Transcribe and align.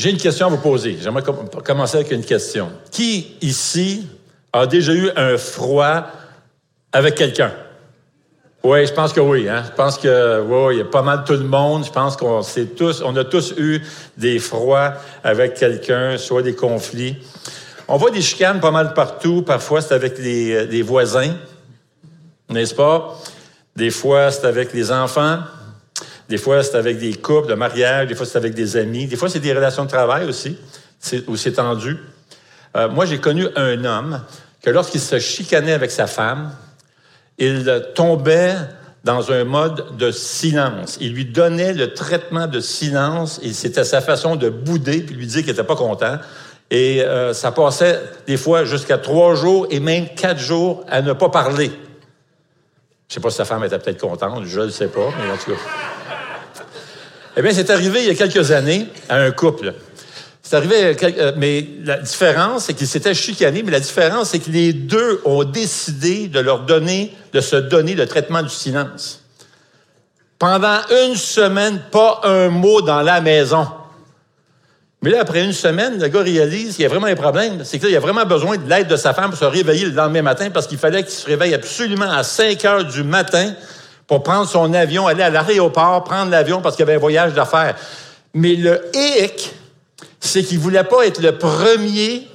J'ai 0.00 0.08
une 0.08 0.16
question 0.16 0.46
à 0.46 0.48
vous 0.48 0.56
poser. 0.56 0.96
J'aimerais 0.98 1.22
commencer 1.62 1.96
avec 1.96 2.10
une 2.10 2.24
question. 2.24 2.70
Qui 2.90 3.36
ici 3.42 4.08
a 4.50 4.66
déjà 4.66 4.94
eu 4.94 5.10
un 5.14 5.36
froid 5.36 6.06
avec 6.90 7.16
quelqu'un? 7.16 7.52
Oui, 8.64 8.86
je 8.86 8.94
pense 8.94 9.12
que 9.12 9.20
oui. 9.20 9.46
Hein? 9.46 9.62
Je 9.66 9.72
pense 9.72 9.98
que 9.98 10.40
oui, 10.40 10.76
il 10.76 10.78
y 10.78 10.80
a 10.80 10.86
pas 10.86 11.02
mal 11.02 11.24
tout 11.24 11.34
le 11.34 11.44
monde. 11.44 11.84
Je 11.84 11.90
pense 11.90 12.16
qu'on 12.16 12.40
tous, 12.74 13.02
on 13.02 13.14
a 13.14 13.24
tous 13.24 13.52
eu 13.58 13.82
des 14.16 14.38
froids 14.38 14.94
avec 15.22 15.52
quelqu'un, 15.52 16.16
soit 16.16 16.40
des 16.40 16.54
conflits. 16.54 17.18
On 17.86 17.98
voit 17.98 18.10
des 18.10 18.22
chicanes 18.22 18.58
pas 18.58 18.70
mal 18.70 18.94
partout. 18.94 19.42
Parfois, 19.42 19.82
c'est 19.82 19.92
avec 19.92 20.16
les, 20.16 20.64
les 20.64 20.80
voisins, 20.80 21.34
n'est-ce 22.48 22.74
pas? 22.74 23.18
Des 23.76 23.90
fois, 23.90 24.30
c'est 24.30 24.46
avec 24.46 24.72
les 24.72 24.92
enfants. 24.92 25.40
Des 26.30 26.38
fois, 26.38 26.62
c'est 26.62 26.76
avec 26.76 26.98
des 26.98 27.14
couples 27.14 27.48
de 27.48 27.54
mariage. 27.54 28.06
Des 28.06 28.14
fois, 28.14 28.24
c'est 28.24 28.38
avec 28.38 28.54
des 28.54 28.76
amis. 28.76 29.06
Des 29.06 29.16
fois, 29.16 29.28
c'est 29.28 29.40
des 29.40 29.52
relations 29.52 29.84
de 29.84 29.90
travail 29.90 30.28
aussi, 30.28 30.56
où 31.26 31.34
c'est 31.34 31.52
tendu. 31.54 31.96
Euh, 32.76 32.88
moi, 32.88 33.04
j'ai 33.04 33.18
connu 33.18 33.48
un 33.56 33.84
homme 33.84 34.22
que 34.62 34.70
lorsqu'il 34.70 35.00
se 35.00 35.18
chicanait 35.18 35.72
avec 35.72 35.90
sa 35.90 36.06
femme, 36.06 36.52
il 37.36 37.82
tombait 37.96 38.54
dans 39.02 39.32
un 39.32 39.42
mode 39.42 39.96
de 39.96 40.12
silence. 40.12 40.98
Il 41.00 41.14
lui 41.14 41.24
donnait 41.24 41.72
le 41.72 41.94
traitement 41.94 42.46
de 42.46 42.60
silence 42.60 43.40
c'était 43.52 43.82
sa 43.82 44.00
façon 44.00 44.36
de 44.36 44.50
bouder 44.50 45.02
puis 45.02 45.16
lui 45.16 45.26
dire 45.26 45.40
qu'il 45.40 45.50
n'était 45.50 45.64
pas 45.64 45.74
content. 45.74 46.18
Et 46.70 47.02
euh, 47.02 47.32
ça 47.32 47.50
passait 47.50 48.00
des 48.28 48.36
fois 48.36 48.64
jusqu'à 48.64 48.98
trois 48.98 49.34
jours 49.34 49.66
et 49.70 49.80
même 49.80 50.06
quatre 50.14 50.38
jours 50.38 50.84
à 50.88 51.02
ne 51.02 51.12
pas 51.12 51.28
parler. 51.28 51.72
Je 53.08 53.14
sais 53.14 53.20
pas 53.20 53.30
si 53.30 53.38
sa 53.38 53.44
femme 53.44 53.64
était 53.64 53.78
peut-être 53.80 54.00
contente, 54.00 54.44
je 54.44 54.60
ne 54.60 54.68
sais 54.68 54.86
pas, 54.86 55.08
mais 55.18 55.32
en 55.32 55.36
tout 55.36 55.50
cas. 55.50 55.99
Eh 57.36 57.42
bien, 57.42 57.52
c'est 57.52 57.70
arrivé 57.70 58.00
il 58.02 58.08
y 58.08 58.10
a 58.10 58.14
quelques 58.14 58.50
années 58.50 58.88
à 59.08 59.16
un 59.16 59.30
couple. 59.30 59.74
C'est 60.42 60.56
arrivé, 60.56 60.96
euh, 61.02 61.32
mais 61.36 61.64
la 61.84 61.98
différence, 61.98 62.64
c'est 62.64 62.74
qu'ils 62.74 62.88
s'étaient 62.88 63.14
chicanés, 63.14 63.62
mais 63.62 63.70
la 63.70 63.80
différence, 63.80 64.30
c'est 64.30 64.40
que 64.40 64.50
les 64.50 64.72
deux 64.72 65.20
ont 65.24 65.44
décidé 65.44 66.26
de 66.26 66.40
leur 66.40 66.60
donner, 66.60 67.14
de 67.32 67.40
se 67.40 67.54
donner 67.54 67.94
le 67.94 68.06
traitement 68.06 68.42
du 68.42 68.48
silence. 68.48 69.22
Pendant 70.40 70.80
une 71.06 71.14
semaine, 71.14 71.80
pas 71.92 72.20
un 72.24 72.48
mot 72.48 72.82
dans 72.82 73.02
la 73.02 73.20
maison. 73.20 73.66
Mais 75.02 75.10
là, 75.10 75.20
après 75.20 75.44
une 75.44 75.52
semaine, 75.52 76.00
le 76.00 76.08
gars 76.08 76.22
réalise 76.22 76.74
qu'il 76.74 76.82
y 76.82 76.86
a 76.86 76.88
vraiment 76.88 77.06
un 77.06 77.14
problème. 77.14 77.60
C'est 77.62 77.78
qu'il 77.78 77.94
a 77.94 78.00
vraiment 78.00 78.26
besoin 78.26 78.56
de 78.56 78.68
l'aide 78.68 78.88
de 78.88 78.96
sa 78.96 79.14
femme 79.14 79.30
pour 79.30 79.38
se 79.38 79.44
réveiller 79.44 79.86
le 79.86 79.92
lendemain 79.92 80.22
matin 80.22 80.50
parce 80.50 80.66
qu'il 80.66 80.78
fallait 80.78 81.04
qu'il 81.04 81.12
se 81.12 81.26
réveille 81.26 81.54
absolument 81.54 82.10
à 82.10 82.22
5 82.22 82.64
heures 82.64 82.84
du 82.84 83.02
matin 83.02 83.54
pour 84.10 84.24
prendre 84.24 84.48
son 84.48 84.74
avion, 84.74 85.06
aller 85.06 85.22
à 85.22 85.30
l'aéroport, 85.30 86.02
prendre 86.02 86.32
l'avion 86.32 86.60
parce 86.60 86.74
qu'il 86.74 86.82
avait 86.82 86.96
un 86.96 86.98
voyage 86.98 87.32
d'affaires. 87.32 87.76
Mais 88.34 88.56
le 88.56 88.90
hic, 88.92 89.54
c'est 90.18 90.42
qu'il 90.42 90.58
voulait 90.58 90.82
pas 90.82 91.06
être 91.06 91.22
le 91.22 91.38
premier 91.38 92.26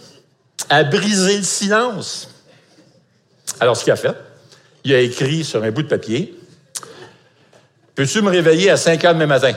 à 0.69 0.85
briser 0.85 1.35
le 1.35 1.43
silence. 1.43 2.29
Alors, 3.59 3.75
ce 3.75 3.83
qu'il 3.83 3.91
a 3.91 3.97
fait, 3.97 4.15
il 4.85 4.93
a 4.93 5.01
écrit 5.01 5.43
sur 5.43 5.61
un 5.61 5.71
bout 5.71 5.83
de 5.83 5.89
papier 5.89 6.39
Peux-tu 7.93 8.21
me 8.21 8.29
réveiller 8.29 8.69
à 8.69 8.77
5 8.77 9.03
heures 9.03 9.13
demain 9.13 9.25
matin? 9.25 9.51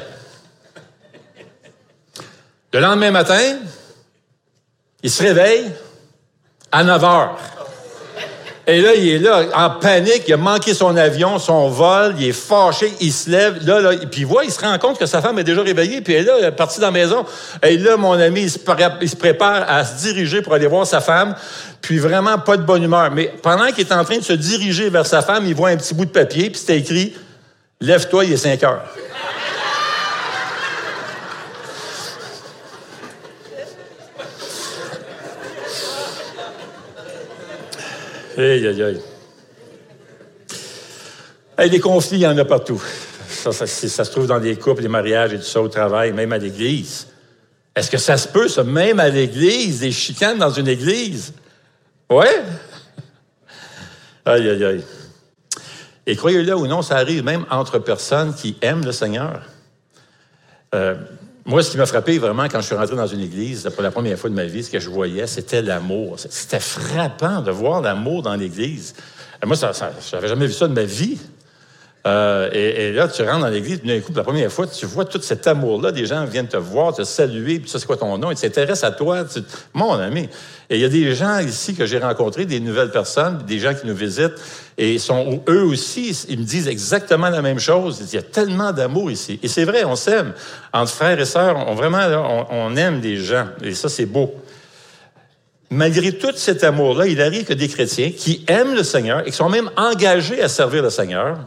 Le 2.73 2.81
lendemain 2.81 3.13
matin, 3.13 3.61
il 5.05 5.11
se 5.11 5.23
réveille 5.23 5.71
à 6.73 6.83
9 6.83 7.05
heures. 7.05 7.39
Et 8.71 8.83
là, 8.83 8.95
il 8.95 9.09
est 9.09 9.19
là, 9.19 9.45
en 9.55 9.71
panique, 9.71 10.25
il 10.29 10.35
a 10.35 10.37
manqué 10.37 10.75
son 10.75 10.95
avion, 10.95 11.39
son 11.39 11.71
vol, 11.71 12.15
il 12.19 12.29
est 12.29 12.33
fâché, 12.33 12.93
il 13.01 13.11
se 13.11 13.31
lève, 13.31 13.67
là, 13.67 13.81
là, 13.81 13.93
puis 13.97 14.21
il 14.21 14.27
voit, 14.27 14.45
il 14.45 14.53
se 14.53 14.61
rend 14.61 14.77
compte 14.79 14.99
que 14.99 15.07
sa 15.07 15.23
femme 15.23 15.39
est 15.39 15.45
déjà 15.45 15.63
réveillée, 15.63 16.03
puis 16.03 16.13
elle 16.13 16.25
est 16.25 16.27
là, 16.27 16.35
elle 16.39 16.45
est 16.45 16.53
partie 16.53 16.79
dans 16.79 16.89
la 16.89 16.93
maison. 16.93 17.25
Et 17.63 17.79
là, 17.79 17.97
mon 17.97 18.13
ami, 18.13 18.43
il 18.43 18.51
se, 18.51 19.17
prépare, 19.17 19.65
à 19.67 19.87
se 19.87 20.03
diriger 20.03 20.43
pour 20.43 20.53
aller 20.53 20.67
voir 20.67 20.87
sa 20.87 21.01
femme, 21.01 21.35
puis 21.81 21.97
vraiment 21.97 22.39
pas 22.39 22.59
de 22.59 22.63
bonne 22.63 22.83
humeur. 22.83 23.11
Mais 23.11 23.33
pendant 23.43 23.69
qu'il 23.69 23.87
est 23.87 23.93
en 23.93 24.05
train 24.05 24.19
de 24.19 24.23
se 24.23 24.35
diriger 24.35 24.91
vers 24.91 25.07
sa 25.07 25.23
femme, 25.23 25.47
il 25.47 25.55
voit 25.55 25.71
un 25.71 25.77
petit 25.79 25.95
bout 25.95 26.05
de 26.05 26.11
papier, 26.11 26.51
puis 26.51 26.61
c'était 26.61 26.77
écrit 26.77 27.15
«Lève-toi, 27.81 28.27
il 28.27 28.35
est 28.35 28.37
5 28.37 28.63
heures». 28.65 28.83
Aïe, 38.39 38.69
aïe, 38.69 38.83
aïe. 38.83 39.01
Hey, 41.59 41.71
des 41.71 41.81
conflits, 41.81 42.19
il 42.19 42.23
y 42.23 42.27
en 42.27 42.39
a 42.39 42.45
partout. 42.45 42.81
Ça, 43.29 43.51
ça, 43.53 43.67
se 43.67 44.11
trouve 44.13 44.29
dans 44.29 44.39
les 44.39 44.57
couples, 44.57 44.83
les 44.83 44.89
mariages 44.89 45.33
et 45.33 45.39
tout 45.39 45.45
ça 45.45 45.61
au 45.61 45.67
travail, 45.67 46.13
même 46.13 46.33
à 46.33 46.39
l'église. 46.39 47.09
Est-ce 47.75 47.91
que 47.91 47.99
ça 47.99 48.17
se 48.17 48.29
peut, 48.29 48.47
ça, 48.47 48.63
même 48.63 49.01
à 49.01 49.09
l'église, 49.09 49.81
des 49.81 49.91
chicanes 49.91 50.39
dans 50.39 50.53
une 50.53 50.69
église? 50.69 51.33
Ouais? 52.09 52.43
Aïe, 54.25 54.49
aïe, 54.49 54.65
aïe. 54.65 54.85
Et 56.07 56.15
croyez-le 56.15 56.55
ou 56.55 56.69
non, 56.69 56.83
ça 56.83 56.97
arrive 56.97 57.25
même 57.25 57.45
entre 57.51 57.81
personnes 57.81 58.35
qui 58.35 58.57
aiment 58.63 58.85
le 58.85 58.93
Seigneur. 58.93 59.43
Euh, 60.77 60.95
moi, 61.49 61.63
ce 61.63 61.71
qui 61.71 61.79
m'a 61.79 61.87
frappé 61.87 62.19
vraiment 62.19 62.45
quand 62.45 62.61
je 62.61 62.67
suis 62.67 62.75
rentré 62.75 62.95
dans 62.95 63.07
une 63.07 63.21
église, 63.21 63.71
pour 63.73 63.83
la 63.83 63.91
première 63.91 64.19
fois 64.19 64.29
de 64.29 64.35
ma 64.35 64.45
vie, 64.45 64.63
ce 64.63 64.71
que 64.71 64.79
je 64.79 64.91
voyais, 64.91 65.27
c'était 65.27 65.63
l'amour. 65.63 66.17
C'était 66.19 66.61
frappant 66.61 67.41
de 67.41 67.51
voir 67.51 67.81
l'amour 67.81 68.21
dans 68.21 68.35
l'église. 68.35 68.95
Moi, 69.43 69.57
ça, 69.57 69.73
je 69.73 70.15
n'avais 70.15 70.29
jamais 70.29 70.47
vu 70.47 70.53
ça 70.53 70.69
de 70.69 70.75
ma 70.75 70.83
vie. 70.83 71.19
Euh, 72.09 72.49
et, 72.53 72.93
là, 72.93 73.07
tu 73.07 73.23
rentres 73.23 73.41
dans 73.41 73.49
l'église, 73.49 73.83
d'un 73.83 74.01
coup, 74.01 74.13
la 74.15 74.23
première 74.23 74.51
fois, 74.51 74.67
tu 74.67 74.87
vois 74.87 75.05
tout 75.05 75.21
cet 75.21 75.47
amour-là. 75.47 75.93
Des 75.93 76.07
gens 76.07 76.25
viennent 76.25 76.49
te 76.49 76.57
voir, 76.57 76.95
te 76.95 77.03
saluer, 77.03 77.61
puis 77.61 77.69
ça, 77.69 77.79
c'est 77.79 77.87
quoi 77.87 77.99
ton 77.99 78.17
nom? 78.17 78.31
Ils 78.31 78.37
s'intéressent 78.39 78.85
à 78.85 78.93
toi. 78.93 79.25
mon 79.75 79.93
ami. 79.93 80.29
Et 80.71 80.77
il 80.77 80.81
y 80.81 80.85
a 80.85 80.89
des 80.89 81.15
gens 81.15 81.39
ici 81.39 81.75
que 81.75 81.85
j'ai 81.85 81.99
rencontrés, 81.99 82.47
des 82.47 82.61
nouvelles 82.61 82.91
personnes, 82.91 83.43
des 83.47 83.59
gens 83.59 83.75
qui 83.75 83.87
nous 83.87 83.95
visitent, 83.95 84.37
et 84.79 84.99
sont 84.99 85.43
eux 85.49 85.65
aussi, 85.65 86.17
ils 86.29 86.39
me 86.39 86.45
disent 86.45 86.69
exactement 86.69 87.29
la 87.29 87.43
même 87.43 87.59
chose. 87.59 88.01
Il 88.01 88.15
y 88.15 88.19
a 88.19 88.23
tellement 88.23 88.73
d'amour 88.73 89.11
ici. 89.11 89.39
Et 89.43 89.49
c'est 89.49 89.65
vrai, 89.65 89.85
on 89.85 89.97
s'aime. 89.97 90.33
Entre 90.73 90.93
frères 90.93 91.21
et 91.21 91.27
sœurs, 91.27 91.69
on, 91.69 91.75
vraiment, 91.75 92.47
on, 92.51 92.75
aime 92.77 93.01
des 93.01 93.19
gens. 93.19 93.49
Et 93.63 93.75
ça, 93.75 93.91
c'est 93.91 94.07
beau. 94.07 94.35
Malgré 95.71 96.13
tout 96.13 96.33
cet 96.37 96.65
amour-là, 96.65 97.07
il 97.07 97.21
arrive 97.21 97.45
que 97.45 97.53
des 97.53 97.69
chrétiens 97.69 98.13
qui 98.17 98.45
aiment 98.47 98.75
le 98.75 98.83
Seigneur 98.83 99.21
et 99.27 99.31
qui 99.31 99.37
sont 99.37 99.51
même 99.51 99.71
engagés 99.77 100.41
à 100.41 100.49
servir 100.49 100.83
le 100.83 100.91
Seigneur, 100.91 101.39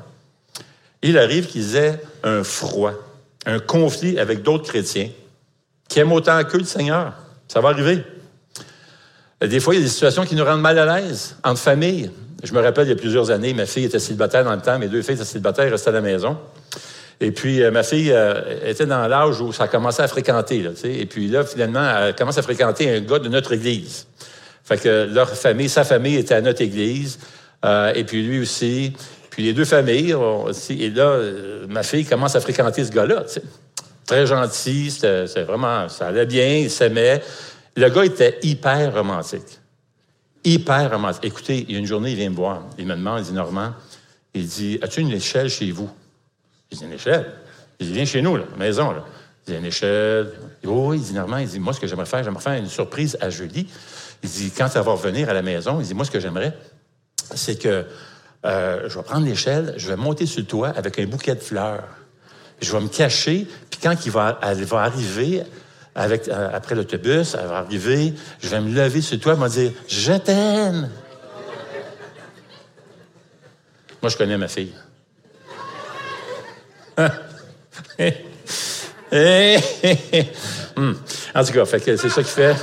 il 1.01 1.17
arrive 1.17 1.47
qu'ils 1.47 1.75
aient 1.75 1.99
un 2.23 2.43
froid, 2.43 2.93
un 3.45 3.59
conflit 3.59 4.19
avec 4.19 4.43
d'autres 4.43 4.69
chrétiens 4.69 5.09
qui 5.87 5.99
aiment 5.99 6.11
autant 6.11 6.43
qu'eux 6.43 6.59
le 6.59 6.63
Seigneur. 6.63 7.13
Ça 7.47 7.59
va 7.59 7.69
arriver. 7.69 8.03
Des 9.41 9.59
fois, 9.59 9.73
il 9.73 9.79
y 9.79 9.81
a 9.81 9.83
des 9.83 9.89
situations 9.89 10.23
qui 10.23 10.35
nous 10.35 10.45
rendent 10.45 10.61
mal 10.61 10.77
à 10.77 10.99
l'aise, 10.99 11.35
entre 11.43 11.59
familles. 11.59 12.11
Je 12.43 12.53
me 12.53 12.61
rappelle, 12.61 12.85
il 12.85 12.89
y 12.91 12.93
a 12.93 12.95
plusieurs 12.95 13.31
années, 13.31 13.53
ma 13.53 13.65
fille 13.65 13.85
était 13.85 13.99
célibataire 13.99 14.43
dans 14.43 14.55
le 14.55 14.61
temps, 14.61 14.77
mes 14.79 14.87
deux 14.87 15.01
filles 15.01 15.15
étaient 15.15 15.25
célibataires, 15.25 15.69
restaient 15.71 15.89
à 15.89 15.93
la 15.93 16.01
maison. 16.01 16.37
Et 17.19 17.31
puis, 17.31 17.61
euh, 17.61 17.71
ma 17.71 17.83
fille 17.83 18.11
euh, 18.11 18.67
était 18.67 18.85
dans 18.85 19.07
l'âge 19.07 19.41
où 19.41 19.51
ça 19.51 19.67
commençait 19.67 20.01
à 20.01 20.07
fréquenter. 20.07 20.63
Et 20.83 21.05
puis 21.05 21.27
là, 21.27 21.43
finalement, 21.43 21.87
elle 21.99 22.15
commence 22.15 22.37
à 22.37 22.41
fréquenter 22.41 22.95
un 22.95 23.01
gars 23.01 23.19
de 23.19 23.29
notre 23.29 23.51
église. 23.53 24.07
Fait 24.63 24.77
que 24.77 25.07
leur 25.11 25.29
famille, 25.29 25.69
sa 25.69 25.83
famille 25.83 26.15
était 26.15 26.33
à 26.33 26.41
notre 26.41 26.61
église. 26.61 27.19
Euh, 27.63 27.93
et 27.93 28.03
puis 28.03 28.23
lui 28.23 28.39
aussi. 28.39 28.93
Puis 29.31 29.43
les 29.43 29.53
deux 29.53 29.65
familles, 29.65 30.13
et 30.69 30.89
là, 30.89 31.03
euh, 31.03 31.65
ma 31.67 31.83
fille 31.83 32.05
commence 32.05 32.35
à 32.35 32.41
fréquenter 32.41 32.83
ce 32.83 32.91
gars-là. 32.91 33.23
Très 34.05 34.27
gentil, 34.27 34.91
c'est 34.91 35.43
vraiment, 35.43 35.87
ça 35.87 36.07
allait 36.07 36.25
bien, 36.25 36.57
il 36.57 36.69
s'aimait. 36.69 37.23
Le 37.77 37.89
gars 37.89 38.03
était 38.03 38.37
hyper 38.43 38.93
romantique. 38.93 39.59
Hyper 40.43 40.91
romantique. 40.91 41.23
Écoutez, 41.23 41.65
il 41.67 41.71
y 41.71 41.75
a 41.77 41.79
une 41.79 41.85
journée, 41.85 42.11
il 42.11 42.17
vient 42.17 42.29
me 42.29 42.35
voir. 42.35 42.63
Il 42.77 42.85
me 42.85 42.95
demande, 42.95 43.19
il 43.19 43.25
dit, 43.25 43.31
Normand, 43.31 43.71
il 44.33 44.45
dit, 44.45 44.77
as-tu 44.81 44.99
une 44.99 45.11
échelle 45.11 45.49
chez 45.49 45.71
vous? 45.71 45.89
Il 46.69 46.77
dit, 46.77 46.83
une 46.83 46.93
échelle? 46.93 47.31
Il 47.79 47.87
dit, 47.87 47.93
viens 47.93 48.05
chez 48.05 48.21
nous, 48.21 48.35
là, 48.35 48.43
maison, 48.57 48.91
là. 48.91 49.05
Il 49.47 49.53
dit, 49.53 49.59
une 49.59 49.65
échelle. 49.65 50.33
Il 50.61 50.67
dit, 50.67 50.75
oui, 50.75 50.97
il 50.97 51.03
dit, 51.03 51.13
Normand, 51.13 51.37
il 51.37 51.47
dit, 51.47 51.59
moi, 51.59 51.71
ce 51.71 51.79
que 51.79 51.87
j'aimerais 51.87 52.05
faire, 52.05 52.21
j'aimerais 52.21 52.43
faire 52.43 52.53
une 52.55 52.67
surprise 52.67 53.17
à 53.21 53.29
Julie. 53.29 53.65
Il 54.23 54.29
dit, 54.29 54.51
quand 54.51 54.67
elle 54.75 54.81
va 54.81 54.91
revenir 54.91 55.29
à 55.29 55.33
la 55.33 55.41
maison, 55.41 55.79
il 55.79 55.87
dit, 55.87 55.93
moi, 55.93 56.03
ce 56.03 56.11
que 56.11 56.19
j'aimerais, 56.19 56.53
c'est 57.33 57.57
que 57.57 57.85
euh, 58.45 58.89
je 58.89 58.97
vais 58.97 59.03
prendre 59.03 59.25
l'échelle, 59.25 59.73
je 59.77 59.87
vais 59.87 59.95
monter 59.95 60.25
sur 60.25 60.41
le 60.41 60.47
toit 60.47 60.69
avec 60.69 60.97
un 60.99 61.05
bouquet 61.05 61.35
de 61.35 61.41
fleurs. 61.41 61.83
Je 62.61 62.71
vais 62.71 62.79
me 62.79 62.87
cacher, 62.87 63.47
puis 63.69 63.79
quand 63.81 63.95
il 64.05 64.11
va, 64.11 64.39
elle 64.41 64.63
va 64.63 64.81
arriver 64.81 65.43
avec, 65.93 66.27
euh, 66.27 66.49
après 66.53 66.75
l'autobus, 66.75 67.35
elle 67.39 67.47
va 67.47 67.57
arriver, 67.57 68.13
je 68.41 68.47
vais 68.47 68.61
me 68.61 68.73
lever 68.73 69.01
sur 69.01 69.15
le 69.15 69.21
toit, 69.21 69.33
elle 69.33 69.39
va 69.39 69.49
dire 69.49 69.71
Je. 69.87 70.11
Moi, 74.01 74.09
je 74.09 74.17
connais 74.17 74.37
ma 74.37 74.47
fille. 74.47 74.73
Hmm. 80.77 80.93
En 81.35 81.43
tout 81.43 81.51
cas, 81.51 81.65
c'est 81.65 81.97
ça 81.97 82.09
qu'il 82.09 82.23
fait. 82.23 82.55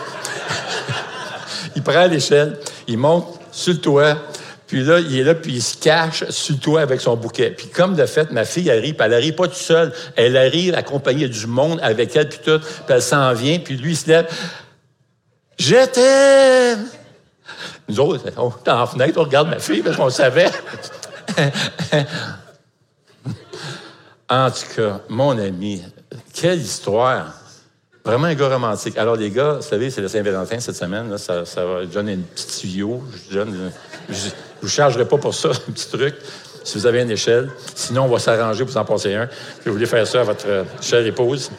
il 1.76 1.82
prend 1.82 2.06
l'échelle, 2.06 2.58
il 2.86 2.96
monte 2.96 3.38
sur 3.52 3.75
le 3.75 3.80
toit, 3.80 4.16
Puis 4.68 4.84
là, 4.84 5.00
il 5.00 5.18
est 5.18 5.24
là, 5.24 5.34
puis 5.34 5.54
il 5.54 5.62
se 5.62 5.78
cache 5.78 6.28
sur 6.28 6.54
le 6.54 6.60
toit 6.60 6.82
avec 6.82 7.00
son 7.00 7.16
bouquet. 7.16 7.50
Puis 7.50 7.68
comme 7.68 7.96
de 7.96 8.04
fait, 8.04 8.30
ma 8.30 8.44
fille 8.44 8.70
arrive, 8.70 8.94
puis 8.94 9.06
elle 9.06 9.14
arrive 9.14 9.34
pas 9.34 9.48
toute 9.48 9.56
seule. 9.56 9.92
Elle 10.14 10.36
arrive 10.36 10.74
accompagnée 10.74 11.26
du 11.26 11.46
monde 11.46 11.80
avec 11.82 12.14
elle, 12.14 12.28
puis 12.28 12.40
tout. 12.44 12.58
Puis 12.60 12.84
elle 12.88 13.02
s'en 13.02 13.32
vient, 13.32 13.58
puis 13.58 13.78
lui, 13.78 13.92
il 13.92 13.96
se 13.96 14.08
lève. 14.08 14.26
Je 15.58 15.86
t'aime! 15.86 16.86
Nous 17.88 17.98
autres, 17.98 18.24
on 18.36 18.50
est 18.50 18.68
en 18.68 18.86
fenêtre, 18.86 19.18
on 19.18 19.24
regarde 19.24 19.48
ma 19.48 19.58
fille 19.58 19.82
parce 19.82 19.96
qu'on 19.96 20.10
savait. 20.10 20.50
en 24.28 24.50
tout 24.50 24.66
cas, 24.76 25.00
mon 25.08 25.38
ami, 25.38 25.82
quelle 26.34 26.60
histoire! 26.60 27.34
Vraiment 28.04 28.26
un 28.26 28.34
gars 28.34 28.48
romantique. 28.48 28.96
Alors, 28.96 29.16
les 29.16 29.30
gars, 29.30 29.54
vous 29.54 29.62
savez, 29.62 29.90
c'est 29.90 30.00
le 30.00 30.08
Saint-Valentin 30.08 30.60
cette 30.60 30.76
semaine. 30.76 31.10
Là, 31.10 31.18
ça, 31.18 31.42
va 31.64 31.84
donner 31.84 32.12
une 32.14 32.22
petite 32.22 32.60
tuyau. 32.60 33.02
Je 33.30 33.40
ne 34.08 34.14
vous 34.62 34.69
chargerai 34.69 35.06
pas 35.06 35.19
pour 35.19 35.34
ça, 35.34 35.49
un 35.69 35.72
petit 35.72 35.88
truc, 35.88 36.14
si 36.64 36.78
vous 36.78 36.87
avez 36.87 37.02
une 37.02 37.10
échelle. 37.10 37.50
Sinon, 37.75 38.05
on 38.05 38.08
va 38.08 38.19
s'arranger 38.19 38.64
pour 38.64 38.72
vous 38.72 38.78
en 38.78 38.84
passer 38.84 39.14
un. 39.14 39.28
Si 39.62 39.69
vous 39.69 39.87
faire 39.87 40.06
ça 40.06 40.20
à 40.20 40.25
votre 40.25 40.49
euh, 40.49 40.64
chère 40.81 41.05
épouse. 41.05 41.50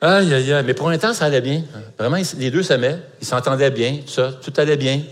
Aïe, 0.00 0.32
aïe, 0.32 0.52
aïe. 0.52 0.64
Mais 0.66 0.74
pour 0.74 0.88
un 0.88 0.98
temps, 0.98 1.12
ça 1.12 1.26
allait 1.26 1.40
bien. 1.40 1.62
Vraiment, 1.98 2.16
les 2.38 2.50
deux 2.50 2.62
s'aimaient. 2.62 2.98
Ils 3.20 3.26
s'entendaient 3.26 3.70
bien, 3.70 3.98
tout 4.42 4.52
allait 4.56 4.76
bien. 4.76 5.02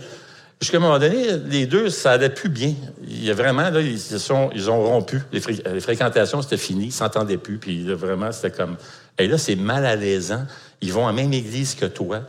Jusqu'à 0.61 0.79
un 0.79 0.81
moment 0.81 0.99
donné, 0.99 1.37
les 1.47 1.67
deux, 1.67 1.89
ça 1.89 2.13
allait 2.13 2.31
plus 2.31 2.49
bien. 2.49 2.75
Il 3.07 3.25
y 3.25 3.31
a 3.31 3.35
vraiment, 3.35 3.71
là, 3.71 3.81
ils, 3.81 3.99
sont, 4.01 4.51
ils 4.55 4.69
ont 4.69 4.83
rompu. 4.83 5.23
Les, 5.33 5.41
fréquentations, 5.81 6.43
c'était 6.43 6.57
fini. 6.57 6.87
Ils 6.87 6.93
s'entendaient 6.93 7.37
plus. 7.37 7.59
Puis 7.59 7.85
vraiment, 7.93 8.33
c'était 8.33 8.51
comme... 8.51 8.77
Et 9.19 9.29
là, 9.29 9.39
c'est 9.39 9.55
mal 9.55 9.87
à 9.87 9.95
l'aisant. 9.95 10.45
Ils 10.81 10.93
vont 10.93 11.07
à 11.07 11.13
la 11.13 11.17
même 11.17 11.33
église 11.33 11.75
que 11.75 11.87
toi. 11.87 12.23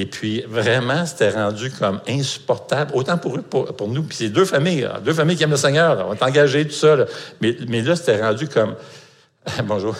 Et 0.00 0.06
puis, 0.06 0.42
vraiment, 0.42 1.04
c'était 1.06 1.30
rendu 1.30 1.72
comme 1.72 2.00
insupportable, 2.06 2.92
autant 2.94 3.18
pour 3.18 3.36
eux 3.36 3.42
que 3.42 3.72
pour, 3.72 3.88
nous. 3.88 4.04
Puis 4.04 4.18
c'est 4.18 4.28
deux 4.28 4.44
familles, 4.44 4.88
deux 5.04 5.12
familles 5.12 5.36
qui 5.36 5.42
aiment 5.42 5.50
le 5.50 5.56
Seigneur. 5.56 6.06
On 6.08 6.14
est 6.14 6.22
engagés, 6.22 6.68
tout 6.68 6.74
ça. 6.74 7.04
Mais, 7.40 7.56
mais 7.66 7.82
là, 7.82 7.96
c'était 7.96 8.22
rendu 8.22 8.46
comme... 8.46 8.76
Bonjour. 9.64 9.96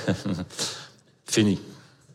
Fini. 1.26 1.60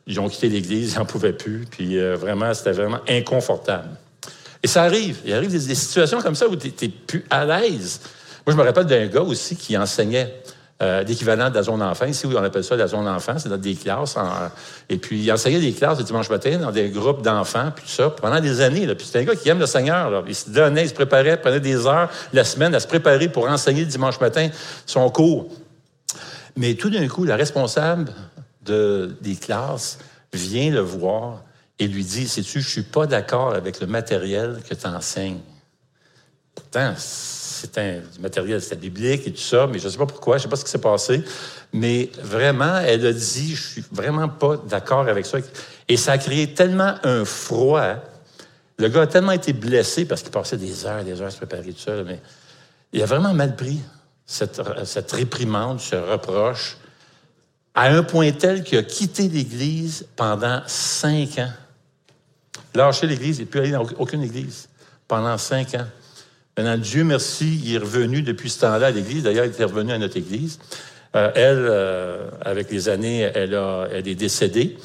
Ils 0.08 0.18
ont 0.22 0.30
quitté 0.30 0.48
l'Église, 0.48 0.94
ils 0.94 0.98
n'en 0.98 1.04
pouvaient 1.04 1.34
plus. 1.34 1.66
Puis 1.70 2.00
euh, 2.00 2.16
vraiment, 2.16 2.54
c'était 2.54 2.72
vraiment 2.72 3.00
inconfortable. 3.10 3.90
Et 4.64 4.68
ça 4.68 4.84
arrive. 4.84 5.18
Il 5.26 5.34
arrive 5.34 5.52
des, 5.52 5.76
situations 5.76 6.22
comme 6.22 6.36
ça 6.36 6.48
où 6.48 6.56
tu 6.56 6.72
n'es 6.82 6.88
plus 6.88 7.26
à 7.30 7.44
l'aise. 7.44 8.00
Moi, 8.48 8.54
je 8.54 8.58
me 8.58 8.64
rappelle 8.64 8.86
d'un 8.86 9.08
gars 9.08 9.24
aussi 9.24 9.58
qui 9.58 9.78
enseignait 9.78 10.34
euh, 10.84 11.04
l'équivalent 11.04 11.50
de 11.50 11.56
la 11.56 11.64
zone 11.64 11.82
enfant. 11.82 12.06
Ici, 12.06 12.26
on 12.28 12.44
appelle 12.44 12.64
ça 12.64 12.76
la 12.76 12.88
zone 12.88 13.08
enfant, 13.08 13.38
c'est 13.38 13.48
dans 13.48 13.58
des 13.58 13.76
classes. 13.76 14.18
et 14.90 14.98
puis, 14.98 15.24
il 15.24 15.32
enseignait 15.32 15.62
des 15.62 15.72
classes 15.72 15.98
le 15.98 16.04
dimanche 16.04 16.30
matin 16.30 16.58
dans 16.58 16.72
des 16.72 16.90
groupes 16.90 17.22
d'enfants, 17.22 17.72
puis 17.74 17.86
tout 17.86 17.92
ça, 17.92 18.10
pendant 18.10 18.42
des 18.42 18.60
années. 18.60 18.86
Puis 18.96 19.08
c'était 19.08 19.20
un 19.20 19.24
gars 19.24 19.36
qui 19.36 19.48
aime 19.48 19.60
le 19.60 19.66
Seigneur. 19.66 20.24
Il 20.28 20.36
se 20.36 20.50
donnait, 20.50 20.84
il 20.84 20.90
se 20.90 20.94
préparait, 20.94 21.40
prenait 21.40 21.62
des 21.62 21.88
heures 21.88 22.10
la 22.34 22.44
semaine 22.44 22.76
à 22.76 22.82
se 22.82 22.88
préparer 22.88 23.30
pour 23.30 23.48
enseigner 23.48 23.82
le 23.82 23.88
dimanche 23.88 24.20
matin 24.20 24.50
son 24.86 25.10
cours. 25.10 25.48
Mais 26.58 26.76
tout 26.76 26.90
d'un 26.90 27.08
coup, 27.08 27.24
la 27.24 27.36
responsable 27.36 28.12
de, 28.64 29.16
des 29.22 29.36
classes 29.36 30.00
vient 30.34 30.70
le 30.70 30.82
voir 30.82 31.44
et 31.80 31.88
lui 31.88 32.04
dit 32.04 32.28
Sais-tu, 32.28 32.62
je 32.62 32.70
suis 32.70 32.84
pas 32.84 33.08
d'accord 33.08 33.54
avec 33.54 33.80
le 33.80 33.88
matériel 33.88 34.60
que 34.68 34.76
tu 34.76 34.88
enseignes. 34.88 35.40
Pourtant, 36.54 36.94
un 37.77 38.00
du 38.13 38.19
matériel, 38.19 38.62
c'était 38.62 38.75
biblique 38.75 39.27
et 39.27 39.31
tout 39.31 39.42
ça, 39.42 39.68
mais 39.68 39.80
je 39.80 39.86
ne 39.86 39.89
sais 39.92 39.98
pas 39.98 40.06
pourquoi, 40.06 40.38
je 40.38 40.42
ne 40.42 40.44
sais 40.44 40.50
pas 40.50 40.56
ce 40.56 40.65
qui 40.65 40.71
s'est 40.71 40.77
passé. 40.77 41.24
Mais 41.71 42.10
vraiment, 42.21 42.77
elle 42.77 43.06
a 43.06 43.13
dit 43.13 43.56
Je 43.56 43.68
suis 43.68 43.83
vraiment 43.92 44.30
pas 44.30 44.57
d'accord 44.57 45.07
avec 45.07 45.25
ça. 45.25 45.39
Et 45.88 45.98
ça 45.98 46.13
a 46.13 46.18
créé 46.18 46.54
tellement 46.54 46.95
un 47.04 47.25
froid. 47.25 47.95
Le 48.77 48.88
gars 48.89 49.01
a 49.01 49.07
tellement 49.07 49.31
été 49.31 49.54
blessé 49.54 50.06
parce 50.06 50.21
qu'il 50.21 50.31
passait 50.31 50.57
des 50.57 50.86
heures 50.86 51.04
des 51.04 51.21
heures 51.21 51.27
à 51.27 51.31
se 51.31 51.38
préparer 51.38 51.74
tout 51.74 51.80
ça, 51.80 52.04
mais 52.04 52.19
il 52.92 53.01
a 53.01 53.06
vraiment 53.06 53.33
mal 53.33 53.56
pris 53.56 53.80
cette, 54.25 55.12
réprimande, 55.12 55.80
ce 55.80 55.95
reproche 55.95 56.77
à 57.75 57.89
un 57.89 58.04
point 58.04 58.31
tel 58.31 58.63
qu'il 58.63 58.77
a 58.77 58.83
quitté 58.83 59.27
l'Église 59.27 60.06
pendant 60.15 60.62
cinq 60.68 61.39
ans. 61.39 61.51
Lâché 62.75 63.07
l'Église 63.07 63.42
et 63.42 63.45
puis 63.45 63.60
aller 63.60 63.71
dans 63.71 63.86
aucune 63.98 64.21
Église 64.21 64.69
pendant 65.07 65.38
cinq 65.38 65.74
ans. 65.75 65.88
Maintenant, 66.58 66.78
Dieu 66.78 67.04
merci, 67.04 67.62
il 67.64 67.76
est 67.76 67.80
revenu 67.80 68.22
depuis 68.22 68.50
ce 68.50 68.62
temps-là 68.62 68.88
à 68.88 68.92
l'Église. 68.92 69.24
D'ailleurs, 69.24 69.46
il 69.46 69.52
était 69.52 69.64
revenu 69.64 69.92
à 69.92 69.98
notre 69.98 70.18
Église. 70.18 70.60
Euh, 71.16 71.32
elle, 71.36 71.68
euh, 71.70 72.28
avec 72.42 72.72
les 72.72 72.90
années, 72.90 73.30
elle, 73.34 73.56
a, 73.56 73.88
elle 73.92 74.08
est 74.08 74.16
décédée 74.16 74.78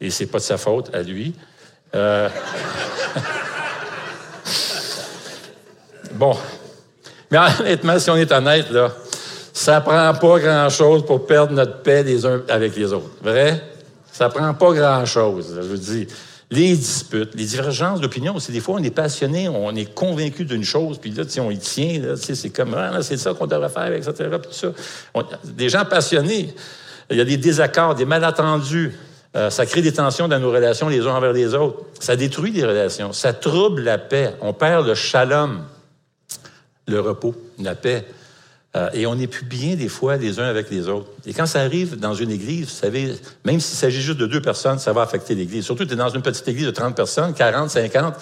et 0.00 0.10
c'est 0.10 0.26
pas 0.26 0.38
de 0.38 0.42
sa 0.42 0.56
faute 0.56 0.94
à 0.94 1.02
lui. 1.02 1.34
Euh... 1.94 2.28
bon. 6.12 6.36
Mais 7.30 7.38
honnêtement, 7.60 7.98
si 7.98 8.10
on 8.10 8.16
est 8.16 8.30
honnête, 8.30 8.70
là, 8.70 8.92
ça 9.52 9.80
prend 9.80 10.12
pas 10.14 10.38
grand-chose 10.38 11.04
pour 11.04 11.26
perdre 11.26 11.52
notre 11.52 11.82
paix 11.82 12.02
les 12.02 12.24
uns 12.26 12.42
avec 12.48 12.76
les 12.76 12.92
autres. 12.92 13.10
Vrai? 13.22 13.62
Ça 14.12 14.28
prend 14.28 14.54
pas 14.54 14.72
grand-chose. 14.72 15.54
Je 15.56 15.66
vous 15.66 15.76
dis, 15.76 16.06
les 16.50 16.76
disputes, 16.76 17.34
les 17.34 17.44
divergences 17.44 18.00
d'opinion, 18.00 18.38
c'est 18.38 18.52
des 18.52 18.60
fois, 18.60 18.76
on 18.76 18.82
est 18.82 18.90
passionné, 18.90 19.48
on 19.48 19.74
est 19.74 19.92
convaincu 19.92 20.44
d'une 20.44 20.62
chose, 20.62 20.98
puis 20.98 21.10
là, 21.10 21.24
on 21.38 21.50
y 21.50 21.58
tient, 21.58 22.14
c'est 22.16 22.50
comme, 22.50 22.74
ah, 22.74 23.02
c'est 23.02 23.16
ça 23.16 23.34
qu'on 23.34 23.46
devrait 23.46 23.68
faire, 23.68 23.92
etc., 23.92 24.30
tout 24.42 24.52
ça. 24.52 24.68
des 25.44 25.68
gens 25.68 25.84
passionnés, 25.84 26.54
il 27.10 27.16
y 27.16 27.20
a 27.20 27.24
des 27.24 27.36
désaccords, 27.36 27.94
des 27.94 28.04
malentendus. 28.04 28.92
Euh, 29.36 29.50
ça 29.50 29.66
crée 29.66 29.82
des 29.82 29.92
tensions 29.92 30.28
dans 30.28 30.40
nos 30.40 30.50
relations 30.50 30.88
les 30.88 31.06
uns 31.06 31.14
envers 31.14 31.32
les 31.32 31.54
autres. 31.54 31.82
Ça 32.00 32.16
détruit 32.16 32.52
les 32.52 32.64
relations. 32.64 33.12
Ça 33.12 33.32
trouble 33.32 33.82
la 33.82 33.98
paix. 33.98 34.34
On 34.40 34.52
perd 34.52 34.86
le 34.86 34.94
shalom, 34.94 35.62
le 36.88 37.00
repos, 37.00 37.34
la 37.60 37.74
paix. 37.74 38.06
Euh, 38.76 38.90
et 38.92 39.06
on 39.06 39.14
n'est 39.14 39.26
plus 39.26 39.46
bien 39.46 39.74
des 39.74 39.88
fois 39.88 40.16
les 40.16 40.38
uns 40.38 40.44
avec 40.44 40.70
les 40.70 40.88
autres. 40.88 41.08
Et 41.24 41.32
quand 41.32 41.46
ça 41.46 41.60
arrive 41.60 41.98
dans 41.98 42.12
une 42.12 42.30
église, 42.30 42.66
vous 42.66 42.70
savez, 42.70 43.14
même 43.44 43.58
s'il 43.58 43.76
s'agit 43.76 44.02
juste 44.02 44.18
de 44.18 44.26
deux 44.26 44.42
personnes, 44.42 44.78
ça 44.78 44.92
va 44.92 45.02
affecter 45.02 45.34
l'église. 45.34 45.64
Surtout, 45.64 45.86
tu 45.86 45.94
es 45.94 45.96
dans 45.96 46.10
une 46.10 46.20
petite 46.20 46.46
église 46.46 46.66
de 46.66 46.72
30 46.72 46.94
personnes, 46.94 47.32
40, 47.32 47.70
50, 47.70 48.14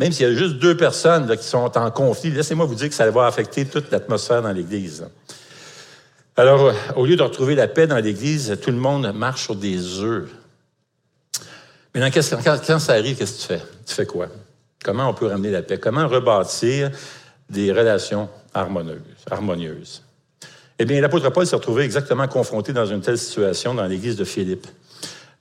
même 0.00 0.10
s'il 0.10 0.26
y 0.26 0.30
a 0.30 0.34
juste 0.34 0.56
deux 0.56 0.76
personnes 0.76 1.36
qui 1.36 1.44
sont 1.44 1.78
en 1.78 1.90
conflit, 1.92 2.30
laissez-moi 2.30 2.66
vous 2.66 2.74
dire 2.74 2.88
que 2.88 2.94
ça 2.94 3.08
va 3.10 3.26
affecter 3.26 3.66
toute 3.66 3.90
l'atmosphère 3.92 4.42
dans 4.42 4.52
l'église. 4.52 5.06
Alors, 6.36 6.66
euh, 6.66 6.72
au 6.96 7.06
lieu 7.06 7.14
de 7.14 7.22
retrouver 7.22 7.54
la 7.54 7.68
paix 7.68 7.86
dans 7.86 7.98
l'église, 7.98 8.58
tout 8.60 8.70
le 8.70 8.78
monde 8.78 9.12
marche 9.14 9.44
sur 9.44 9.54
des 9.54 10.00
œufs. 10.00 10.28
Mais 11.94 12.10
quand, 12.10 12.20
quand 12.66 12.78
ça 12.80 12.92
arrive, 12.94 13.16
qu'est-ce 13.16 13.36
que 13.36 13.40
tu 13.42 13.58
fais? 13.58 13.66
Tu 13.86 13.94
fais 13.94 14.06
quoi? 14.06 14.26
Comment 14.82 15.08
on 15.08 15.14
peut 15.14 15.26
ramener 15.26 15.50
la 15.50 15.62
paix? 15.62 15.78
Comment 15.78 16.08
rebâtir 16.08 16.90
des 17.48 17.70
relations 17.70 18.28
harmonieuses. 18.54 19.02
harmonieuses? 19.30 20.02
Eh 20.82 20.86
bien, 20.86 21.02
l'apôtre 21.02 21.28
Paul 21.28 21.46
s'est 21.46 21.56
retrouvé 21.56 21.84
exactement 21.84 22.26
confronté 22.26 22.72
dans 22.72 22.86
une 22.86 23.02
telle 23.02 23.18
situation 23.18 23.74
dans 23.74 23.84
l'église 23.84 24.16
de 24.16 24.24
Philippe. 24.24 24.66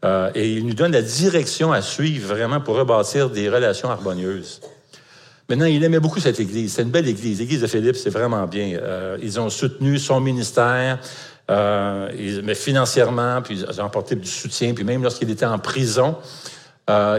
Euh, 0.04 0.30
et 0.36 0.52
il 0.52 0.66
nous 0.66 0.74
donne 0.74 0.92
la 0.92 1.02
direction 1.02 1.72
à 1.72 1.82
suivre 1.82 2.28
vraiment 2.28 2.60
pour 2.60 2.76
rebâtir 2.76 3.30
des 3.30 3.48
relations 3.48 3.90
harmonieuses. 3.90 4.60
Maintenant, 5.48 5.66
il 5.66 5.82
aimait 5.82 6.02
beaucoup 6.02 6.20
cette 6.20 6.42
église. 6.42 6.74
C'est 6.74 6.82
une 6.82 6.90
belle 6.90 7.08
église. 7.08 7.40
L'église 7.40 7.62
de 7.62 7.68
Philippe, 7.68 7.96
c'est 7.96 8.10
vraiment 8.10 8.46
bien. 8.48 8.80
Euh, 8.82 9.18
ils 9.24 9.40
ont 9.40 9.50
soutenu 9.50 9.98
son 9.98 10.20
ministère, 10.20 11.00
euh, 11.50 12.42
mais 12.44 12.54
financièrement, 12.54 13.42
puis 13.42 13.62
ils 13.62 13.82
ont 13.82 13.86
apporté 13.86 14.18
du 14.18 14.28
soutien, 14.28 14.74
puis 14.74 14.84
même 14.84 15.04
lorsqu'il 15.04 15.30
était 15.32 15.46
en 15.46 15.58
prison, 15.58 16.18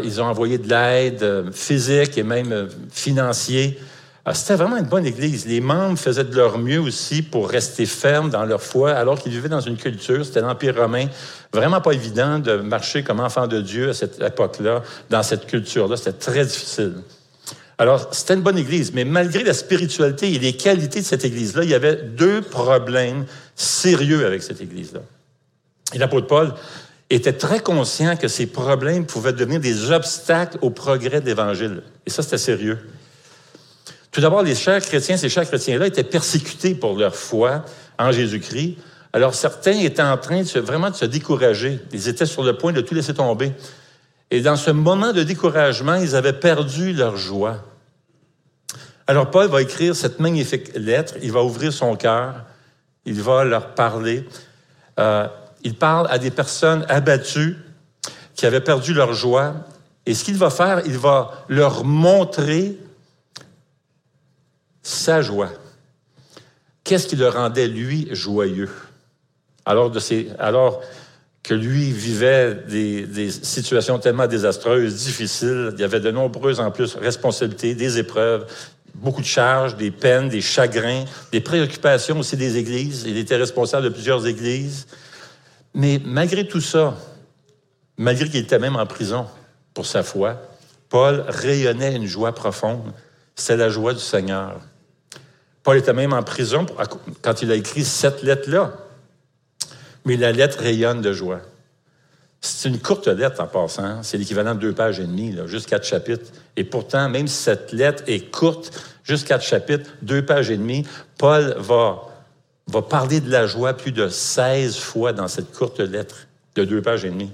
ils 0.04 0.20
ont 0.20 0.26
envoyé 0.26 0.58
de 0.58 0.68
l'aide 0.68 1.52
physique 1.52 2.18
et 2.18 2.24
même 2.24 2.68
financière 2.90 3.70
c'était 4.32 4.54
vraiment 4.54 4.76
une 4.76 4.86
bonne 4.86 5.06
Église. 5.06 5.46
Les 5.46 5.60
membres 5.60 5.98
faisaient 5.98 6.24
de 6.24 6.36
leur 6.36 6.58
mieux 6.58 6.80
aussi 6.80 7.22
pour 7.22 7.48
rester 7.48 7.86
fermes 7.86 8.30
dans 8.30 8.44
leur 8.44 8.62
foi, 8.62 8.92
alors 8.92 9.18
qu'ils 9.18 9.32
vivaient 9.32 9.48
dans 9.48 9.60
une 9.60 9.76
culture, 9.76 10.24
c'était 10.24 10.42
l'Empire 10.42 10.76
romain, 10.76 11.06
vraiment 11.52 11.80
pas 11.80 11.92
évident 11.92 12.38
de 12.38 12.56
marcher 12.56 13.02
comme 13.02 13.20
enfant 13.20 13.46
de 13.46 13.60
Dieu 13.60 13.90
à 13.90 13.94
cette 13.94 14.20
époque-là, 14.20 14.82
dans 15.08 15.22
cette 15.22 15.46
culture-là. 15.46 15.96
C'était 15.96 16.12
très 16.12 16.44
difficile. 16.44 16.96
Alors, 17.78 18.08
c'était 18.12 18.34
une 18.34 18.42
bonne 18.42 18.58
Église, 18.58 18.92
mais 18.92 19.04
malgré 19.04 19.42
la 19.42 19.54
spiritualité 19.54 20.30
et 20.34 20.38
les 20.38 20.52
qualités 20.52 21.00
de 21.00 21.06
cette 21.06 21.24
Église-là, 21.24 21.64
il 21.64 21.70
y 21.70 21.74
avait 21.74 21.96
deux 21.96 22.42
problèmes 22.42 23.24
sérieux 23.56 24.26
avec 24.26 24.42
cette 24.42 24.60
Église-là. 24.60 25.00
Et 25.94 25.98
l'apôtre 25.98 26.26
Paul 26.26 26.52
était 27.08 27.32
très 27.32 27.60
conscient 27.60 28.16
que 28.16 28.28
ces 28.28 28.46
problèmes 28.46 29.06
pouvaient 29.06 29.32
devenir 29.32 29.60
des 29.60 29.90
obstacles 29.90 30.58
au 30.60 30.68
progrès 30.68 31.22
de 31.22 31.26
l'Évangile. 31.26 31.82
Et 32.04 32.10
ça, 32.10 32.22
c'était 32.22 32.36
sérieux. 32.36 32.78
Tout 34.10 34.20
d'abord, 34.20 34.42
les 34.42 34.54
chers 34.54 34.80
chrétiens, 34.80 35.16
ces 35.16 35.28
chers 35.28 35.46
chrétiens-là 35.46 35.86
étaient 35.86 36.02
persécutés 36.04 36.74
pour 36.74 36.98
leur 36.98 37.14
foi 37.14 37.64
en 37.98 38.10
Jésus-Christ. 38.10 38.76
Alors 39.12 39.34
certains 39.34 39.78
étaient 39.78 40.02
en 40.02 40.16
train 40.18 40.42
de 40.42 40.60
vraiment 40.60 40.90
de 40.90 40.96
se 40.96 41.04
décourager. 41.04 41.80
Ils 41.92 42.08
étaient 42.08 42.26
sur 42.26 42.42
le 42.42 42.56
point 42.56 42.72
de 42.72 42.80
tout 42.80 42.94
laisser 42.94 43.14
tomber. 43.14 43.52
Et 44.30 44.40
dans 44.40 44.56
ce 44.56 44.70
moment 44.70 45.12
de 45.12 45.22
découragement, 45.22 45.96
ils 45.96 46.14
avaient 46.14 46.32
perdu 46.32 46.92
leur 46.92 47.16
joie. 47.16 47.64
Alors 49.06 49.30
Paul 49.30 49.48
va 49.48 49.62
écrire 49.62 49.96
cette 49.96 50.20
magnifique 50.20 50.70
lettre, 50.76 51.14
il 51.20 51.32
va 51.32 51.42
ouvrir 51.42 51.72
son 51.72 51.96
cœur, 51.96 52.44
il 53.04 53.20
va 53.20 53.44
leur 53.44 53.74
parler. 53.74 54.24
Euh, 55.00 55.26
il 55.64 55.74
parle 55.74 56.06
à 56.10 56.18
des 56.18 56.30
personnes 56.30 56.86
abattues 56.88 57.56
qui 58.34 58.46
avaient 58.46 58.60
perdu 58.60 58.94
leur 58.94 59.12
joie. 59.12 59.54
Et 60.06 60.14
ce 60.14 60.24
qu'il 60.24 60.36
va 60.36 60.50
faire, 60.50 60.82
il 60.86 60.96
va 60.96 61.44
leur 61.48 61.84
montrer 61.84 62.78
sa 64.82 65.22
joie. 65.22 65.50
Qu'est-ce 66.84 67.06
qui 67.06 67.16
le 67.16 67.28
rendait, 67.28 67.68
lui, 67.68 68.08
joyeux? 68.12 68.70
Alors, 69.64 69.90
de 69.90 70.00
alors 70.38 70.82
que 71.42 71.54
lui 71.54 71.90
vivait 71.90 72.54
des, 72.68 73.06
des, 73.06 73.30
situations 73.30 73.98
tellement 73.98 74.26
désastreuses, 74.26 74.94
difficiles, 74.96 75.70
il 75.74 75.80
y 75.80 75.84
avait 75.84 76.00
de 76.00 76.10
nombreuses, 76.10 76.60
en 76.60 76.70
plus, 76.70 76.96
responsabilités, 76.96 77.74
des 77.74 77.98
épreuves, 77.98 78.46
beaucoup 78.94 79.20
de 79.20 79.26
charges, 79.26 79.76
des 79.76 79.90
peines, 79.90 80.28
des 80.28 80.40
chagrins, 80.40 81.04
des 81.32 81.40
préoccupations 81.40 82.18
aussi 82.18 82.36
des 82.36 82.56
églises. 82.56 83.04
Il 83.06 83.16
était 83.16 83.36
responsable 83.36 83.84
de 83.84 83.88
plusieurs 83.88 84.26
églises. 84.26 84.86
Mais 85.74 86.00
malgré 86.04 86.46
tout 86.46 86.60
ça, 86.60 86.96
malgré 87.96 88.28
qu'il 88.28 88.40
était 88.40 88.58
même 88.58 88.76
en 88.76 88.86
prison 88.86 89.26
pour 89.72 89.86
sa 89.86 90.02
foi, 90.02 90.40
Paul 90.88 91.24
rayonnait 91.28 91.94
une 91.94 92.06
joie 92.06 92.34
profonde. 92.34 92.92
C'est 93.40 93.56
la 93.56 93.70
joie 93.70 93.94
du 93.94 94.00
Seigneur. 94.00 94.60
Paul 95.62 95.78
était 95.78 95.94
même 95.94 96.12
en 96.12 96.22
prison 96.22 96.66
quand 97.22 97.40
il 97.40 97.50
a 97.50 97.54
écrit 97.54 97.84
cette 97.84 98.22
lettre-là. 98.22 98.74
Mais 100.04 100.18
la 100.18 100.30
lettre 100.30 100.58
rayonne 100.60 101.00
de 101.00 101.14
joie. 101.14 101.40
C'est 102.42 102.68
une 102.68 102.78
courte 102.78 103.06
lettre 103.08 103.40
en 103.40 103.46
passant. 103.46 104.02
C'est 104.02 104.18
l'équivalent 104.18 104.54
de 104.54 104.60
deux 104.60 104.74
pages 104.74 105.00
et 105.00 105.06
demie, 105.06 105.34
juste 105.46 105.70
quatre 105.70 105.86
chapitres. 105.86 106.30
Et 106.56 106.64
pourtant, 106.64 107.08
même 107.08 107.26
si 107.26 107.42
cette 107.42 107.72
lettre 107.72 108.02
est 108.06 108.30
courte, 108.30 108.72
juste 109.04 109.26
quatre 109.26 109.44
chapitres, 109.44 109.88
deux 110.02 110.24
pages 110.24 110.50
et 110.50 110.58
demie, 110.58 110.86
Paul 111.16 111.54
va, 111.56 112.02
va 112.66 112.82
parler 112.82 113.20
de 113.20 113.30
la 113.30 113.46
joie 113.46 113.72
plus 113.72 113.92
de 113.92 114.08
16 114.08 114.76
fois 114.76 115.14
dans 115.14 115.28
cette 115.28 115.50
courte 115.52 115.80
lettre 115.80 116.26
de 116.56 116.64
deux 116.66 116.82
pages 116.82 117.06
et 117.06 117.10
demie. 117.10 117.32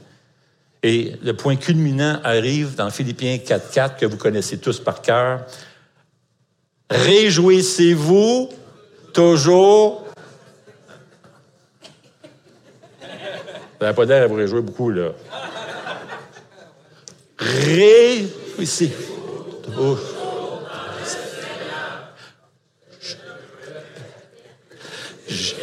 Et 0.85 1.17
le 1.21 1.35
point 1.35 1.57
culminant 1.57 2.21
arrive 2.23 2.77
dans 2.77 2.91
Philippiens 2.91 3.39
4.4 3.39 3.97
que 3.97 4.07
vous 4.07 4.17
connaissez 4.17 4.59
tous 4.59 4.79
par 4.79 5.03
cœur. 5.03 5.45
Réjouissez-vous 6.91 8.51
toujours. 9.13 10.05
Vous 13.01 13.85
n'avez 13.85 13.95
pas 13.95 14.07
d'air 14.07 14.23
à 14.23 14.27
vous 14.27 14.35
réjouir 14.35 14.63
beaucoup, 14.63 14.91
là. 14.91 15.11
Réjouissez. 17.39 18.93
Oh. 19.79 19.99
Je 25.29 25.55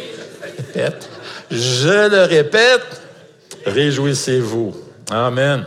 répète, 0.42 1.08
je 1.50 2.08
le 2.10 2.24
répète, 2.24 3.02
réjouissez-vous. 3.66 4.74
Amen. 5.10 5.66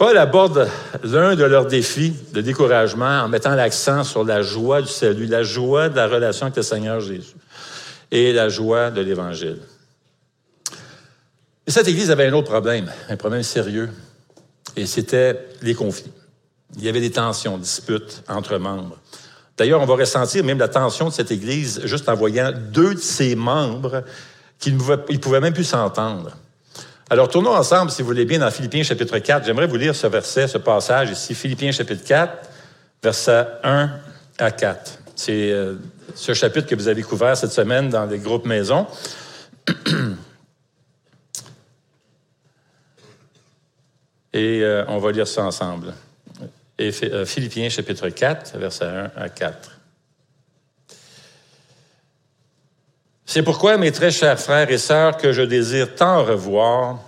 Paul 0.00 0.16
aborde 0.16 0.66
l'un 1.02 1.36
de 1.36 1.44
leurs 1.44 1.66
défis 1.66 2.14
de 2.32 2.40
découragement 2.40 3.20
en 3.20 3.28
mettant 3.28 3.54
l'accent 3.54 4.02
sur 4.02 4.24
la 4.24 4.40
joie 4.40 4.80
du 4.80 4.88
salut, 4.88 5.26
la 5.26 5.42
joie 5.42 5.90
de 5.90 5.96
la 5.96 6.08
relation 6.08 6.46
avec 6.46 6.56
le 6.56 6.62
Seigneur 6.62 7.00
Jésus 7.00 7.34
et 8.10 8.32
la 8.32 8.48
joie 8.48 8.90
de 8.90 9.02
l'Évangile. 9.02 9.58
Et 11.66 11.70
cette 11.70 11.86
Église 11.86 12.10
avait 12.10 12.28
un 12.28 12.32
autre 12.32 12.48
problème, 12.48 12.90
un 13.10 13.16
problème 13.18 13.42
sérieux, 13.42 13.90
et 14.74 14.86
c'était 14.86 15.38
les 15.60 15.74
conflits. 15.74 16.12
Il 16.78 16.82
y 16.82 16.88
avait 16.88 17.02
des 17.02 17.10
tensions, 17.12 17.58
disputes 17.58 18.22
entre 18.26 18.56
membres. 18.56 18.96
D'ailleurs, 19.58 19.82
on 19.82 19.86
va 19.86 19.96
ressentir 19.96 20.42
même 20.44 20.60
la 20.60 20.68
tension 20.68 21.10
de 21.10 21.12
cette 21.12 21.30
Église 21.30 21.82
juste 21.84 22.08
en 22.08 22.14
voyant 22.14 22.52
deux 22.72 22.94
de 22.94 23.00
ses 23.00 23.36
membres 23.36 24.02
qui 24.58 24.72
ne 24.72 24.78
pouvaient 25.18 25.40
même 25.40 25.52
plus 25.52 25.64
s'entendre. 25.64 26.30
Alors, 27.12 27.28
tournons 27.28 27.50
ensemble, 27.50 27.90
si 27.90 28.02
vous 28.02 28.06
voulez 28.08 28.24
bien, 28.24 28.38
dans 28.38 28.52
Philippiens 28.52 28.84
chapitre 28.84 29.18
4. 29.18 29.44
J'aimerais 29.44 29.66
vous 29.66 29.74
lire 29.74 29.96
ce 29.96 30.06
verset, 30.06 30.46
ce 30.46 30.58
passage 30.58 31.10
ici, 31.10 31.34
Philippiens 31.34 31.72
chapitre 31.72 32.04
4, 32.04 32.48
versets 33.02 33.46
1 33.64 33.90
à 34.38 34.50
4. 34.52 34.98
C'est 35.16 35.50
euh, 35.50 35.74
ce 36.14 36.34
chapitre 36.34 36.68
que 36.68 36.76
vous 36.76 36.86
avez 36.86 37.02
couvert 37.02 37.36
cette 37.36 37.50
semaine 37.50 37.88
dans 37.88 38.06
les 38.06 38.20
groupes 38.20 38.46
maisons. 38.46 38.86
Et 44.32 44.62
euh, 44.62 44.84
on 44.86 44.98
va 44.98 45.10
lire 45.10 45.26
ça 45.26 45.42
ensemble. 45.42 45.92
Euh, 46.80 47.24
Philippiens 47.24 47.70
chapitre 47.70 48.08
4, 48.08 48.56
versets 48.56 48.84
1 48.84 49.10
à 49.16 49.28
4. 49.28 49.79
C'est 53.32 53.44
pourquoi, 53.44 53.76
mes 53.76 53.92
très 53.92 54.10
chers 54.10 54.40
frères 54.40 54.72
et 54.72 54.76
sœurs, 54.76 55.16
que 55.16 55.30
je 55.30 55.42
désire 55.42 55.94
tant 55.94 56.24
revoir, 56.24 56.98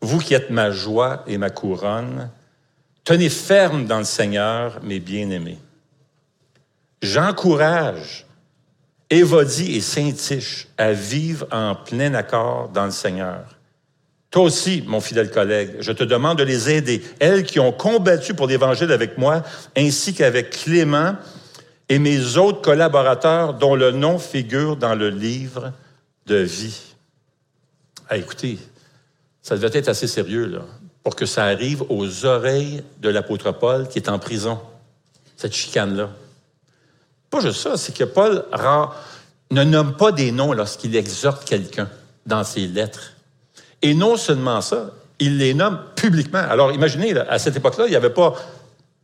vous 0.00 0.18
qui 0.18 0.34
êtes 0.34 0.50
ma 0.50 0.72
joie 0.72 1.22
et 1.28 1.38
ma 1.38 1.48
couronne, 1.48 2.28
tenez 3.04 3.28
ferme 3.28 3.86
dans 3.86 3.98
le 3.98 4.04
Seigneur, 4.04 4.80
mes 4.82 4.98
bien-aimés. 4.98 5.60
J'encourage 7.02 8.26
Évodie 9.08 9.76
et 9.76 9.80
Saint-Tiche 9.80 10.66
à 10.76 10.90
vivre 10.90 11.46
en 11.52 11.76
plein 11.76 12.12
accord 12.14 12.70
dans 12.70 12.86
le 12.86 12.90
Seigneur. 12.90 13.44
Toi 14.32 14.42
aussi, 14.42 14.82
mon 14.88 15.00
fidèle 15.00 15.30
collègue, 15.30 15.76
je 15.78 15.92
te 15.92 16.02
demande 16.02 16.38
de 16.38 16.42
les 16.42 16.68
aider, 16.68 17.00
elles 17.20 17.44
qui 17.44 17.60
ont 17.60 17.70
combattu 17.70 18.34
pour 18.34 18.48
l'Évangile 18.48 18.90
avec 18.90 19.18
moi, 19.18 19.44
ainsi 19.76 20.14
qu'avec 20.14 20.50
Clément, 20.50 21.14
et 21.88 21.98
mes 21.98 22.36
autres 22.36 22.62
collaborateurs 22.62 23.54
dont 23.54 23.74
le 23.74 23.92
nom 23.92 24.18
figure 24.18 24.76
dans 24.76 24.94
le 24.94 25.08
livre 25.08 25.72
de 26.26 26.36
vie. 26.36 26.80
Ah, 28.08 28.16
écoutez, 28.16 28.58
ça 29.42 29.56
devait 29.56 29.78
être 29.78 29.88
assez 29.88 30.06
sérieux 30.06 30.46
là, 30.46 30.62
pour 31.02 31.14
que 31.14 31.26
ça 31.26 31.44
arrive 31.44 31.84
aux 31.88 32.24
oreilles 32.24 32.82
de 33.00 33.08
l'apôtre 33.08 33.52
Paul 33.52 33.88
qui 33.88 33.98
est 33.98 34.08
en 34.08 34.18
prison, 34.18 34.58
cette 35.36 35.54
chicane-là. 35.54 36.10
Pas 37.30 37.40
juste 37.40 37.60
ça, 37.60 37.76
c'est 37.76 37.96
que 37.96 38.04
Paul 38.04 38.44
ne 39.50 39.64
nomme 39.64 39.96
pas 39.96 40.12
des 40.12 40.32
noms 40.32 40.52
lorsqu'il 40.52 40.96
exhorte 40.96 41.44
quelqu'un 41.44 41.88
dans 42.26 42.42
ses 42.42 42.66
lettres. 42.66 43.12
Et 43.82 43.94
non 43.94 44.16
seulement 44.16 44.60
ça, 44.60 44.90
il 45.18 45.38
les 45.38 45.54
nomme 45.54 45.78
publiquement. 45.94 46.42
Alors 46.48 46.72
imaginez, 46.72 47.16
à 47.16 47.38
cette 47.38 47.56
époque-là, 47.56 47.86
il 47.86 47.90
n'y 47.90 47.96
avait 47.96 48.10
pas 48.10 48.34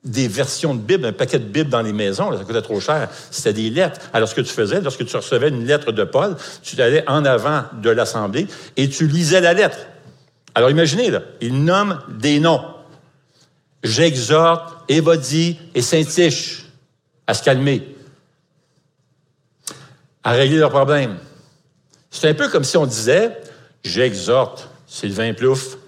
des 0.04 0.26
versions 0.26 0.74
de 0.74 0.80
Bible, 0.80 1.06
un 1.06 1.12
paquet 1.12 1.38
de 1.38 1.44
Bible 1.44 1.70
dans 1.70 1.82
les 1.82 1.92
maisons, 1.92 2.36
ça 2.36 2.44
coûtait 2.44 2.62
trop 2.62 2.80
cher. 2.80 3.08
C'était 3.30 3.52
des 3.52 3.70
lettres. 3.70 4.00
Alors, 4.12 4.28
ce 4.28 4.34
que 4.34 4.40
tu 4.40 4.52
faisais, 4.52 4.80
lorsque 4.80 5.04
tu 5.06 5.16
recevais 5.16 5.48
une 5.48 5.64
lettre 5.64 5.92
de 5.92 6.04
Paul, 6.04 6.36
tu 6.62 6.80
allais 6.82 7.08
en 7.08 7.24
avant 7.24 7.64
de 7.80 7.90
l'Assemblée 7.90 8.46
et 8.76 8.88
tu 8.88 9.06
lisais 9.06 9.40
la 9.40 9.54
lettre. 9.54 9.78
Alors, 10.54 10.70
imaginez, 10.70 11.10
là, 11.10 11.22
il 11.40 11.64
nomme 11.64 12.00
des 12.08 12.40
noms. 12.40 12.62
J'exhorte 13.84 14.84
Évodie 14.88 15.58
et 15.74 15.82
Saint-Tiche 15.82 16.66
à 17.26 17.34
se 17.34 17.42
calmer, 17.42 17.96
à 20.24 20.32
régler 20.32 20.58
leurs 20.58 20.70
problèmes. 20.70 21.18
C'est 22.10 22.28
un 22.28 22.34
peu 22.34 22.48
comme 22.48 22.64
si 22.64 22.76
on 22.76 22.86
disait, 22.86 23.40
j'exhorte 23.84 24.68
Sylvain 24.86 25.32
Plouffe 25.32 25.78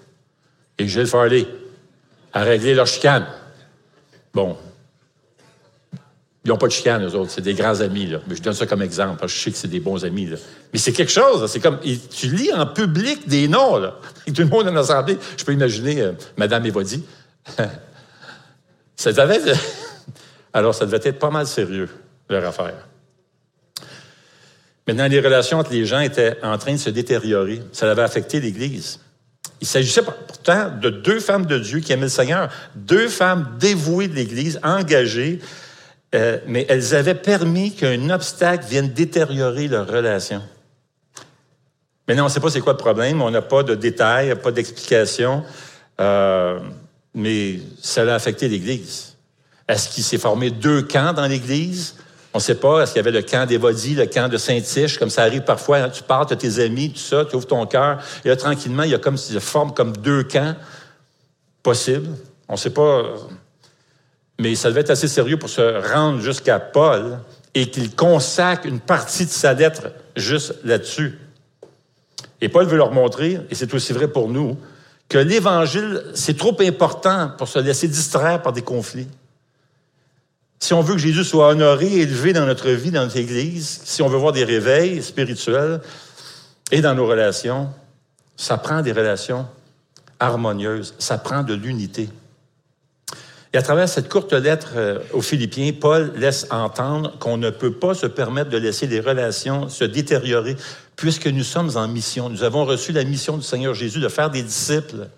et 0.77 0.87
Gilles 0.87 1.05
Farley 1.05 1.45
à 2.33 2.43
régler 2.43 2.73
leur 2.73 2.87
chicane. 2.87 3.27
Bon. 4.35 4.57
Ils 6.43 6.49
n'ont 6.49 6.57
pas 6.57 6.67
de 6.67 6.71
chicane, 6.73 7.03
eux 7.03 7.15
autres. 7.15 7.31
C'est 7.31 7.41
des 7.41 7.55
grands 7.55 7.79
amis, 7.81 8.05
là. 8.05 8.19
Mais 8.27 8.35
je 8.35 8.41
donne 8.43 8.53
ça 8.53 8.67
comme 8.67 8.83
exemple, 8.83 9.17
parce 9.19 9.31
que 9.31 9.39
je 9.39 9.43
sais 9.45 9.51
que 9.51 9.57
c'est 9.57 9.69
des 9.69 9.79
bons 9.79 10.05
amis, 10.05 10.27
là. 10.27 10.37
Mais 10.71 10.77
c'est 10.77 10.91
quelque 10.91 11.11
chose, 11.11 11.49
C'est 11.49 11.59
comme, 11.61 11.79
tu 11.79 12.27
lis 12.27 12.53
en 12.53 12.67
public 12.67 13.27
des 13.27 13.47
noms, 13.47 13.77
là. 13.77 13.95
Tout 14.27 14.33
le 14.41 14.45
monde 14.45 14.67
en 14.67 14.75
assemblée. 14.75 15.17
Je 15.37 15.43
peux 15.43 15.53
imaginer 15.53 16.01
euh, 16.01 16.11
Madame 16.37 16.63
ça 18.95 19.11
devait 19.11 19.53
Alors, 20.53 20.75
ça 20.75 20.85
devait 20.85 20.99
être 21.03 21.19
pas 21.19 21.31
mal 21.31 21.47
sérieux, 21.47 21.89
leur 22.29 22.45
affaire. 22.45 22.87
Maintenant, 24.87 25.07
les 25.07 25.19
relations 25.19 25.59
entre 25.59 25.71
les 25.71 25.85
gens 25.85 25.99
étaient 25.99 26.37
en 26.43 26.57
train 26.57 26.73
de 26.73 26.77
se 26.77 26.89
détériorer. 26.91 27.61
Ça 27.71 27.89
avait 27.89 28.03
affecté 28.03 28.39
l'Église. 28.39 28.99
Il 29.65 29.67
s'agissait 29.67 30.03
pourtant 30.03 30.69
de 30.79 30.91
deux 30.91 31.19
femmes 31.19 31.47
de 31.47 31.57
Dieu 31.57 31.79
qui 31.79 31.91
aimaient 31.91 32.03
le 32.03 32.09
Seigneur, 32.09 32.51
deux 32.75 33.07
femmes 33.07 33.57
dévouées 33.59 34.07
de 34.07 34.13
l'Église, 34.13 34.59
engagées, 34.61 35.39
euh, 36.13 36.37
mais 36.45 36.67
elles 36.69 36.93
avaient 36.93 37.15
permis 37.15 37.73
qu'un 37.73 38.11
obstacle 38.11 38.63
vienne 38.67 38.89
détériorer 38.89 39.67
leur 39.67 39.87
relation. 39.87 40.43
Maintenant, 42.07 42.25
on 42.25 42.27
ne 42.27 42.31
sait 42.31 42.39
pas 42.39 42.51
c'est 42.51 42.61
quoi 42.61 42.73
le 42.73 42.77
problème, 42.77 43.23
on 43.23 43.31
n'a 43.31 43.41
pas 43.41 43.63
de 43.63 43.73
détails, 43.73 44.35
pas 44.35 44.51
d'explications, 44.51 45.43
euh, 45.99 46.59
mais 47.15 47.59
ça 47.81 48.03
a 48.03 48.13
affecté 48.13 48.47
l'Église. 48.47 49.15
Est-ce 49.67 49.89
qu'il 49.89 50.03
s'est 50.03 50.19
formé 50.19 50.51
deux 50.51 50.83
camps 50.83 51.11
dans 51.11 51.25
l'Église? 51.25 51.95
On 52.35 52.39
ne 52.39 52.43
sait 52.43 52.55
pas, 52.55 52.81
est-ce 52.81 52.91
qu'il 52.91 52.97
y 52.97 53.07
avait 53.07 53.17
le 53.17 53.21
camp 53.21 53.45
d'Évodie, 53.45 53.95
le 53.95 54.07
camp 54.07 54.27
de 54.27 54.35
Saint-Tiche, 54.35 54.99
comme 54.99 55.09
ça 55.09 55.21
arrive 55.21 55.43
parfois, 55.43 55.77
hein, 55.77 55.89
tu 55.89 56.03
parles, 56.03 56.25
tu 56.27 56.35
tes 56.35 56.59
amis, 56.61 56.91
tout 56.91 56.99
ça, 56.99 57.23
tu 57.23 57.37
ouvres 57.37 57.47
ton 57.47 57.65
cœur, 57.65 57.99
et 58.25 58.27
là, 58.27 58.35
tranquillement, 58.35 58.83
il 58.83 58.89
y 58.89 58.93
a 58.93 58.97
comme, 58.97 59.15
il 59.29 59.39
forme 59.39 59.73
comme 59.73 59.95
deux 59.95 60.23
camps 60.23 60.53
possibles. 61.63 62.09
On 62.49 62.55
ne 62.55 62.57
sait 62.57 62.71
pas, 62.71 63.03
mais 64.37 64.53
ça 64.55 64.67
devait 64.67 64.81
être 64.81 64.89
assez 64.89 65.07
sérieux 65.07 65.39
pour 65.39 65.47
se 65.47 65.93
rendre 65.93 66.19
jusqu'à 66.19 66.59
Paul 66.59 67.19
et 67.53 67.69
qu'il 67.69 67.95
consacre 67.95 68.65
une 68.65 68.81
partie 68.81 69.23
de 69.25 69.31
sa 69.31 69.53
lettre 69.53 69.83
juste 70.17 70.55
là-dessus. 70.65 71.17
Et 72.41 72.49
Paul 72.49 72.65
veut 72.65 72.75
leur 72.75 72.91
montrer, 72.91 73.39
et 73.49 73.55
c'est 73.55 73.73
aussi 73.73 73.93
vrai 73.93 74.09
pour 74.09 74.27
nous, 74.27 74.57
que 75.07 75.19
l'Évangile, 75.19 76.03
c'est 76.13 76.35
trop 76.35 76.57
important 76.59 77.31
pour 77.37 77.47
se 77.47 77.59
laisser 77.59 77.87
distraire 77.87 78.41
par 78.41 78.51
des 78.51 78.61
conflits. 78.61 79.07
Si 80.65 80.73
on 80.73 80.81
veut 80.81 80.95
que 80.95 80.99
Jésus 80.99 81.23
soit 81.23 81.49
honoré, 81.49 81.93
élevé 81.93 82.33
dans 82.33 82.47
notre 82.47 82.71
vie, 82.71 82.89
dans 82.89 83.03
notre 83.03 83.17
Église, 83.17 83.81
si 83.83 84.01
on 84.01 84.07
veut 84.07 84.17
voir 84.17 84.33
des 84.33 84.43
réveils 84.43 85.03
spirituels 85.03 85.79
et 86.71 86.81
dans 86.81 86.95
nos 86.95 87.05
relations, 87.05 87.69
ça 88.35 88.57
prend 88.57 88.81
des 88.81 88.91
relations 88.91 89.45
harmonieuses, 90.19 90.95
ça 90.97 91.19
prend 91.19 91.43
de 91.43 91.53
l'unité. 91.53 92.09
Et 93.53 93.57
à 93.57 93.61
travers 93.61 93.87
cette 93.87 94.09
courte 94.09 94.33
lettre 94.33 94.71
euh, 94.75 94.99
aux 95.13 95.21
Philippiens, 95.21 95.71
Paul 95.79 96.11
laisse 96.15 96.47
entendre 96.49 97.13
qu'on 97.19 97.37
ne 97.37 97.51
peut 97.51 97.73
pas 97.73 97.93
se 97.93 98.07
permettre 98.07 98.49
de 98.49 98.57
laisser 98.57 98.87
les 98.87 98.99
relations 98.99 99.69
se 99.69 99.83
détériorer 99.83 100.57
puisque 100.95 101.27
nous 101.27 101.43
sommes 101.43 101.77
en 101.77 101.87
mission. 101.87 102.27
Nous 102.27 102.41
avons 102.41 102.65
reçu 102.65 102.91
la 102.91 103.03
mission 103.03 103.37
du 103.37 103.43
Seigneur 103.43 103.75
Jésus 103.75 103.99
de 103.99 104.09
faire 104.09 104.31
des 104.31 104.41
disciples. 104.41 105.09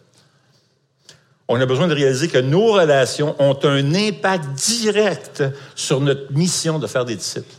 On 1.48 1.60
a 1.62 1.66
besoin 1.66 1.88
de 1.88 1.94
réaliser 1.94 2.28
que 2.28 2.38
nos 2.38 2.74
relations 2.74 3.36
ont 3.40 3.58
un 3.64 3.96
impact 3.96 4.54
direct 4.56 5.44
sur 5.76 6.02
notre 6.02 6.32
mission 6.34 6.78
de 6.78 6.88
faire 6.88 7.06
des 7.06 7.16
disciples. 7.16 7.54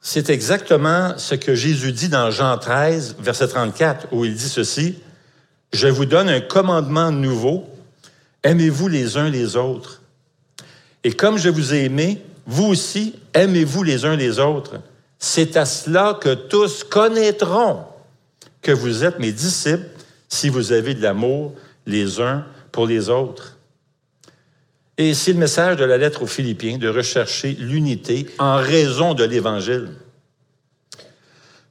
C'est 0.00 0.28
exactement 0.28 1.16
ce 1.16 1.34
que 1.34 1.54
Jésus 1.54 1.92
dit 1.92 2.10
dans 2.10 2.30
Jean 2.30 2.58
13, 2.58 3.16
verset 3.20 3.48
34, 3.48 4.08
où 4.12 4.26
il 4.26 4.34
dit 4.34 4.50
ceci, 4.50 4.98
Je 5.72 5.88
vous 5.88 6.04
donne 6.04 6.28
un 6.28 6.42
commandement 6.42 7.10
nouveau, 7.10 7.64
aimez-vous 8.42 8.88
les 8.88 9.16
uns 9.16 9.30
les 9.30 9.56
autres. 9.56 10.02
Et 11.04 11.12
comme 11.12 11.38
je 11.38 11.48
vous 11.48 11.72
ai 11.72 11.84
aimé, 11.84 12.22
vous 12.46 12.66
aussi, 12.66 13.14
aimez-vous 13.32 13.82
les 13.82 14.04
uns 14.04 14.14
les 14.14 14.38
autres. 14.38 14.74
C'est 15.18 15.56
à 15.56 15.64
cela 15.64 16.18
que 16.20 16.34
tous 16.34 16.84
connaîtront 16.84 17.84
que 18.60 18.72
vous 18.72 19.04
êtes 19.04 19.18
mes 19.18 19.32
disciples 19.32 19.88
si 20.28 20.50
vous 20.50 20.72
avez 20.72 20.92
de 20.92 21.02
l'amour 21.02 21.54
les 21.86 22.20
uns 22.20 22.44
pour 22.72 22.86
les 22.86 23.08
autres. 23.08 23.56
Et 24.96 25.14
c'est 25.14 25.32
le 25.32 25.38
message 25.38 25.76
de 25.76 25.84
la 25.84 25.96
lettre 25.96 26.22
aux 26.22 26.26
Philippiens 26.26 26.78
de 26.78 26.88
rechercher 26.88 27.56
l'unité 27.58 28.26
en 28.38 28.56
raison 28.56 29.14
de 29.14 29.24
l'Évangile. 29.24 29.88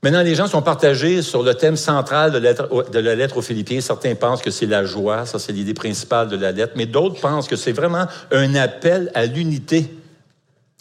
Maintenant, 0.04 0.22
les 0.22 0.36
gens 0.36 0.48
sont 0.48 0.62
partagés 0.62 1.22
sur 1.22 1.44
le 1.44 1.54
thème 1.54 1.78
central 1.78 2.34
de, 2.34 3.00
la 3.00 3.16
lettre 3.16 3.38
aux 3.38 3.42
Philippiens. 3.42 3.80
Certains 3.80 4.16
pensent 4.16 4.42
que 4.42 4.52
c'est 4.52 4.66
la 4.66 4.84
joie, 4.84 5.26
ça 5.26 5.40
c'est 5.40 5.54
l'idée 5.54 5.74
principale 5.74 6.28
de 6.28 6.36
la 6.36 6.52
lettre, 6.52 6.74
mais 6.76 6.86
d'autres 6.86 7.22
pensent 7.22 7.48
que 7.48 7.56
c'est 7.56 7.72
vraiment 7.72 8.08
un 8.32 8.56
appel 8.56 9.10
à 9.14 9.26
l'unité. 9.26 9.90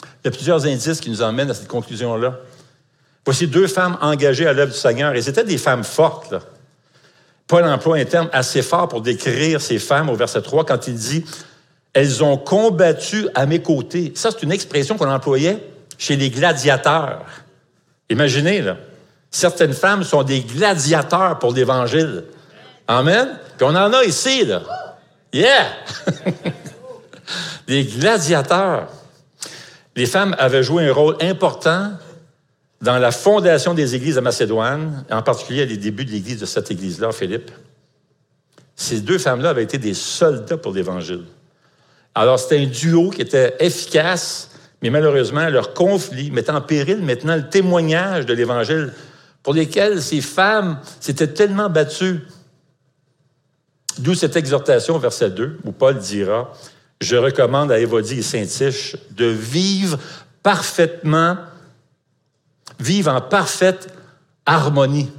Il 0.03 0.25
y 0.25 0.29
a 0.29 0.31
plusieurs 0.33 0.67
indices 0.67 1.01
qui 1.01 1.11
nous 1.11 1.23
emmènent 1.23 1.51
à 1.51 1.55
cette 1.55 1.69
conclusion-là. 1.69 2.41
Voici 3.25 3.47
deux 3.47 3.69
femmes 3.69 3.97
engagées 4.01 4.49
à 4.49 4.53
l'œuvre 4.53 4.73
du 4.73 4.79
Seigneur, 4.79 5.15
et 5.15 5.23
c'était 5.23 5.45
des 5.45 5.59
femmes 5.59 5.85
fortes. 5.85 6.35
Paul 7.53 7.67
emploie 7.67 7.99
un 7.99 8.07
terme 8.07 8.31
assez 8.33 8.63
fort 8.63 8.89
pour 8.89 9.03
décrire 9.03 9.61
ces 9.61 9.79
femmes 9.79 10.09
au 10.09 10.15
verset 10.15 10.41
3 10.41 10.65
quand 10.65 10.89
il 10.89 10.95
dit 10.95 11.23
Elles 11.93 12.25
ont 12.25 12.39
combattu 12.39 13.29
à 13.35 13.45
mes 13.45 13.61
côtés. 13.61 14.11
Ça, 14.15 14.31
c'est 14.31 14.43
une 14.43 14.53
expression 14.53 14.97
qu'on 14.97 15.11
employait 15.11 15.63
chez 15.99 16.17
les 16.17 16.31
gladiateurs. 16.31 17.27
Imaginez, 18.09 18.63
là. 18.63 18.79
Certaines 19.31 19.75
femmes 19.75 20.03
sont 20.03 20.23
des 20.23 20.41
gladiateurs 20.41 21.39
pour 21.39 21.53
l'Évangile. 21.53 22.25
Amen. 22.89 23.39
Puis 23.59 23.67
on 23.69 23.77
en 23.77 23.93
a 23.93 24.03
ici, 24.03 24.47
là. 24.47 24.63
Yeah! 25.31 25.67
des 27.67 27.85
gladiateurs. 27.85 28.89
Les 29.95 30.07
femmes 30.07 30.35
avaient 30.39 30.63
joué 30.63 30.89
un 30.89 30.93
rôle 30.95 31.19
important 31.21 31.91
dans 32.83 32.99
la 32.99 33.13
fondation 33.13 33.75
des 33.75 33.95
églises 33.95 34.17
de 34.17 34.21
Macédoine, 34.21 35.05
en 35.09 35.23
particulier 35.23 35.63
à 35.63 35.67
les 35.67 35.77
débuts 35.77 36.05
de 36.05 36.11
l'église 36.11 36.41
de 36.41 36.47
cette 36.47 36.71
église-là, 36.73 37.13
Philippe. 37.13 37.53
Ces 38.75 39.01
deux 39.01 39.19
femmes-là 39.19 39.51
avaient 39.51 39.63
été 39.63 39.79
des 39.79 39.95
soldats 39.95 40.57
pour 40.57 40.73
l'Évangile. 40.73 41.23
Alors, 42.15 42.41
c'était 42.41 42.59
un 42.59 42.67
duo 42.67 43.11
qui 43.11 43.23
était 43.23 43.55
efficace, 43.61 44.51
mais 44.83 44.91
malheureusement, 44.91 45.49
leur 45.49 45.75
conflit 45.75 46.33
mettait 46.33 46.51
en 46.51 46.61
péril 46.61 46.99
maintenant 47.03 47.37
le 47.37 47.49
témoignage 47.49 48.27
de 48.27 48.35
l'Évangile 48.35 48.93
pour 49.45 49.55
lesquels 49.55 50.03
ces 50.03 50.21
femmes 50.21 50.81
s'étaient 50.99 51.33
tellement 51.33 51.71
battues. 51.71 52.21
D'où 53.99 54.15
cette 54.15 54.37
exhortation, 54.37 54.99
verset 54.99 55.31
2, 55.31 55.61
où 55.65 55.71
Paul 55.71 55.99
dira, 55.99 56.53
Je 57.01 57.15
recommande 57.15 57.71
à 57.71 57.79
Évodie 57.79 58.19
et 58.19 58.23
Saint-Tiche 58.23 58.97
de 59.13 59.27
vivre 59.27 59.99
parfaitement, 60.43 61.37
vivre 62.83 63.13
en 63.13 63.21
parfaite 63.21 63.89
harmonie, 64.45 65.11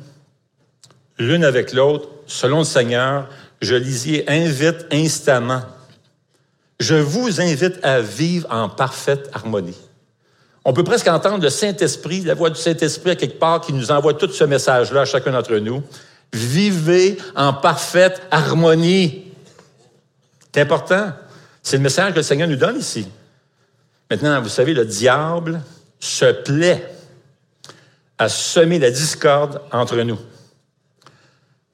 l'une 1.17 1.43
avec 1.43 1.73
l'autre, 1.73 2.09
selon 2.27 2.59
le 2.59 2.63
Seigneur. 2.65 3.29
Je 3.61 3.75
lisiez 3.75 4.29
invite 4.29 4.85
instamment. 4.91 5.61
Je 6.79 6.95
vous 6.95 7.39
invite 7.39 7.79
à 7.83 8.01
vivre 8.01 8.47
en 8.51 8.67
parfaite 8.67 9.29
harmonie. 9.33 9.77
On 10.65 10.73
peut 10.73 10.83
presque 10.83 11.07
entendre 11.07 11.43
le 11.43 11.49
Saint-Esprit, 11.49 12.21
la 12.21 12.33
voix 12.33 12.49
du 12.49 12.59
Saint-Esprit 12.59 13.11
à 13.11 13.15
quelque 13.15 13.39
part 13.39 13.61
qui 13.61 13.73
nous 13.73 13.91
envoie 13.91 14.13
tout 14.13 14.31
ce 14.31 14.43
message-là 14.43 15.01
à 15.01 15.05
chacun 15.05 15.31
d'entre 15.31 15.55
nous. 15.57 15.83
Vivez 16.33 17.17
en 17.35 17.53
parfaite 17.53 18.21
harmonie. 18.31 19.31
C'est 20.53 20.61
important. 20.61 21.11
C'est 21.61 21.77
le 21.77 21.83
message 21.83 22.11
que 22.11 22.17
le 22.17 22.23
Seigneur 22.23 22.47
nous 22.47 22.55
donne 22.55 22.79
ici. 22.79 23.07
Maintenant, 24.09 24.41
vous 24.41 24.49
savez, 24.49 24.73
le 24.73 24.85
diable 24.85 25.61
se 25.99 26.25
plaît 26.25 26.92
à 28.17 28.29
semer 28.29 28.79
la 28.79 28.91
discorde 28.91 29.61
entre 29.71 29.97
nous. 29.97 30.19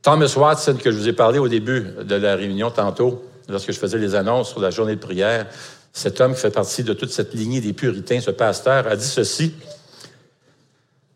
Thomas 0.01 0.33
Watson, 0.35 0.77
que 0.81 0.91
je 0.91 0.97
vous 0.97 1.09
ai 1.09 1.13
parlé 1.13 1.39
au 1.39 1.47
début 1.47 1.85
de 2.01 2.15
la 2.15 2.35
réunion 2.35 2.71
tantôt, 2.71 3.23
lorsque 3.49 3.71
je 3.71 3.79
faisais 3.79 3.97
les 3.97 4.15
annonces 4.15 4.49
sur 4.49 4.61
la 4.61 4.69
journée 4.69 4.95
de 4.95 5.01
prière, 5.01 5.47
cet 5.91 6.21
homme 6.21 6.33
qui 6.33 6.41
fait 6.41 6.51
partie 6.51 6.83
de 6.83 6.93
toute 6.93 7.11
cette 7.11 7.33
lignée 7.33 7.61
des 7.61 7.73
puritains, 7.73 8.21
ce 8.21 8.31
pasteur, 8.31 8.87
a 8.87 8.95
dit 8.95 9.05
ceci. 9.05 9.53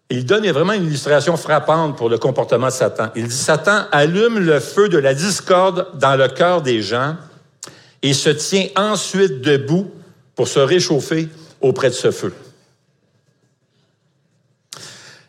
Il 0.09 0.25
donne 0.25 0.47
vraiment 0.51 0.73
une 0.73 0.86
illustration 0.86 1.38
frappante 1.38 1.97
pour 1.97 2.09
le 2.09 2.17
comportement 2.17 2.67
de 2.67 2.71
Satan. 2.71 3.07
Il 3.15 3.27
dit, 3.27 3.36
Satan 3.36 3.86
allume 3.91 4.39
le 4.39 4.59
feu 4.59 4.89
de 4.89 4.97
la 4.97 5.13
discorde 5.13 5.88
dans 5.97 6.15
le 6.15 6.27
cœur 6.27 6.62
des 6.62 6.81
gens 6.81 7.15
et 8.01 8.13
se 8.13 8.29
tient 8.29 8.67
ensuite 8.75 9.41
debout 9.41 9.89
pour 10.36 10.47
se 10.47 10.59
réchauffer 10.59 11.29
auprès 11.62 11.89
de 11.89 11.95
ce 11.95 12.12
feu. 12.12 12.33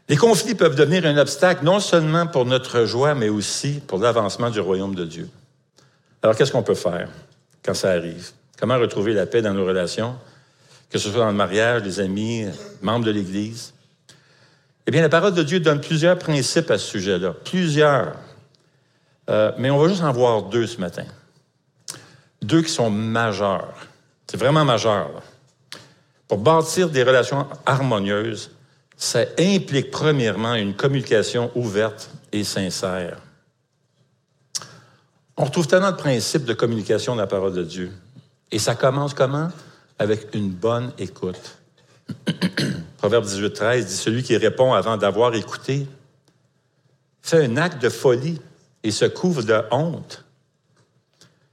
Les 0.08 0.16
conflits 0.16 0.54
peuvent 0.54 0.74
devenir 0.74 1.06
un 1.06 1.16
obstacle 1.16 1.64
non 1.64 1.80
seulement 1.80 2.26
pour 2.26 2.44
notre 2.44 2.84
joie, 2.84 3.14
mais 3.14 3.30
aussi 3.30 3.80
pour 3.86 3.98
l'avancement 3.98 4.50
du 4.50 4.60
royaume 4.60 4.94
de 4.94 5.04
Dieu. 5.04 5.28
Alors, 6.22 6.36
qu'est-ce 6.36 6.52
qu'on 6.52 6.62
peut 6.62 6.74
faire 6.74 7.08
quand 7.64 7.74
ça 7.74 7.90
arrive? 7.90 8.32
Comment 8.58 8.78
retrouver 8.78 9.14
la 9.14 9.26
paix 9.26 9.40
dans 9.40 9.54
nos 9.54 9.64
relations, 9.64 10.16
que 10.90 10.98
ce 10.98 11.10
soit 11.10 11.20
dans 11.20 11.30
le 11.30 11.36
mariage, 11.36 11.82
les 11.82 12.00
amis, 12.00 12.46
membres 12.82 13.06
de 13.06 13.10
l'Église? 13.10 13.72
Eh 14.86 14.90
bien, 14.90 15.00
la 15.00 15.08
parole 15.08 15.32
de 15.32 15.42
Dieu 15.42 15.60
donne 15.60 15.80
plusieurs 15.80 16.18
principes 16.18 16.70
à 16.70 16.76
ce 16.76 16.86
sujet-là. 16.86 17.34
Plusieurs. 17.44 18.12
Euh, 19.30 19.52
mais 19.56 19.70
on 19.70 19.78
va 19.78 19.88
juste 19.88 20.02
en 20.02 20.12
voir 20.12 20.42
deux 20.42 20.66
ce 20.66 20.78
matin. 20.78 21.04
Deux 22.42 22.60
qui 22.60 22.70
sont 22.70 22.90
majeurs. 22.90 23.72
C'est 24.26 24.36
vraiment 24.36 24.66
majeur. 24.66 25.22
Pour 26.28 26.38
bâtir 26.38 26.90
des 26.90 27.02
relations 27.02 27.46
harmonieuses, 27.64 28.50
ça 29.04 29.24
implique 29.38 29.90
premièrement 29.90 30.54
une 30.54 30.74
communication 30.74 31.50
ouverte 31.54 32.10
et 32.32 32.42
sincère. 32.42 33.18
On 35.36 35.44
retrouve 35.44 35.66
tellement 35.66 35.90
de 35.90 35.96
principes 35.96 36.44
de 36.44 36.54
communication 36.54 37.14
dans 37.14 37.20
la 37.20 37.26
parole 37.26 37.52
de 37.52 37.64
Dieu. 37.64 37.92
Et 38.50 38.58
ça 38.58 38.74
commence 38.74 39.14
comment? 39.14 39.50
Avec 39.98 40.34
une 40.34 40.50
bonne 40.50 40.92
écoute. 40.98 41.58
Proverbe 42.96 43.24
18, 43.24 43.52
13 43.52 43.86
dit 43.86 43.94
Celui 43.94 44.22
qui 44.22 44.36
répond 44.36 44.72
avant 44.72 44.96
d'avoir 44.96 45.34
écouté 45.34 45.86
fait 47.20 47.44
un 47.44 47.56
acte 47.56 47.82
de 47.82 47.90
folie 47.90 48.40
et 48.82 48.90
se 48.90 49.04
couvre 49.04 49.42
de 49.42 49.60
honte. 49.70 50.24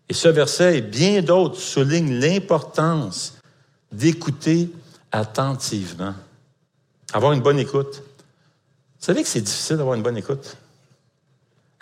Et 0.08 0.14
ce 0.14 0.30
verset 0.30 0.78
et 0.78 0.82
bien 0.82 1.22
d'autres 1.22 1.60
soulignent 1.60 2.20
l'importance 2.20 3.38
d'écouter 3.92 4.70
attentivement. 5.12 6.14
Avoir 7.14 7.34
une 7.34 7.42
bonne 7.42 7.60
écoute. 7.60 8.04
Vous 9.00 9.06
savez 9.06 9.24
que 9.24 9.28
c'est 9.28 9.42
difficile 9.42 9.78
d'avoir 9.78 9.96
une 9.96 10.04
bonne 10.04 10.18
écoute? 10.18 10.56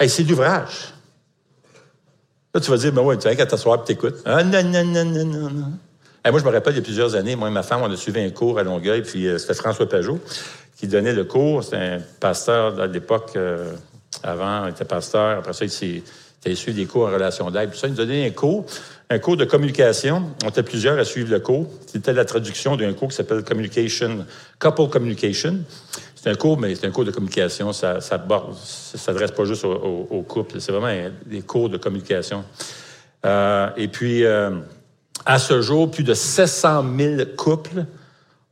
C'est 0.08 0.24
l'ouvrage. 0.24 0.94
Là, 2.54 2.62
tu 2.62 2.72
vas 2.72 2.78
dire, 2.78 2.92
ben 2.94 3.02
ouais, 3.02 3.18
tu 3.18 3.28
vas 3.28 3.36
qu'à 3.36 3.46
t'asseoir 3.46 3.82
et 3.82 3.84
t'écoutes. 3.84 4.22
Ah, 4.26 4.44
non, 4.44 4.64
non, 4.64 4.84
non, 4.86 5.06
non, 5.06 5.26
non, 5.26 5.50
non. 5.50 5.72
moi, 6.26 6.40
je 6.40 6.46
me 6.46 6.50
rappelle, 6.50 6.74
il 6.74 6.78
y 6.78 6.80
a 6.80 6.84
plusieurs 6.84 7.16
années, 7.16 7.36
moi 7.36 7.50
et 7.50 7.52
ma 7.52 7.62
femme, 7.64 7.82
on 7.84 7.92
a 7.92 7.96
suivi 7.96 8.22
un 8.22 8.30
cours 8.32 8.58
à 8.58 8.64
Longueuil, 8.64 9.04
puis 9.04 9.28
euh, 9.28 9.38
c'était 9.38 9.54
François 9.54 9.88
Pajot 9.88 10.20
qui 10.78 10.88
donnait 10.88 11.14
le 11.14 11.26
cours. 11.26 11.64
C'était 11.64 11.78
un 11.78 12.00
pasteur 12.20 12.80
à 12.80 12.88
l'époque, 12.88 13.34
euh, 13.36 13.74
avant, 14.24 14.66
il 14.66 14.72
était 14.72 14.86
pasteur. 14.86 15.40
Après 15.40 15.54
ça, 15.54 15.66
il 15.66 15.72
s'est 15.72 16.04
issu 16.46 16.72
des 16.72 16.86
cours 16.86 17.08
en 17.08 17.12
relation 17.12 17.52
d'aide. 17.52 17.70
Puis 17.72 17.80
ça, 17.80 17.88
il 17.88 17.92
nous 17.92 17.98
donnait 17.98 18.26
un 18.26 18.32
cours, 18.32 18.66
un 19.10 19.20
cours 19.20 19.38
de 19.38 19.46
communication. 19.46 20.24
On 20.44 20.50
était 20.50 20.64
plusieurs 20.64 21.00
à 21.00 21.06
suivre 21.06 21.32
le 21.32 21.40
cours. 21.40 21.68
C'était 21.88 22.14
la 22.14 22.26
traduction 22.26 22.76
d'un 22.76 22.94
cours 22.94 23.10
qui 23.10 23.16
s'appelle 23.16 23.44
Communication, 23.44 24.26
Couple 24.60 24.88
Communication. 24.88 25.60
C'est 26.16 26.30
un 26.30 26.36
cours, 26.36 26.60
mais 26.60 26.76
c'est 26.76 26.86
un 26.86 26.92
cours 26.92 27.06
de 27.06 27.12
communication. 27.12 27.74
Ça 27.74 27.96
ne 27.96 28.00
s'adresse 28.02 29.32
pas 29.32 29.46
juste 29.46 29.66
au, 29.66 30.26
couple. 30.28 30.60
C'est 30.60 30.72
vraiment 30.72 31.10
des 31.26 31.42
cours 31.42 31.70
de 31.70 31.78
communication. 31.78 32.44
Euh, 33.26 33.70
et 33.78 33.88
puis, 33.88 34.26
euh, 34.26 34.52
À 35.26 35.40
ce 35.40 35.62
jour, 35.62 35.92
plus 35.92 36.04
de 36.04 36.14
700 36.14 36.86
000 36.98 37.22
couples 37.38 37.86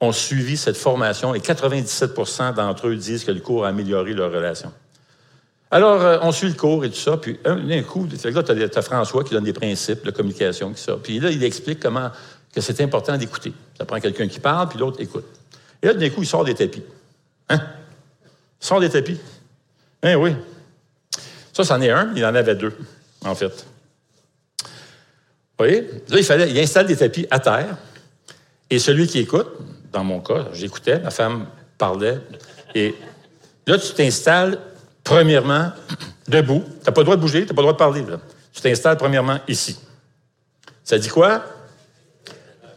ont 0.02 0.12
suivi 0.12 0.58
cette 0.58 0.78
formation 0.78 1.34
et 1.34 1.40
97% 1.40 2.54
d'entre 2.54 2.88
eux 2.88 2.96
disent 2.96 3.24
que 3.24 3.32
le 3.32 3.40
cours 3.40 3.66
a 3.66 3.70
amélioré 3.70 4.14
leur 4.14 4.32
relation. 4.32 4.72
Alors, 5.70 6.02
euh, 6.02 6.18
on 6.22 6.32
suit 6.32 6.48
le 6.48 6.54
cours 6.54 6.86
et 6.86 6.90
tout 6.90 6.96
ça, 6.96 7.18
puis 7.18 7.38
d'un 7.44 7.84
coup, 7.84 8.08
là, 8.08 8.44
tu 8.44 8.78
as, 8.78 8.82
François 8.82 9.24
qui 9.24 9.34
donne 9.34 9.44
des 9.44 9.54
principes 9.54 10.06
de 10.06 10.12
communication, 10.12 10.70
tout 10.72 10.78
ça. 10.78 10.98
Puis 11.02 11.20
là, 11.20 11.30
il 11.30 11.44
explique 11.44 11.82
comment 11.82 12.10
que 12.54 12.62
c'est 12.62 12.80
important 12.82 13.18
d'écouter. 13.18 13.54
Ça 13.78 13.86
prend 13.86 14.00
quelqu'un 14.00 14.28
qui 14.28 14.40
parle, 14.40 14.70
puis 14.70 14.80
l'autre 14.80 15.02
écoute. 15.02 15.26
Et 15.82 15.88
là, 15.88 15.94
d'un 15.94 16.10
coup, 16.10 16.24
il 16.24 16.28
sort 16.28 16.46
des 16.46 16.56
tapis. 16.56 16.84
Hein? 17.50 17.60
Il 18.62 18.66
sort 18.66 18.80
des 18.80 18.90
tapis. 18.90 19.20
Hein, 20.04 20.16
oui. 20.16 20.36
Ça, 21.52 21.64
c'en 21.64 21.82
est 21.82 21.90
un, 21.90 22.14
il 22.16 22.26
en 22.26 22.34
avait 22.34 22.56
deux, 22.56 22.74
en 23.26 23.36
fait. 23.36 23.66
Vous 24.62 25.66
voyez? 25.66 25.82
Là, 26.08 26.18
il 26.18 26.24
fallait, 26.24 26.50
il 26.50 26.58
installe 26.60 26.88
des 26.88 26.96
tapis 26.96 27.28
à 27.30 27.40
terre, 27.40 27.78
et 28.70 28.80
celui 28.80 29.08
qui 29.08 29.20
écoute, 29.20 29.48
dans 29.92 30.04
mon 30.04 30.22
cas, 30.22 30.48
j'écoutais, 30.54 31.00
ma 31.00 31.12
femme 31.12 31.48
parlait, 31.78 32.20
et 32.74 32.96
là, 33.66 33.78
tu 33.78 33.94
t'installes 33.94 34.60
Premièrement, 35.08 35.72
debout. 36.28 36.66
Tu 36.68 36.86
n'as 36.86 36.92
pas 36.92 37.00
le 37.00 37.06
droit 37.06 37.16
de 37.16 37.22
bouger, 37.22 37.46
tu 37.46 37.54
n'as 37.54 37.56
pas 37.56 37.62
le 37.62 37.72
droit 37.72 37.74
de 37.74 37.78
parler. 37.78 38.04
Tu 38.52 38.62
t'installes 38.62 38.98
premièrement 38.98 39.40
ici. 39.48 39.80
Ça 40.84 41.00
dit 41.00 41.08
quoi? 41.08 41.44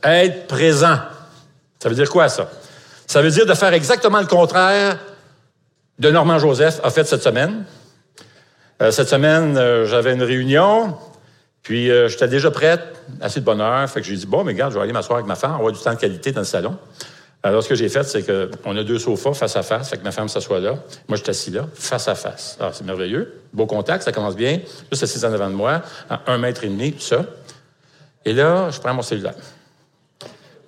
Être 0.05 0.47
présent. 0.47 0.97
Ça 1.83 1.89
veut 1.89 1.97
dire 1.97 2.09
quoi, 2.09 2.29
ça? 2.29 2.49
Ça 3.09 3.21
veut 3.21 3.33
dire 3.33 3.47
de 3.47 3.55
faire 3.55 3.73
exactement 3.73 4.21
le 4.21 4.29
contraire 4.29 4.97
de 5.99 6.11
Normand 6.13 6.39
Joseph 6.39 6.79
a 6.85 6.91
fait 6.91 7.03
cette 7.05 7.25
semaine. 7.25 7.65
Euh, 8.81 8.93
cette 8.93 9.09
semaine, 9.09 9.57
euh, 9.59 9.85
j'avais 9.87 10.13
une 10.13 10.23
réunion, 10.23 10.97
puis 11.65 11.91
euh, 11.91 12.07
j'étais 12.07 12.29
déjà 12.29 12.53
prête, 12.53 12.81
assez 13.21 13.41
de 13.41 13.45
bonne 13.45 13.61
heure. 13.61 13.91
Fait 13.91 14.03
que 14.03 14.07
j'ai 14.07 14.15
dit, 14.15 14.27
bon, 14.27 14.45
mais 14.45 14.53
regarde, 14.53 14.73
je 14.73 14.79
vais 14.79 14.85
aller 14.85 14.93
m'asseoir 14.93 15.17
avec 15.17 15.27
ma 15.27 15.35
femme, 15.35 15.57
on 15.61 15.65
va 15.65 15.73
du 15.73 15.81
temps 15.81 15.93
de 15.93 15.99
qualité 15.99 16.31
dans 16.31 16.43
le 16.43 16.47
salon. 16.47 16.79
Alors, 17.43 17.63
ce 17.63 17.69
que 17.69 17.75
j'ai 17.75 17.89
fait, 17.89 18.03
c'est 18.03 18.23
qu'on 18.23 18.77
a 18.77 18.85
deux 18.85 18.99
sofas 18.99 19.33
face 19.33 19.57
à 19.57 19.63
face, 19.63 19.89
fait 19.89 19.97
que 19.97 20.05
ma 20.05 20.13
femme 20.13 20.29
s'assoit 20.29 20.61
là. 20.61 20.75
Moi, 21.09 21.17
je 21.17 21.23
suis 21.23 21.31
assis 21.31 21.51
là, 21.51 21.67
face 21.73 22.07
à 22.07 22.15
face. 22.15 22.57
Alors, 22.61 22.75
c'est 22.75 22.85
merveilleux. 22.85 23.41
Beau 23.53 23.67
contact, 23.67 24.05
ça 24.05 24.13
commence 24.13 24.37
bien. 24.37 24.61
Juste 24.91 25.05
assis 25.05 25.25
en 25.25 25.33
avant 25.33 25.49
de 25.49 25.55
moi, 25.55 25.83
à 26.11 26.21
un 26.27 26.37
mètre 26.37 26.65
et 26.65 26.69
demi, 26.69 26.93
tout 26.93 27.01
ça. 27.01 27.25
Et 28.27 28.35
là, 28.35 28.71
je 28.71 28.79
prends 28.79 28.93
mon 28.93 29.01
cellulaire. 29.01 29.35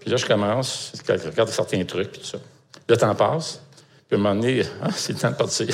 Puis 0.01 0.11
là, 0.11 0.17
je 0.17 0.25
commence, 0.25 0.93
je 1.07 1.29
regarde 1.29 1.51
certains 1.51 1.85
trucs, 1.85 2.11
puis 2.11 2.21
tout 2.23 2.27
ça. 2.27 2.39
Le 2.89 2.97
temps 2.97 3.15
passe. 3.15 3.61
Puis 4.09 4.17
à 4.17 4.21
un 4.21 4.23
moment 4.23 4.35
donné, 4.35 4.63
ah, 4.83 4.89
c'est 4.95 5.13
le 5.13 5.19
temps 5.19 5.31
de 5.31 5.37
partir. 5.37 5.69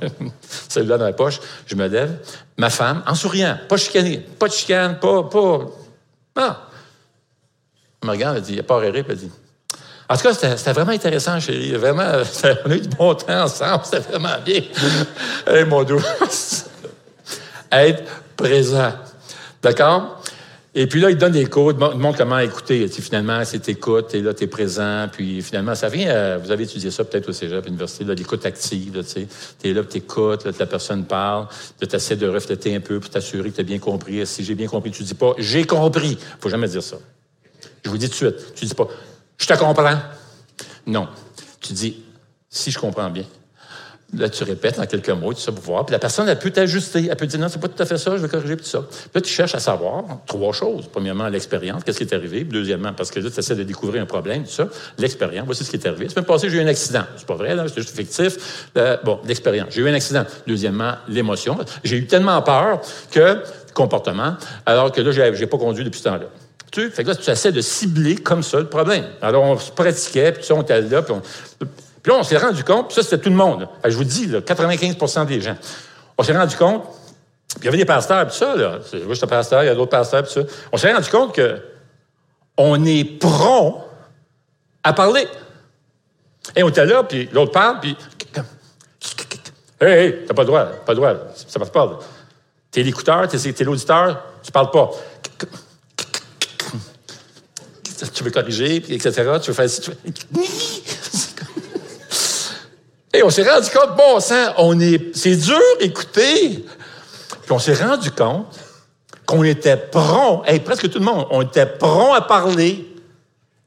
cellulaire 0.68 0.98
dans 0.98 1.04
la 1.04 1.12
poche, 1.12 1.38
je 1.66 1.74
me 1.74 1.86
lève. 1.86 2.18
Ma 2.56 2.70
femme, 2.70 3.02
en 3.06 3.14
souriant, 3.14 3.58
pas 3.68 3.76
chicané, 3.76 4.18
pas 4.38 4.48
de 4.48 4.52
chicane, 4.52 4.98
pas. 4.98 5.22
pas... 5.24 5.66
Ah! 6.36 6.66
Elle 8.02 8.06
me 8.06 8.12
regarde, 8.12 8.38
elle 8.38 8.42
dit, 8.42 8.62
pas 8.62 8.78
rire, 8.78 8.92
puis 8.92 9.04
elle 9.08 9.16
dit, 9.16 9.30
en 10.10 10.16
tout 10.16 10.22
cas, 10.22 10.34
c'était 10.34 10.72
vraiment 10.72 10.90
intéressant, 10.90 11.38
chérie. 11.38 11.70
Vraiment, 11.74 12.02
on 12.64 12.70
a 12.70 12.74
eu 12.74 12.80
du 12.80 12.88
bon 12.88 13.14
temps 13.14 13.44
ensemble. 13.44 13.84
C'était 13.84 14.10
vraiment 14.10 14.34
bien. 14.44 14.60
hey, 15.46 15.64
mon 15.66 15.84
doux. 15.84 16.02
Être 17.72 18.02
présent. 18.36 18.92
D'accord? 19.62 20.20
Et 20.74 20.88
puis 20.88 21.00
là, 21.00 21.10
il 21.10 21.16
donne 21.16 21.32
des 21.32 21.46
cours, 21.46 21.70
il 21.70 21.78
montre 21.78 22.18
comment 22.18 22.40
écouter. 22.40 22.90
Tu 22.90 23.02
finalement, 23.02 23.44
c'est 23.44 23.60
t'écoutes, 23.60 24.12
et 24.12 24.20
là, 24.20 24.34
tu 24.34 24.44
es 24.44 24.46
présent. 24.48 25.06
Puis 25.12 25.42
finalement, 25.42 25.76
ça 25.76 25.88
vient, 25.88 26.10
euh, 26.10 26.38
vous 26.42 26.50
avez 26.50 26.64
étudié 26.64 26.90
ça 26.90 27.04
peut-être 27.04 27.28
au 27.28 27.32
cégep, 27.32 27.62
à 27.62 27.66
l'université, 27.66 28.04
l'écoute 28.04 28.44
active. 28.44 29.04
Tu 29.14 29.68
es 29.68 29.72
là, 29.72 29.82
tu 29.88 29.98
écoutes, 29.98 30.44
la 30.44 30.66
personne 30.66 31.04
parle, 31.04 31.46
tu 31.80 31.94
essaies 31.94 32.16
de 32.16 32.26
refléter 32.26 32.74
un 32.74 32.80
peu 32.80 32.98
pour 32.98 33.10
t'assurer 33.10 33.50
que 33.50 33.56
tu 33.56 33.60
as 33.60 33.64
bien 33.64 33.78
compris. 33.78 34.26
Si 34.26 34.42
j'ai 34.42 34.56
bien 34.56 34.66
compris, 34.66 34.90
tu 34.90 35.04
dis 35.04 35.14
pas 35.14 35.34
«j'ai 35.38 35.64
compris». 35.64 36.18
faut 36.40 36.48
jamais 36.48 36.68
dire 36.68 36.82
ça. 36.82 36.96
Je 37.84 37.90
vous 37.90 37.98
dis 37.98 38.06
tout 38.08 38.24
de 38.24 38.30
suite, 38.32 38.54
tu 38.54 38.64
dis 38.64 38.74
pas 38.74 38.88
je 39.40 39.46
te 39.46 39.54
comprends. 39.54 39.98
Non. 40.86 41.08
Tu 41.60 41.72
dis, 41.72 42.04
si 42.48 42.70
je 42.70 42.78
comprends 42.78 43.10
bien. 43.10 43.24
Là, 44.12 44.28
tu 44.28 44.42
répètes 44.42 44.80
en 44.80 44.86
quelques 44.86 45.10
mots, 45.10 45.32
tu 45.32 45.40
sais, 45.40 45.52
pour 45.52 45.62
voir. 45.62 45.86
Puis 45.86 45.92
la 45.92 46.00
personne, 46.00 46.28
elle 46.28 46.38
peut 46.38 46.50
t'ajuster. 46.50 47.06
Elle 47.08 47.16
peut 47.16 47.26
dire, 47.26 47.38
non, 47.38 47.48
c'est 47.48 47.60
pas 47.60 47.68
tout 47.68 47.80
à 47.80 47.86
fait 47.86 47.96
ça, 47.96 48.16
je 48.16 48.22
vais 48.22 48.28
corriger 48.28 48.56
tout 48.56 48.64
ça. 48.64 48.80
Puis 48.80 49.10
là, 49.14 49.20
tu 49.20 49.32
cherches 49.32 49.54
à 49.54 49.60
savoir 49.60 50.02
trois 50.26 50.52
choses. 50.52 50.88
Premièrement, 50.90 51.28
l'expérience, 51.28 51.84
qu'est-ce 51.84 51.98
qui 51.98 52.04
est 52.04 52.14
arrivé. 52.14 52.42
deuxièmement, 52.42 52.92
parce 52.92 53.10
que 53.10 53.20
là, 53.20 53.30
tu 53.30 53.38
essaies 53.38 53.54
de 53.54 53.62
découvrir 53.62 54.02
un 54.02 54.06
problème, 54.06 54.42
tout 54.42 54.50
ça. 54.50 54.66
L'expérience, 54.98 55.46
voici 55.46 55.64
ce 55.64 55.70
qui 55.70 55.76
est 55.76 55.86
arrivé. 55.86 56.06
La 56.06 56.10
semaine 56.10 56.24
passée, 56.24 56.50
j'ai 56.50 56.58
eu 56.58 56.60
un 56.60 56.66
accident. 56.66 57.04
C'est 57.16 57.26
pas 57.26 57.36
vrai, 57.36 57.54
là, 57.54 57.66
c'est 57.68 57.80
juste 57.80 57.96
fictif. 57.96 58.68
Euh, 58.76 58.96
bon, 59.04 59.20
l'expérience. 59.24 59.68
J'ai 59.70 59.82
eu 59.82 59.88
un 59.88 59.94
accident. 59.94 60.24
Deuxièmement, 60.44 60.94
l'émotion. 61.06 61.56
J'ai 61.84 61.98
eu 61.98 62.06
tellement 62.06 62.42
peur 62.42 62.80
que, 63.12 63.44
comportement, 63.74 64.34
alors 64.66 64.90
que 64.90 65.00
là, 65.00 65.32
j'ai 65.32 65.46
pas 65.46 65.58
conduit 65.58 65.84
depuis 65.84 66.00
ce 66.00 66.08
temps-là. 66.08 66.26
Tu, 66.70 66.90
fait 66.90 67.02
que 67.02 67.08
là, 67.08 67.14
tu 67.16 67.28
essaies 67.28 67.52
de 67.52 67.60
cibler 67.60 68.16
comme 68.16 68.42
ça 68.42 68.58
le 68.58 68.68
problème. 68.68 69.04
Alors, 69.20 69.42
on 69.42 69.58
se 69.58 69.72
pratiquait, 69.72 70.32
puis 70.32 70.44
ça, 70.44 70.54
on 70.54 70.62
était 70.62 70.80
là, 70.80 71.02
puis 71.02 71.12
on, 71.12 71.22
puis 72.02 72.12
là, 72.12 72.18
on 72.18 72.22
s'est 72.22 72.38
rendu 72.38 72.64
compte, 72.64 72.88
puis 72.88 72.94
ça, 72.94 73.02
c'était 73.02 73.18
tout 73.18 73.30
le 73.30 73.36
monde. 73.36 73.68
Je 73.84 73.96
vous 73.96 74.04
dis, 74.04 74.26
là, 74.26 74.40
95% 74.40 75.26
des 75.26 75.40
gens. 75.40 75.56
On 76.16 76.22
s'est 76.22 76.36
rendu 76.36 76.56
compte, 76.56 76.84
il 77.58 77.64
y 77.64 77.68
avait 77.68 77.78
des 77.78 77.84
pasteurs, 77.84 78.26
puis 78.26 78.36
ça, 78.36 78.56
là. 78.56 78.78
Moi, 78.92 79.02
je 79.10 79.14
suis 79.14 79.26
pasteur, 79.26 79.62
il 79.64 79.66
y 79.66 79.70
a 79.70 79.74
d'autres 79.74 79.90
pasteurs, 79.90 80.22
puis 80.22 80.32
ça. 80.32 80.40
On 80.72 80.76
s'est 80.76 80.92
rendu 80.92 81.10
compte 81.10 81.34
que 81.34 81.60
on 82.56 82.84
est 82.84 83.04
prompt 83.04 83.84
à 84.82 84.92
parler. 84.92 85.26
Et 86.56 86.62
on 86.62 86.68
était 86.68 86.86
là, 86.86 87.02
puis 87.04 87.28
l'autre 87.32 87.52
parle, 87.52 87.80
puis... 87.80 87.96
Hé, 89.82 89.86
hé, 89.86 90.24
t'as 90.26 90.34
pas 90.34 90.42
le 90.42 90.46
droit, 90.46 90.64
pas 90.64 90.92
le 90.92 90.96
droit, 90.96 91.14
ça 91.34 91.58
passe 91.58 91.70
pas. 91.70 91.98
T'es 92.70 92.82
l'écouteur, 92.82 93.26
t'es 93.28 93.64
l'auditeur, 93.64 94.24
tu 94.42 94.52
parles 94.52 94.70
pas 94.70 94.90
tu 98.12 98.24
veux 98.24 98.30
corriger, 98.30 98.76
etc. 98.76 99.10
Tu 99.42 99.50
veux 99.50 99.54
faire 99.54 99.68
ci, 99.68 99.80
tu 99.80 99.90
veux... 99.90 99.96
Et 103.12 103.22
on 103.22 103.30
s'est 103.30 103.48
rendu 103.48 103.68
compte, 103.70 103.96
bon 103.96 104.20
sang, 104.20 104.54
on 104.58 104.78
est, 104.78 105.14
c'est 105.16 105.36
dur 105.36 105.60
d'écouter. 105.80 106.64
Puis 107.42 107.52
on 107.52 107.58
s'est 107.58 107.74
rendu 107.74 108.10
compte 108.12 108.56
qu'on 109.26 109.42
était 109.44 109.76
prompt, 109.76 110.42
et 110.46 110.60
presque 110.60 110.90
tout 110.90 110.98
le 110.98 111.04
monde, 111.04 111.26
on 111.30 111.42
était 111.42 111.66
prompt 111.66 112.14
à 112.14 112.20
parler, 112.20 112.86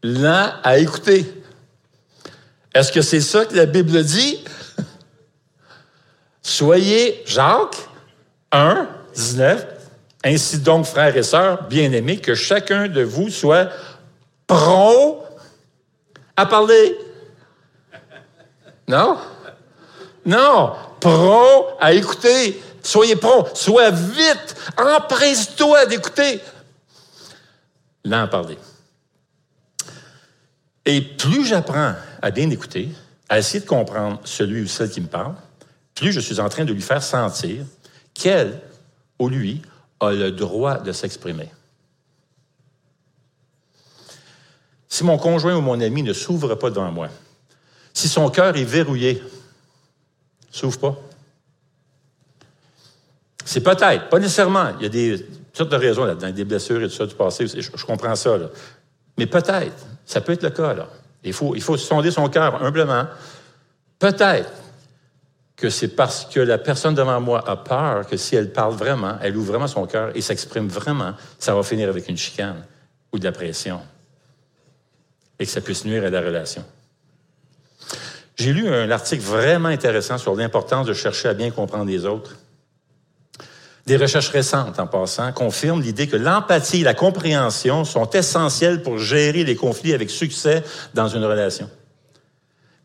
lent 0.01 0.51
à 0.63 0.77
écouter. 0.77 1.25
Est-ce 2.73 2.91
que 2.91 3.01
c'est 3.01 3.21
ça 3.21 3.45
que 3.45 3.55
la 3.55 3.65
Bible 3.65 4.03
dit? 4.03 4.43
Soyez, 6.41 7.23
Jacques 7.25 7.77
1, 8.51 8.87
19, 9.15 9.67
ainsi 10.25 10.59
donc, 10.59 10.85
frères 10.85 11.15
et 11.15 11.23
sœurs, 11.23 11.67
bien-aimés, 11.67 12.17
que 12.17 12.33
chacun 12.33 12.87
de 12.87 13.03
vous 13.03 13.29
soit 13.29 13.69
prompt 14.53 15.23
à 16.37 16.45
parler. 16.45 16.95
Non? 18.87 19.17
Non, 20.25 20.73
prompt 20.99 21.77
à 21.79 21.93
écouter. 21.93 22.61
Soyez 22.83 23.15
prompt, 23.15 23.55
sois 23.55 23.89
vite, 23.91 24.55
empresse-toi 24.77 25.85
d'écouter. 25.87 26.41
Là, 28.03 28.23
à 28.23 28.27
parler. 28.27 28.57
Et 30.85 31.01
plus 31.01 31.45
j'apprends 31.45 31.93
à 32.21 32.31
bien 32.31 32.49
écouter, 32.49 32.89
à 33.29 33.39
essayer 33.39 33.61
de 33.61 33.65
comprendre 33.65 34.19
celui 34.25 34.61
ou 34.61 34.67
celle 34.67 34.89
qui 34.89 35.01
me 35.01 35.07
parle, 35.07 35.35
plus 35.95 36.11
je 36.11 36.19
suis 36.19 36.39
en 36.39 36.49
train 36.49 36.65
de 36.65 36.73
lui 36.73 36.81
faire 36.81 37.01
sentir 37.01 37.65
qu'elle 38.13 38.59
ou 39.17 39.29
lui 39.29 39.61
a 40.01 40.11
le 40.11 40.31
droit 40.31 40.77
de 40.77 40.91
s'exprimer. 40.91 41.49
Si 44.93 45.03
mon 45.03 45.17
conjoint 45.17 45.55
ou 45.55 45.61
mon 45.61 45.81
ami 45.81 46.03
ne 46.03 46.13
s'ouvre 46.13 46.53
pas 46.53 46.69
devant 46.69 46.91
moi, 46.91 47.07
si 47.95 48.07
son 48.07 48.29
cœur 48.29 48.55
est 48.55 48.63
verrouillé, 48.63 49.23
s'ouvre 50.51 50.77
pas. 50.77 50.95
C'est 53.43 53.61
peut-être, 53.61 54.07
pas 54.09 54.19
nécessairement. 54.19 54.67
Il 54.77 54.83
y 54.83 54.85
a 54.85 54.89
des 54.89 55.25
sortes 55.51 55.71
de 55.71 55.77
raisons 55.77 56.05
là 56.05 56.13
des 56.13 56.45
blessures 56.45 56.83
et 56.83 56.89
tout 56.89 56.93
ça 56.93 57.07
du 57.07 57.15
passé. 57.15 57.47
Je, 57.47 57.85
comprends 57.85 58.13
ça. 58.13 58.37
Mais 59.17 59.25
peut-être, 59.25 59.83
ça 60.05 60.21
peut 60.21 60.33
être 60.33 60.43
le 60.43 60.51
cas. 60.51 60.75
Il 61.23 61.33
faut, 61.33 61.55
il 61.55 61.61
faut 61.63 61.75
sonder 61.75 62.11
son 62.11 62.29
cœur 62.29 62.61
humblement. 62.63 63.07
Peut-être 63.97 64.51
que 65.55 65.71
c'est 65.71 65.95
parce 65.95 66.25
que 66.25 66.39
la 66.39 66.59
personne 66.59 66.93
devant 66.93 67.19
moi 67.19 67.43
a 67.49 67.55
peur 67.55 68.05
que 68.05 68.15
si 68.15 68.35
elle 68.35 68.53
parle 68.53 68.75
vraiment, 68.75 69.17
elle 69.23 69.35
ouvre 69.37 69.53
vraiment 69.53 69.67
son 69.67 69.87
cœur 69.87 70.11
et 70.15 70.21
s'exprime 70.21 70.67
vraiment, 70.67 71.13
ça 71.39 71.55
va 71.55 71.63
finir 71.63 71.89
avec 71.89 72.07
une 72.09 72.17
chicane 72.17 72.63
ou 73.11 73.17
de 73.17 73.23
la 73.23 73.31
pression 73.31 73.81
et 75.39 75.45
que 75.45 75.51
ça 75.51 75.61
puisse 75.61 75.85
nuire 75.85 76.03
à 76.03 76.09
la 76.09 76.21
relation. 76.21 76.63
J'ai 78.35 78.53
lu 78.53 78.67
un 78.67 78.89
article 78.89 79.23
vraiment 79.23 79.69
intéressant 79.69 80.17
sur 80.17 80.35
l'importance 80.35 80.87
de 80.87 80.93
chercher 80.93 81.29
à 81.29 81.33
bien 81.33 81.51
comprendre 81.51 81.85
les 81.85 82.05
autres. 82.05 82.37
Des 83.85 83.97
recherches 83.97 84.29
récentes, 84.29 84.79
en 84.79 84.87
passant, 84.87 85.31
confirment 85.33 85.81
l'idée 85.81 86.07
que 86.07 86.15
l'empathie 86.15 86.81
et 86.81 86.83
la 86.83 86.93
compréhension 86.93 87.83
sont 87.83 88.09
essentielles 88.11 88.81
pour 88.81 88.97
gérer 88.97 89.43
les 89.43 89.55
conflits 89.55 89.93
avec 89.93 90.09
succès 90.09 90.63
dans 90.93 91.09
une 91.09 91.25
relation. 91.25 91.69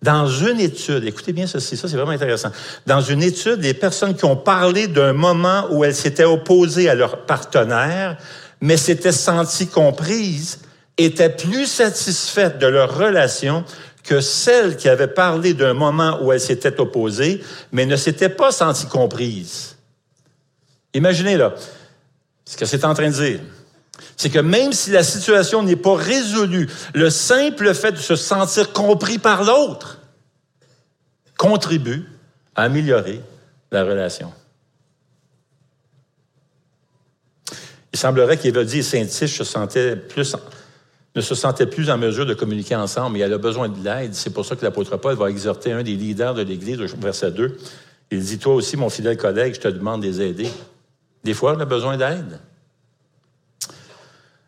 Dans 0.02 0.28
une 0.28 0.60
étude, 0.60 1.04
écoutez 1.04 1.32
bien 1.32 1.46
ceci, 1.46 1.76
ça 1.76 1.88
c'est 1.88 1.96
vraiment 1.96 2.12
intéressant. 2.12 2.50
Dans 2.86 3.00
une 3.00 3.22
étude, 3.22 3.62
les 3.62 3.74
personnes 3.74 4.14
qui 4.14 4.24
ont 4.24 4.36
parlé 4.36 4.86
d'un 4.86 5.12
moment 5.12 5.66
où 5.70 5.84
elles 5.84 5.94
s'étaient 5.94 6.24
opposées 6.24 6.88
à 6.88 6.94
leur 6.94 7.26
partenaire 7.26 8.16
mais 8.60 8.76
s'était 8.76 9.12
sentie 9.12 9.68
comprise, 9.68 10.60
était 10.98 11.30
plus 11.30 11.66
satisfaite 11.66 12.58
de 12.58 12.66
leur 12.66 12.96
relation 12.96 13.64
que 14.02 14.20
celle 14.20 14.76
qui 14.76 14.88
avait 14.88 15.08
parlé 15.08 15.54
d'un 15.54 15.74
moment 15.74 16.18
où 16.22 16.32
elle 16.32 16.40
s'était 16.40 16.80
opposée, 16.80 17.42
mais 17.72 17.86
ne 17.86 17.96
s'était 17.96 18.28
pas 18.28 18.50
sentie 18.50 18.86
comprise. 18.86 19.76
Imaginez 20.94 21.36
là, 21.36 21.54
ce 22.44 22.56
que 22.56 22.64
c'est 22.64 22.84
en 22.84 22.94
train 22.94 23.10
de 23.10 23.14
dire. 23.14 23.40
C'est 24.16 24.30
que 24.30 24.38
même 24.38 24.72
si 24.72 24.90
la 24.90 25.02
situation 25.02 25.62
n'est 25.62 25.76
pas 25.76 25.94
résolue, 25.94 26.68
le 26.94 27.10
simple 27.10 27.74
fait 27.74 27.92
de 27.92 27.98
se 27.98 28.16
sentir 28.16 28.72
compris 28.72 29.18
par 29.18 29.44
l'autre 29.44 29.98
contribue 31.36 32.04
à 32.56 32.64
améliorer 32.64 33.20
la 33.70 33.84
relation. 33.84 34.32
Il 37.92 37.98
semblerait 37.98 38.36
qu'Évodie 38.36 38.78
et 38.78 38.82
Saint-Tiche 38.82 39.38
se 39.38 39.44
sentaient 39.44 39.96
plus, 39.96 40.34
ne 41.14 41.20
se 41.20 41.34
sentaient 41.34 41.66
plus 41.66 41.90
en 41.90 41.98
mesure 41.98 42.26
de 42.26 42.34
communiquer 42.34 42.76
ensemble 42.76 43.18
et 43.18 43.20
elle 43.20 43.32
a 43.32 43.38
besoin 43.38 43.68
de 43.68 43.82
l'aide. 43.82 44.14
C'est 44.14 44.30
pour 44.30 44.44
ça 44.44 44.56
que 44.56 44.64
l'apôtre 44.64 44.96
Paul 44.96 45.14
va 45.16 45.30
exhorter 45.30 45.72
un 45.72 45.82
des 45.82 45.96
leaders 45.96 46.34
de 46.34 46.42
l'Église, 46.42 46.78
verset 46.78 47.32
2. 47.32 47.56
Il 48.10 48.22
dit, 48.22 48.38
toi 48.38 48.54
aussi, 48.54 48.76
mon 48.76 48.88
fidèle 48.88 49.16
collègue, 49.16 49.54
je 49.54 49.60
te 49.60 49.68
demande 49.68 50.02
de 50.02 50.06
les 50.06 50.20
aider. 50.20 50.48
Des 51.24 51.34
fois, 51.34 51.54
on 51.56 51.60
a 51.60 51.64
besoin 51.64 51.96
d'aide. 51.96 52.38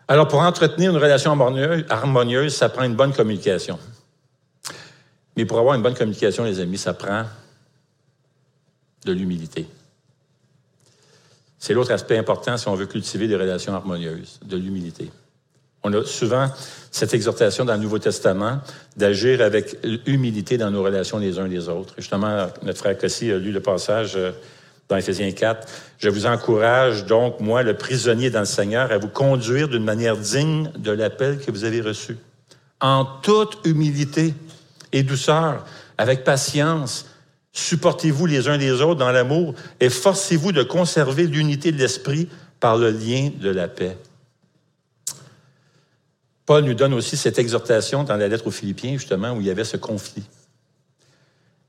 Alors, 0.08 0.26
pour 0.28 0.40
entretenir 0.40 0.90
une 0.90 0.96
relation 0.96 1.30
harmonieuse, 1.88 2.54
ça 2.54 2.68
prend 2.68 2.84
une 2.84 2.96
bonne 2.96 3.12
communication. 3.12 3.78
Mais 5.36 5.44
pour 5.44 5.58
avoir 5.58 5.74
une 5.74 5.82
bonne 5.82 5.94
communication, 5.94 6.44
les 6.44 6.58
amis, 6.60 6.78
ça 6.78 6.94
prend 6.94 7.24
de 9.04 9.12
l'humilité. 9.12 9.66
C'est 11.58 11.74
l'autre 11.74 11.92
aspect 11.92 12.18
important 12.18 12.56
si 12.56 12.68
on 12.68 12.74
veut 12.74 12.86
cultiver 12.86 13.28
des 13.28 13.36
relations 13.36 13.74
harmonieuses, 13.74 14.40
de 14.42 14.56
l'humilité. 14.56 15.10
On 15.82 15.92
a 15.92 16.04
souvent 16.04 16.48
cette 16.90 17.14
exhortation 17.14 17.64
dans 17.64 17.74
le 17.74 17.80
Nouveau 17.80 17.98
Testament 17.98 18.60
d'agir 18.96 19.40
avec 19.40 19.76
humilité 20.06 20.58
dans 20.58 20.70
nos 20.70 20.82
relations 20.82 21.18
les 21.18 21.38
uns 21.38 21.46
les 21.46 21.68
autres. 21.68 21.94
Justement, 21.96 22.48
notre 22.62 22.78
frère 22.78 22.98
Cossi 22.98 23.30
a 23.30 23.38
lu 23.38 23.52
le 23.52 23.60
passage 23.60 24.14
euh, 24.16 24.32
dans 24.88 24.96
Éphésiens 24.96 25.30
4. 25.30 25.66
Je 25.98 26.08
vous 26.08 26.26
encourage 26.26 27.06
donc, 27.06 27.40
moi, 27.40 27.62
le 27.62 27.74
prisonnier 27.74 28.30
dans 28.30 28.40
le 28.40 28.46
Seigneur, 28.46 28.92
à 28.92 28.98
vous 28.98 29.08
conduire 29.08 29.68
d'une 29.68 29.84
manière 29.84 30.16
digne 30.16 30.70
de 30.76 30.90
l'appel 30.90 31.38
que 31.38 31.50
vous 31.50 31.64
avez 31.64 31.80
reçu. 31.80 32.18
En 32.80 33.04
toute 33.22 33.58
humilité 33.64 34.34
et 34.92 35.02
douceur, 35.02 35.64
avec 35.96 36.24
patience, 36.24 37.06
Supportez-vous 37.52 38.26
les 38.26 38.48
uns 38.48 38.56
les 38.56 38.80
autres 38.80 39.00
dans 39.00 39.10
l'amour 39.10 39.54
et 39.80 39.90
forcez-vous 39.90 40.52
de 40.52 40.62
conserver 40.62 41.26
l'unité 41.26 41.72
de 41.72 41.78
l'esprit 41.78 42.28
par 42.60 42.76
le 42.76 42.90
lien 42.90 43.30
de 43.40 43.50
la 43.50 43.66
paix. 43.66 43.96
Paul 46.50 46.64
nous 46.64 46.74
donne 46.74 46.94
aussi 46.94 47.16
cette 47.16 47.38
exhortation 47.38 48.02
dans 48.02 48.16
la 48.16 48.26
lettre 48.26 48.48
aux 48.48 48.50
Philippiens, 48.50 48.94
justement, 48.94 49.30
où 49.34 49.40
il 49.40 49.46
y 49.46 49.50
avait 49.50 49.62
ce 49.62 49.76
conflit. 49.76 50.24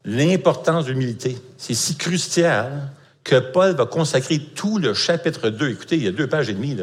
L'importance 0.05 0.85
de 0.85 0.89
l'humilité, 0.89 1.37
c'est 1.55 1.75
si 1.75 1.97
crucial 1.97 2.89
que 3.23 3.35
Paul 3.35 3.75
va 3.75 3.85
consacrer 3.85 4.39
tout 4.39 4.79
le 4.79 4.95
chapitre 4.95 5.49
2. 5.49 5.69
Écoutez, 5.69 5.97
il 5.97 6.03
y 6.03 6.07
a 6.07 6.11
deux 6.11 6.25
pages 6.25 6.49
et 6.49 6.55
demie. 6.55 6.75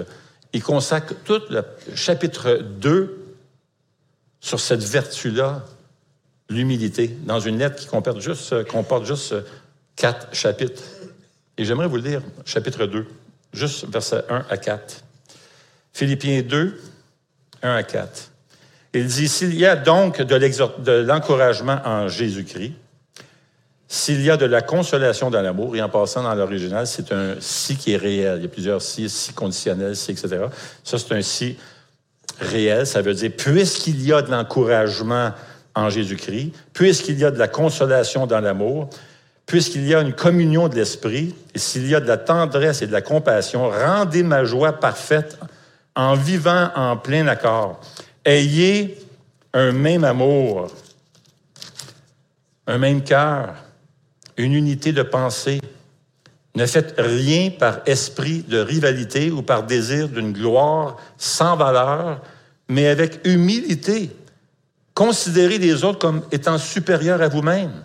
Il 0.52 0.62
consacre 0.62 1.12
tout 1.24 1.40
le 1.50 1.64
chapitre 1.96 2.60
2 2.62 3.18
sur 4.38 4.60
cette 4.60 4.84
vertu-là 4.84 5.64
l'humilité 6.48 7.16
dans 7.24 7.40
une 7.40 7.58
lettre 7.58 7.74
qui 7.74 7.88
comporte 7.88 8.20
juste, 8.20 9.34
quatre 9.96 10.32
chapitres. 10.32 10.84
Et 11.56 11.64
j'aimerais 11.64 11.88
vous 11.88 11.96
le 11.96 12.02
dire, 12.02 12.22
chapitre 12.44 12.86
2, 12.86 13.06
juste 13.54 13.88
versets 13.88 14.22
1 14.28 14.46
à 14.48 14.56
4. 14.56 15.02
Philippiens 15.92 16.42
2, 16.42 16.80
1 17.62 17.74
à 17.74 17.82
4. 17.82 18.30
Il 18.94 19.06
dit, 19.06 19.28
s'il 19.28 19.54
y 19.54 19.66
a 19.66 19.76
donc 19.76 20.22
de 20.22 21.04
l'encouragement 21.06 21.78
en 21.84 22.08
Jésus-Christ, 22.08 22.72
s'il 23.90 24.20
y 24.22 24.30
a 24.30 24.36
de 24.36 24.44
la 24.44 24.60
consolation 24.60 25.30
dans 25.30 25.40
l'amour, 25.40 25.74
et 25.74 25.80
en 25.80 25.88
passant 25.88 26.22
dans 26.22 26.34
l'original, 26.34 26.86
c'est 26.86 27.10
un 27.10 27.36
si 27.40 27.76
qui 27.76 27.92
est 27.92 27.96
réel. 27.96 28.34
Il 28.38 28.42
y 28.42 28.46
a 28.46 28.48
plusieurs 28.48 28.82
si, 28.82 29.08
si 29.08 29.32
conditionnel, 29.32 29.96
si, 29.96 30.10
etc. 30.10 30.28
Ça, 30.84 30.98
c'est 30.98 31.14
un 31.14 31.22
si 31.22 31.56
réel. 32.38 32.86
Ça 32.86 33.00
veut 33.00 33.14
dire, 33.14 33.32
puisqu'il 33.34 34.02
y 34.02 34.12
a 34.12 34.20
de 34.20 34.30
l'encouragement 34.30 35.32
en 35.74 35.88
Jésus-Christ, 35.88 36.52
puisqu'il 36.74 37.18
y 37.18 37.24
a 37.24 37.30
de 37.30 37.38
la 37.38 37.48
consolation 37.48 38.26
dans 38.26 38.40
l'amour, 38.40 38.90
puisqu'il 39.46 39.86
y 39.86 39.94
a 39.94 40.02
une 40.02 40.12
communion 40.12 40.68
de 40.68 40.74
l'esprit, 40.74 41.34
et 41.54 41.58
s'il 41.58 41.86
y 41.88 41.94
a 41.94 42.00
de 42.00 42.08
la 42.08 42.18
tendresse 42.18 42.82
et 42.82 42.86
de 42.86 42.92
la 42.92 43.00
compassion, 43.00 43.70
rendez 43.70 44.22
ma 44.22 44.44
joie 44.44 44.72
parfaite 44.72 45.38
en 45.98 46.14
vivant 46.14 46.70
en 46.74 46.96
plein 46.96 47.26
accord. 47.26 47.80
Ayez 48.24 48.98
un 49.52 49.72
même 49.72 50.04
amour, 50.04 50.70
un 52.66 52.78
même 52.78 53.02
cœur, 53.02 53.54
une 54.38 54.54
unité 54.54 54.92
de 54.92 55.02
pensée. 55.02 55.60
Ne 56.54 56.64
faites 56.64 56.94
rien 56.96 57.50
par 57.50 57.80
esprit 57.84 58.42
de 58.42 58.58
rivalité 58.58 59.30
ou 59.30 59.42
par 59.42 59.64
désir 59.64 60.08
d'une 60.08 60.32
gloire 60.32 60.96
sans 61.18 61.56
valeur, 61.56 62.22
mais 62.68 62.86
avec 62.86 63.20
humilité 63.24 64.10
Considérez 64.98 65.58
les 65.58 65.84
autres 65.84 66.00
comme 66.00 66.24
étant 66.32 66.58
supérieurs 66.58 67.22
à 67.22 67.28
vous-même. 67.28 67.84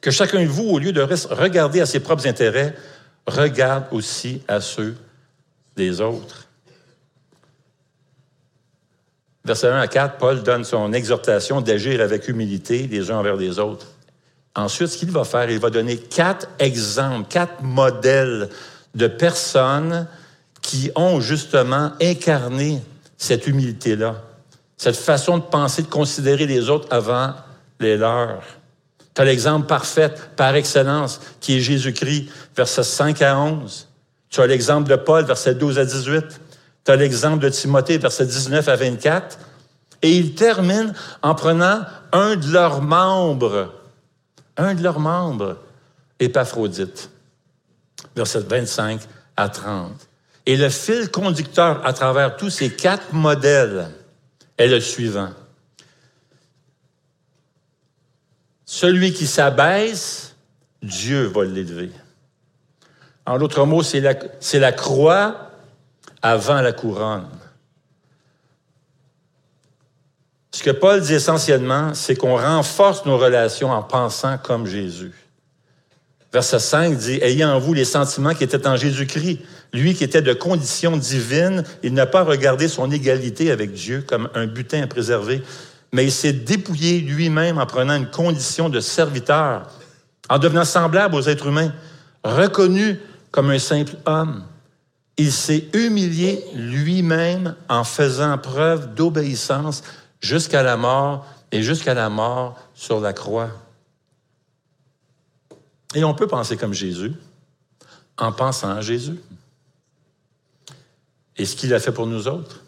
Que 0.00 0.12
chacun 0.12 0.40
de 0.40 0.46
vous, 0.46 0.62
au 0.62 0.78
lieu 0.78 0.92
de 0.92 1.02
regarder 1.02 1.80
à 1.80 1.86
ses 1.86 1.98
propres 1.98 2.28
intérêts, 2.28 2.76
regarde 3.26 3.86
aussi 3.90 4.40
à 4.46 4.60
ceux 4.60 4.94
des 5.76 6.00
autres. 6.00 6.45
Verset 9.46 9.68
1 9.68 9.80
à 9.80 9.86
4, 9.86 10.18
Paul 10.18 10.42
donne 10.42 10.64
son 10.64 10.92
exhortation 10.92 11.60
d'agir 11.60 12.00
avec 12.00 12.28
humilité 12.28 12.88
les 12.90 13.10
uns 13.10 13.18
envers 13.18 13.36
les 13.36 13.58
autres. 13.58 13.86
Ensuite, 14.54 14.88
ce 14.88 14.98
qu'il 14.98 15.10
va 15.10 15.24
faire, 15.24 15.50
il 15.50 15.60
va 15.60 15.70
donner 15.70 15.96
quatre 15.96 16.48
exemples, 16.58 17.28
quatre 17.28 17.62
modèles 17.62 18.48
de 18.94 19.06
personnes 19.06 20.06
qui 20.62 20.90
ont 20.96 21.20
justement 21.20 21.92
incarné 22.00 22.82
cette 23.16 23.46
humilité-là 23.46 24.22
cette 24.76 24.96
façon 24.96 25.38
de 25.38 25.42
penser, 25.42 25.82
de 25.82 25.88
considérer 25.88 26.46
les 26.46 26.68
autres 26.68 26.88
avant 26.90 27.32
les 27.80 27.96
leurs. 27.96 28.42
Tu 29.14 29.22
as 29.22 29.24
l'exemple 29.24 29.66
parfait, 29.66 30.12
par 30.36 30.54
excellence, 30.54 31.20
qui 31.40 31.56
est 31.56 31.60
Jésus-Christ, 31.60 32.28
versets 32.54 32.82
5 32.82 33.22
à 33.22 33.38
11. 33.38 33.88
Tu 34.28 34.40
as 34.40 34.46
l'exemple 34.46 34.90
de 34.90 34.96
Paul, 34.96 35.24
versets 35.24 35.54
12 35.54 35.78
à 35.78 35.84
18. 35.84 36.40
Tu 36.86 36.92
as 36.92 36.96
l'exemple 36.96 37.42
de 37.42 37.48
Timothée, 37.48 37.98
versets 37.98 38.26
19 38.26 38.68
à 38.68 38.76
24. 38.76 39.38
Et 40.02 40.16
il 40.16 40.36
termine 40.36 40.94
en 41.20 41.34
prenant 41.34 41.82
un 42.12 42.36
de 42.36 42.52
leurs 42.52 42.80
membres, 42.80 43.74
un 44.56 44.74
de 44.74 44.82
leurs 44.82 45.00
membres, 45.00 45.58
Épaphrodite, 46.20 47.10
versets 48.14 48.38
25 48.40 49.00
à 49.36 49.48
30. 49.48 49.92
Et 50.46 50.56
le 50.56 50.68
fil 50.68 51.10
conducteur 51.10 51.84
à 51.84 51.92
travers 51.92 52.36
tous 52.36 52.50
ces 52.50 52.70
quatre 52.70 53.12
modèles, 53.12 53.90
est 54.58 54.68
le 54.68 54.80
suivant. 54.80 55.30
Celui 58.64 59.12
qui 59.12 59.26
s'abaisse, 59.26 60.34
Dieu 60.82 61.26
va 61.26 61.44
l'élever. 61.44 61.90
En 63.26 63.38
d'autres 63.38 63.64
mots, 63.66 63.82
c'est 63.82 64.00
la, 64.00 64.14
la 64.54 64.72
croix 64.72 65.45
avant 66.26 66.60
la 66.60 66.72
couronne. 66.72 67.28
Ce 70.50 70.60
que 70.62 70.70
Paul 70.70 71.00
dit 71.00 71.14
essentiellement, 71.14 71.94
c'est 71.94 72.16
qu'on 72.16 72.36
renforce 72.36 73.04
nos 73.06 73.16
relations 73.16 73.70
en 73.70 73.82
pensant 73.82 74.36
comme 74.38 74.66
Jésus. 74.66 75.12
Verset 76.32 76.58
5 76.58 76.96
dit, 76.96 77.18
Ayez 77.22 77.44
en 77.44 77.60
vous 77.60 77.74
les 77.74 77.84
sentiments 77.84 78.34
qui 78.34 78.42
étaient 78.42 78.66
en 78.66 78.76
Jésus-Christ, 78.76 79.38
lui 79.72 79.94
qui 79.94 80.02
était 80.02 80.22
de 80.22 80.32
condition 80.32 80.96
divine, 80.96 81.62
il 81.84 81.94
n'a 81.94 82.06
pas 82.06 82.24
regardé 82.24 82.66
son 82.66 82.90
égalité 82.90 83.52
avec 83.52 83.72
Dieu 83.72 84.02
comme 84.04 84.28
un 84.34 84.46
butin 84.46 84.82
à 84.82 84.86
préserver, 84.88 85.42
mais 85.92 86.04
il 86.04 86.12
s'est 86.12 86.32
dépouillé 86.32 87.00
lui-même 87.02 87.58
en 87.58 87.66
prenant 87.66 87.94
une 87.94 88.10
condition 88.10 88.68
de 88.68 88.80
serviteur, 88.80 89.70
en 90.28 90.38
devenant 90.38 90.64
semblable 90.64 91.14
aux 91.14 91.28
êtres 91.28 91.46
humains, 91.46 91.72
reconnu 92.24 92.98
comme 93.30 93.50
un 93.50 93.60
simple 93.60 93.94
homme. 94.06 94.42
Il 95.18 95.32
s'est 95.32 95.68
humilié 95.72 96.44
lui-même 96.54 97.56
en 97.68 97.84
faisant 97.84 98.36
preuve 98.38 98.94
d'obéissance 98.94 99.82
jusqu'à 100.20 100.62
la 100.62 100.76
mort 100.76 101.26
et 101.52 101.62
jusqu'à 101.62 101.94
la 101.94 102.10
mort 102.10 102.58
sur 102.74 103.00
la 103.00 103.12
croix. 103.12 103.50
Et 105.94 106.04
on 106.04 106.14
peut 106.14 106.26
penser 106.26 106.56
comme 106.56 106.74
Jésus 106.74 107.14
en 108.18 108.32
pensant 108.32 108.70
à 108.70 108.80
Jésus 108.80 109.18
et 111.38 111.44
ce 111.44 111.56
qu'il 111.56 111.72
a 111.74 111.80
fait 111.80 111.92
pour 111.92 112.06
nous 112.06 112.28
autres. 112.28 112.62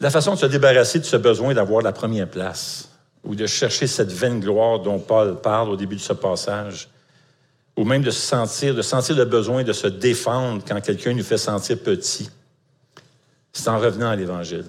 La 0.00 0.10
façon 0.10 0.34
de 0.34 0.38
se 0.38 0.46
débarrasser 0.46 0.98
de 0.98 1.04
ce 1.04 1.16
besoin 1.16 1.54
d'avoir 1.54 1.82
la 1.82 1.92
première 1.92 2.28
place 2.28 2.88
ou 3.24 3.34
de 3.34 3.46
chercher 3.46 3.86
cette 3.86 4.12
vaine 4.12 4.40
gloire 4.40 4.80
dont 4.80 4.98
Paul 4.98 5.40
parle 5.40 5.70
au 5.70 5.76
début 5.76 5.96
de 5.96 6.00
ce 6.00 6.12
passage, 6.12 6.88
ou 7.76 7.84
même 7.84 8.02
de 8.02 8.10
se 8.10 8.20
sentir, 8.20 8.74
de 8.74 8.82
sentir 8.82 9.16
le 9.16 9.24
besoin 9.24 9.64
de 9.64 9.72
se 9.72 9.86
défendre 9.86 10.62
quand 10.66 10.80
quelqu'un 10.80 11.12
nous 11.12 11.24
fait 11.24 11.38
sentir 11.38 11.78
petit. 11.78 12.30
C'est 13.52 13.68
en 13.68 13.78
revenant 13.78 14.10
à 14.10 14.16
l'Évangile, 14.16 14.66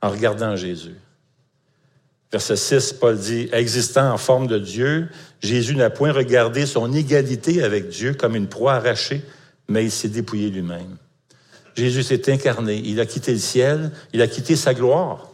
en 0.00 0.10
regardant 0.10 0.56
Jésus. 0.56 0.94
Verset 2.30 2.56
6, 2.56 2.92
Paul 2.94 3.16
dit, 3.16 3.48
existant 3.52 4.12
en 4.12 4.18
forme 4.18 4.48
de 4.48 4.58
Dieu, 4.58 5.08
Jésus 5.40 5.76
n'a 5.76 5.90
point 5.90 6.12
regardé 6.12 6.66
son 6.66 6.92
égalité 6.92 7.62
avec 7.62 7.88
Dieu 7.88 8.14
comme 8.14 8.34
une 8.34 8.48
proie 8.48 8.74
arrachée, 8.74 9.22
mais 9.68 9.84
il 9.84 9.90
s'est 9.90 10.08
dépouillé 10.08 10.50
lui-même. 10.50 10.96
Jésus 11.76 12.02
s'est 12.02 12.32
incarné, 12.32 12.80
il 12.84 13.00
a 13.00 13.06
quitté 13.06 13.32
le 13.32 13.38
ciel, 13.38 13.90
il 14.12 14.22
a 14.22 14.26
quitté 14.26 14.56
sa 14.56 14.74
gloire. 14.74 15.30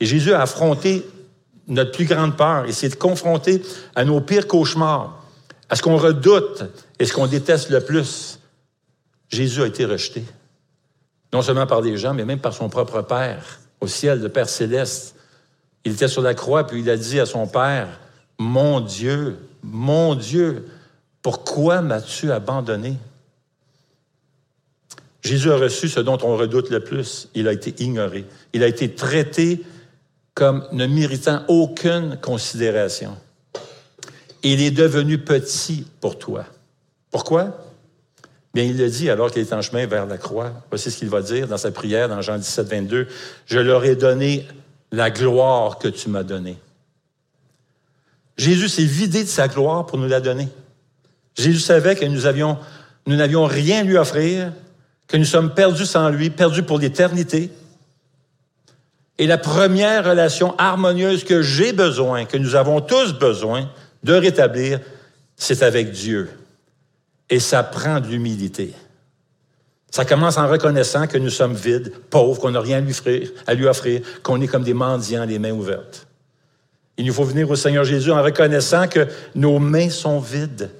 Et 0.00 0.06
Jésus 0.06 0.32
a 0.32 0.42
affronté 0.42 1.04
notre 1.68 1.92
plus 1.92 2.06
grande 2.06 2.36
peur, 2.36 2.64
il 2.66 2.74
s'est 2.74 2.90
confronté 2.90 3.62
à 3.94 4.04
nos 4.04 4.20
pires 4.20 4.48
cauchemars 4.48 5.21
à 5.72 5.74
ce 5.74 5.80
qu'on 5.80 5.96
redoute 5.96 6.64
et 6.98 7.06
ce 7.06 7.14
qu'on 7.14 7.26
déteste 7.26 7.70
le 7.70 7.80
plus. 7.80 8.38
Jésus 9.30 9.62
a 9.62 9.66
été 9.66 9.86
rejeté. 9.86 10.22
Non 11.32 11.40
seulement 11.40 11.66
par 11.66 11.80
des 11.80 11.96
gens, 11.96 12.12
mais 12.12 12.26
même 12.26 12.40
par 12.40 12.52
son 12.52 12.68
propre 12.68 13.00
Père, 13.00 13.58
au 13.80 13.86
ciel, 13.86 14.20
le 14.20 14.28
Père 14.28 14.50
céleste. 14.50 15.16
Il 15.86 15.92
était 15.92 16.08
sur 16.08 16.20
la 16.20 16.34
croix, 16.34 16.66
puis 16.66 16.80
il 16.80 16.90
a 16.90 16.98
dit 16.98 17.18
à 17.18 17.24
son 17.24 17.46
Père, 17.46 17.88
Mon 18.38 18.80
Dieu, 18.80 19.38
mon 19.62 20.14
Dieu, 20.14 20.68
pourquoi 21.22 21.80
m'as-tu 21.80 22.30
abandonné? 22.30 22.98
Jésus 25.22 25.50
a 25.50 25.56
reçu 25.56 25.88
ce 25.88 26.00
dont 26.00 26.18
on 26.22 26.36
redoute 26.36 26.68
le 26.68 26.80
plus. 26.80 27.30
Il 27.34 27.48
a 27.48 27.52
été 27.54 27.82
ignoré. 27.82 28.26
Il 28.52 28.62
a 28.62 28.66
été 28.66 28.94
traité 28.94 29.64
comme 30.34 30.66
ne 30.72 30.86
méritant 30.86 31.44
aucune 31.48 32.18
considération 32.20 33.16
il 34.42 34.60
est 34.62 34.70
devenu 34.70 35.18
petit 35.18 35.86
pour 36.00 36.18
toi. 36.18 36.44
Pourquoi? 37.10 37.58
Bien, 38.54 38.64
il 38.64 38.76
le 38.76 38.90
dit 38.90 39.08
alors 39.08 39.30
qu'il 39.30 39.42
est 39.42 39.52
en 39.52 39.62
chemin 39.62 39.86
vers 39.86 40.06
la 40.06 40.18
croix. 40.18 40.52
Voici 40.70 40.90
ce 40.90 40.98
qu'il 40.98 41.08
va 41.08 41.22
dire 41.22 41.48
dans 41.48 41.56
sa 41.56 41.70
prière 41.70 42.08
dans 42.08 42.20
Jean 42.20 42.36
17, 42.36 42.68
22. 42.68 43.08
Je 43.46 43.58
leur 43.58 43.84
ai 43.84 43.96
donné 43.96 44.46
la 44.90 45.10
gloire 45.10 45.78
que 45.78 45.88
tu 45.88 46.10
m'as 46.10 46.22
donnée. 46.22 46.58
Jésus 48.36 48.68
s'est 48.68 48.84
vidé 48.84 49.24
de 49.24 49.28
sa 49.28 49.48
gloire 49.48 49.86
pour 49.86 49.98
nous 49.98 50.08
la 50.08 50.20
donner. 50.20 50.48
Jésus 51.34 51.60
savait 51.60 51.96
que 51.96 52.04
nous 52.04 52.26
avions, 52.26 52.58
nous 53.06 53.16
n'avions 53.16 53.46
rien 53.46 53.80
à 53.80 53.84
lui 53.84 53.96
offrir, 53.96 54.52
que 55.06 55.16
nous 55.16 55.24
sommes 55.24 55.54
perdus 55.54 55.86
sans 55.86 56.10
lui, 56.10 56.30
perdus 56.30 56.62
pour 56.62 56.78
l'éternité. 56.78 57.50
Et 59.18 59.26
la 59.26 59.38
première 59.38 60.04
relation 60.04 60.54
harmonieuse 60.58 61.24
que 61.24 61.42
j'ai 61.42 61.72
besoin, 61.72 62.24
que 62.24 62.36
nous 62.36 62.54
avons 62.54 62.80
tous 62.80 63.14
besoin, 63.14 63.70
de 64.02 64.14
rétablir, 64.14 64.80
c'est 65.36 65.62
avec 65.62 65.90
Dieu. 65.90 66.30
Et 67.30 67.40
ça 67.40 67.62
prend 67.62 68.00
de 68.00 68.08
l'humilité. 68.08 68.74
Ça 69.90 70.04
commence 70.04 70.38
en 70.38 70.48
reconnaissant 70.48 71.06
que 71.06 71.18
nous 71.18 71.30
sommes 71.30 71.54
vides, 71.54 71.92
pauvres, 72.10 72.40
qu'on 72.40 72.52
n'a 72.52 72.60
rien 72.60 72.84
à 73.46 73.54
lui 73.54 73.66
offrir, 73.66 74.00
qu'on 74.22 74.40
est 74.40 74.46
comme 74.46 74.64
des 74.64 74.74
mendiants, 74.74 75.24
les 75.24 75.38
mains 75.38 75.52
ouvertes. 75.52 76.06
Il 76.96 77.06
nous 77.06 77.12
faut 77.12 77.24
venir 77.24 77.50
au 77.50 77.56
Seigneur 77.56 77.84
Jésus 77.84 78.10
en 78.10 78.22
reconnaissant 78.22 78.88
que 78.88 79.06
nos 79.34 79.58
mains 79.58 79.90
sont 79.90 80.18
vides 80.18 80.70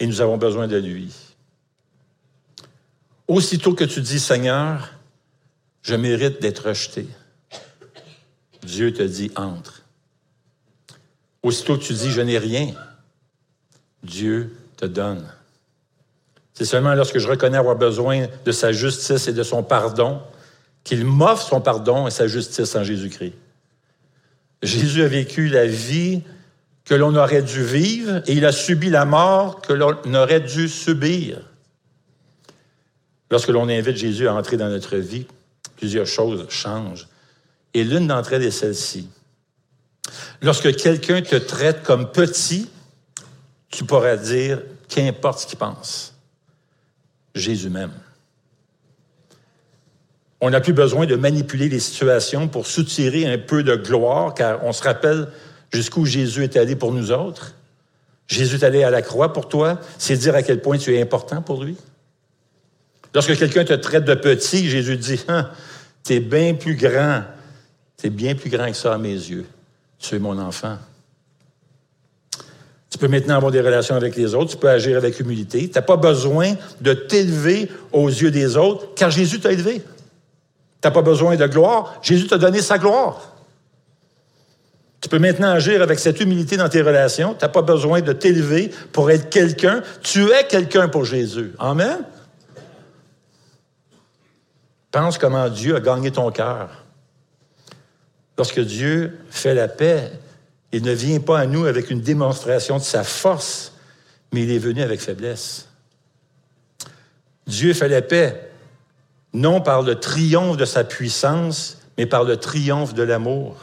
et 0.00 0.06
nous 0.06 0.20
avons 0.20 0.36
besoin 0.36 0.68
de 0.68 0.76
lui. 0.76 1.12
Aussitôt 3.26 3.74
que 3.74 3.84
tu 3.84 4.00
dis, 4.00 4.20
Seigneur, 4.20 4.92
je 5.82 5.94
mérite 5.94 6.40
d'être 6.40 6.68
rejeté, 6.68 7.06
Dieu 8.62 8.92
te 8.92 9.02
dit, 9.02 9.30
entre. 9.36 9.77
Aussitôt 11.42 11.76
que 11.76 11.82
tu 11.82 11.92
dis 11.92 12.10
je 12.10 12.20
n'ai 12.20 12.38
rien, 12.38 12.74
Dieu 14.02 14.56
te 14.76 14.86
donne. 14.86 15.26
C'est 16.54 16.64
seulement 16.64 16.94
lorsque 16.94 17.18
je 17.18 17.28
reconnais 17.28 17.58
avoir 17.58 17.76
besoin 17.76 18.26
de 18.44 18.52
sa 18.52 18.72
justice 18.72 19.28
et 19.28 19.32
de 19.32 19.42
son 19.42 19.62
pardon 19.62 20.20
qu'il 20.82 21.04
m'offre 21.04 21.46
son 21.46 21.60
pardon 21.60 22.06
et 22.06 22.10
sa 22.10 22.26
justice 22.26 22.74
en 22.74 22.82
Jésus-Christ. 22.82 23.34
Jésus 24.62 25.02
a 25.02 25.08
vécu 25.08 25.48
la 25.48 25.66
vie 25.66 26.22
que 26.84 26.94
l'on 26.94 27.14
aurait 27.14 27.42
dû 27.42 27.62
vivre 27.62 28.22
et 28.26 28.32
il 28.32 28.44
a 28.44 28.52
subi 28.52 28.90
la 28.90 29.04
mort 29.04 29.60
que 29.60 29.72
l'on 29.72 30.14
aurait 30.14 30.40
dû 30.40 30.68
subir. 30.68 31.38
Lorsque 33.30 33.48
l'on 33.48 33.68
invite 33.68 33.96
Jésus 33.96 34.26
à 34.26 34.34
entrer 34.34 34.56
dans 34.56 34.68
notre 34.68 34.96
vie, 34.96 35.26
plusieurs 35.76 36.06
choses 36.06 36.46
changent. 36.48 37.06
Et 37.74 37.84
l'une 37.84 38.06
d'entre 38.06 38.32
elles 38.32 38.44
est 38.44 38.50
celle-ci. 38.50 39.08
Lorsque 40.42 40.74
quelqu'un 40.76 41.20
te 41.20 41.36
traite 41.36 41.82
comme 41.82 42.10
petit, 42.10 42.70
tu 43.70 43.84
pourrais 43.84 44.18
dire, 44.18 44.62
qu'importe 44.88 45.40
ce 45.40 45.46
qu'il 45.46 45.58
pense, 45.58 46.14
Jésus 47.34 47.70
même. 47.70 47.92
On 50.40 50.50
n'a 50.50 50.60
plus 50.60 50.72
besoin 50.72 51.06
de 51.06 51.16
manipuler 51.16 51.68
les 51.68 51.80
situations 51.80 52.48
pour 52.48 52.66
soutirer 52.66 53.26
un 53.26 53.38
peu 53.38 53.62
de 53.62 53.74
gloire, 53.74 54.34
car 54.34 54.64
on 54.64 54.72
se 54.72 54.82
rappelle 54.82 55.28
jusqu'où 55.72 56.06
Jésus 56.06 56.44
est 56.44 56.56
allé 56.56 56.76
pour 56.76 56.92
nous 56.92 57.10
autres. 57.10 57.54
Jésus 58.28 58.56
est 58.56 58.64
allé 58.64 58.84
à 58.84 58.90
la 58.90 59.02
croix 59.02 59.32
pour 59.32 59.48
toi, 59.48 59.80
c'est 59.98 60.16
dire 60.16 60.34
à 60.34 60.42
quel 60.42 60.62
point 60.62 60.78
tu 60.78 60.94
es 60.94 61.02
important 61.02 61.42
pour 61.42 61.64
lui. 61.64 61.76
Lorsque 63.14 63.36
quelqu'un 63.36 63.64
te 63.64 63.72
traite 63.72 64.04
de 64.04 64.14
petit, 64.14 64.68
Jésus 64.68 64.96
dit, 64.96 65.20
hein, 65.28 65.50
tu 66.04 66.14
es 66.14 66.20
bien 66.20 66.54
plus 66.54 66.76
grand, 66.76 67.24
tu 67.98 68.06
es 68.06 68.10
bien 68.10 68.34
plus 68.34 68.50
grand 68.50 68.70
que 68.70 68.76
ça 68.76 68.94
à 68.94 68.98
mes 68.98 69.12
yeux. 69.12 69.46
Tu 69.98 70.14
es 70.14 70.18
mon 70.18 70.38
enfant. 70.38 70.78
Tu 72.90 72.96
peux 72.98 73.08
maintenant 73.08 73.36
avoir 73.36 73.52
des 73.52 73.60
relations 73.60 73.96
avec 73.96 74.16
les 74.16 74.34
autres, 74.34 74.52
tu 74.52 74.56
peux 74.56 74.70
agir 74.70 74.96
avec 74.96 75.20
humilité. 75.20 75.68
Tu 75.68 75.74
n'as 75.74 75.82
pas 75.82 75.96
besoin 75.96 76.54
de 76.80 76.94
t'élever 76.94 77.70
aux 77.92 78.08
yeux 78.08 78.30
des 78.30 78.56
autres, 78.56 78.94
car 78.94 79.10
Jésus 79.10 79.40
t'a 79.40 79.52
élevé. 79.52 79.80
Tu 79.80 80.88
n'as 80.88 80.90
pas 80.90 81.02
besoin 81.02 81.36
de 81.36 81.46
gloire, 81.46 81.98
Jésus 82.02 82.26
t'a 82.26 82.38
donné 82.38 82.62
sa 82.62 82.78
gloire. 82.78 83.34
Tu 85.00 85.08
peux 85.08 85.18
maintenant 85.18 85.50
agir 85.50 85.80
avec 85.82 85.98
cette 85.98 86.20
humilité 86.20 86.56
dans 86.56 86.68
tes 86.68 86.82
relations. 86.82 87.34
Tu 87.34 87.44
n'as 87.44 87.48
pas 87.50 87.62
besoin 87.62 88.00
de 88.00 88.12
t'élever 88.12 88.70
pour 88.92 89.10
être 89.10 89.30
quelqu'un. 89.30 89.82
Tu 90.02 90.28
es 90.32 90.44
quelqu'un 90.48 90.88
pour 90.88 91.04
Jésus. 91.04 91.52
Amen. 91.58 91.98
Pense 94.90 95.18
comment 95.18 95.48
Dieu 95.48 95.76
a 95.76 95.80
gagné 95.80 96.10
ton 96.10 96.30
cœur. 96.32 96.70
Lorsque 98.38 98.60
Dieu 98.60 99.18
fait 99.30 99.52
la 99.52 99.66
paix, 99.66 100.12
il 100.70 100.84
ne 100.84 100.92
vient 100.92 101.18
pas 101.18 101.40
à 101.40 101.46
nous 101.46 101.64
avec 101.66 101.90
une 101.90 102.00
démonstration 102.00 102.78
de 102.78 102.82
sa 102.82 103.02
force, 103.02 103.72
mais 104.32 104.44
il 104.44 104.52
est 104.52 104.58
venu 104.58 104.80
avec 104.80 105.00
faiblesse. 105.00 105.68
Dieu 107.48 107.74
fait 107.74 107.88
la 107.88 108.00
paix, 108.00 108.52
non 109.32 109.60
par 109.60 109.82
le 109.82 109.98
triomphe 109.98 110.56
de 110.56 110.64
sa 110.64 110.84
puissance, 110.84 111.78
mais 111.96 112.06
par 112.06 112.22
le 112.22 112.36
triomphe 112.36 112.94
de 112.94 113.02
l'amour. 113.02 113.56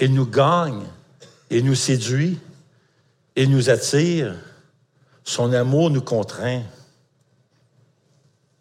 Il 0.00 0.14
nous 0.14 0.26
gagne, 0.26 0.84
il 1.50 1.64
nous 1.66 1.74
séduit, 1.74 2.38
il 3.36 3.50
nous 3.50 3.68
attire. 3.68 4.34
Son 5.22 5.52
amour 5.52 5.90
nous 5.90 6.00
contraint. 6.00 6.62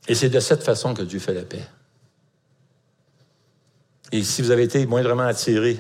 Et 0.09 0.15
c'est 0.15 0.29
de 0.29 0.41
cette 0.41 0.63
façon 0.63 0.93
que 0.93 1.03
Dieu 1.03 1.19
fait 1.19 1.33
la 1.33 1.43
paix. 1.43 1.65
Et 4.11 4.23
si 4.23 4.41
vous 4.41 4.51
avez 4.51 4.63
été 4.63 4.85
moindrement 4.85 5.23
attiré 5.23 5.79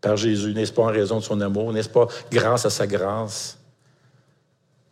par 0.00 0.16
Jésus, 0.16 0.52
n'est-ce 0.52 0.72
pas 0.72 0.82
en 0.82 0.86
raison 0.86 1.18
de 1.18 1.24
son 1.24 1.40
amour, 1.40 1.72
n'est-ce 1.72 1.88
pas 1.88 2.06
grâce 2.30 2.66
à 2.66 2.70
sa 2.70 2.86
grâce? 2.86 3.58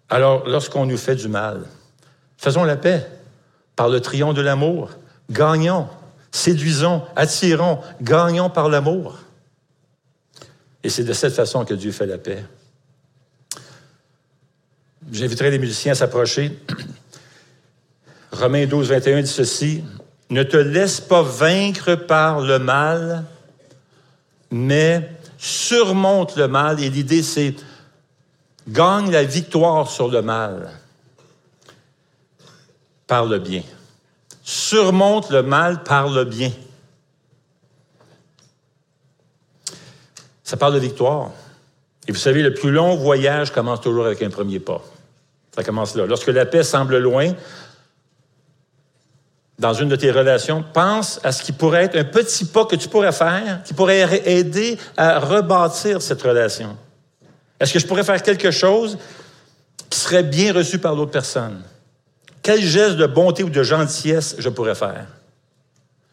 Alors, 0.09 0.47
lorsqu'on 0.49 0.87
nous 0.87 0.97
fait 0.97 1.15
du 1.15 1.29
mal, 1.29 1.67
faisons 2.37 2.65
la 2.65 2.77
paix 2.77 3.07
par 3.77 3.89
le 3.89 4.01
triomphe 4.01 4.35
de 4.35 4.43
l'amour. 4.43 4.91
Gagnons, 5.31 5.89
séduisons, 6.33 7.03
attirons, 7.17 7.81
gagnons 8.03 8.51
par 8.51 8.69
l'amour. 8.69 9.19
Et 10.83 10.89
c'est 10.89 11.05
de 11.05 11.13
cette 11.13 11.35
façon 11.35 11.65
que 11.65 11.75
Dieu 11.75 11.93
fait 11.93 12.07
la 12.07 12.19
paix. 12.19 12.45
J'inviterai 15.13 15.51
les 15.51 15.59
musiciens 15.59 15.93
à 15.93 15.95
s'approcher. 15.95 16.59
Romains 18.33 18.67
12, 18.67 18.89
21 18.89 19.23
dit 19.23 19.29
ceci. 19.29 19.85
Ne 20.31 20.43
te 20.45 20.57
laisse 20.57 21.01
pas 21.01 21.23
vaincre 21.23 21.95
par 21.97 22.41
le 22.41 22.59
mal, 22.59 23.25
mais 24.51 25.11
surmonte 25.39 26.37
le 26.37 26.49
mal. 26.49 26.81
Et 26.83 26.89
l'idée, 26.89 27.23
c'est 27.23 27.57
gagne 28.69 29.11
la 29.11 29.25
victoire 29.25 29.91
sur 29.91 30.09
le 30.09 30.23
mal 30.23 30.71
par 33.07 33.27
le 33.27 33.39
bien. 33.39 33.63
Surmonte 34.43 35.31
le 35.31 35.43
mal 35.43 35.83
par 35.83 36.09
le 36.09 36.25
bien. 36.25 36.53
Ça 40.45 40.57
parle 40.57 40.75
de 40.75 40.79
victoire. 40.79 41.31
Et 42.09 42.13
vous 42.13 42.19
savez, 42.19 42.43
le 42.43 42.55
plus 42.55 42.71
long 42.71 42.97
voyage 42.97 43.53
commence 43.53 43.81
toujours 43.81 44.07
avec 44.07 44.23
un 44.23 44.31
premier 44.31 44.59
pas. 44.59 44.83
Ça 45.55 45.63
commence 45.63 45.95
là. 45.95 46.07
Lorsque 46.07 46.29
la 46.29 46.47
paix 46.47 46.65
semble 46.65 46.99
loin, 46.99 47.33
dans 49.61 49.75
une 49.75 49.91
de 49.91 49.97
tes 49.97 50.11
relations, 50.11 50.65
pense 50.73 51.21
à 51.23 51.33
ce 51.33 51.43
qui 51.43 51.53
pourrait 51.53 51.85
être 51.85 51.97
un 51.99 52.05
petit 52.05 52.47
pas 52.47 52.65
que 52.65 52.77
tu 52.77 52.89
pourrais 52.89 53.13
faire, 53.13 53.63
qui 53.63 53.75
pourrait 53.75 54.23
aider 54.25 54.79
à 54.97 55.19
rebâtir 55.19 56.01
cette 56.01 56.23
relation. 56.23 56.79
Est-ce 57.61 57.75
que 57.75 57.79
je 57.79 57.87
pourrais 57.87 58.03
faire 58.03 58.23
quelque 58.23 58.51
chose 58.51 58.97
qui 59.91 59.99
serait 59.99 60.23
bien 60.23 60.55
reçu 60.55 60.79
par 60.79 60.95
l'autre 60.95 61.11
personne? 61.11 61.63
Quel 62.43 62.63
geste 62.63 62.97
de 62.97 63.05
bonté 63.05 63.43
ou 63.43 63.51
de 63.51 63.63
gentillesse 63.63 64.35
je 64.39 64.49
pourrais 64.49 64.75
faire? 64.75 65.07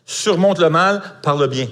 Surmonte 0.05 0.59
le 0.59 0.69
mal 0.69 1.01
par 1.21 1.37
le 1.37 1.47
bien. 1.47 1.69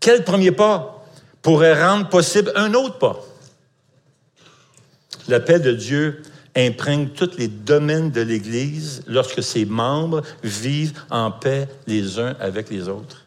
Quel 0.00 0.24
premier 0.24 0.50
pas 0.50 1.04
pourrait 1.42 1.80
rendre 1.80 2.08
possible 2.08 2.52
un 2.56 2.74
autre 2.74 2.98
pas? 2.98 3.20
La 5.28 5.38
paix 5.38 5.60
de 5.60 5.70
Dieu 5.70 6.22
imprègne 6.56 7.08
tous 7.08 7.36
les 7.38 7.48
domaines 7.48 8.10
de 8.10 8.20
l'Église 8.20 9.02
lorsque 9.06 9.42
ses 9.42 9.64
membres 9.64 10.22
vivent 10.42 10.98
en 11.10 11.30
paix 11.30 11.68
les 11.86 12.18
uns 12.18 12.34
avec 12.40 12.70
les 12.70 12.88
autres. 12.88 13.26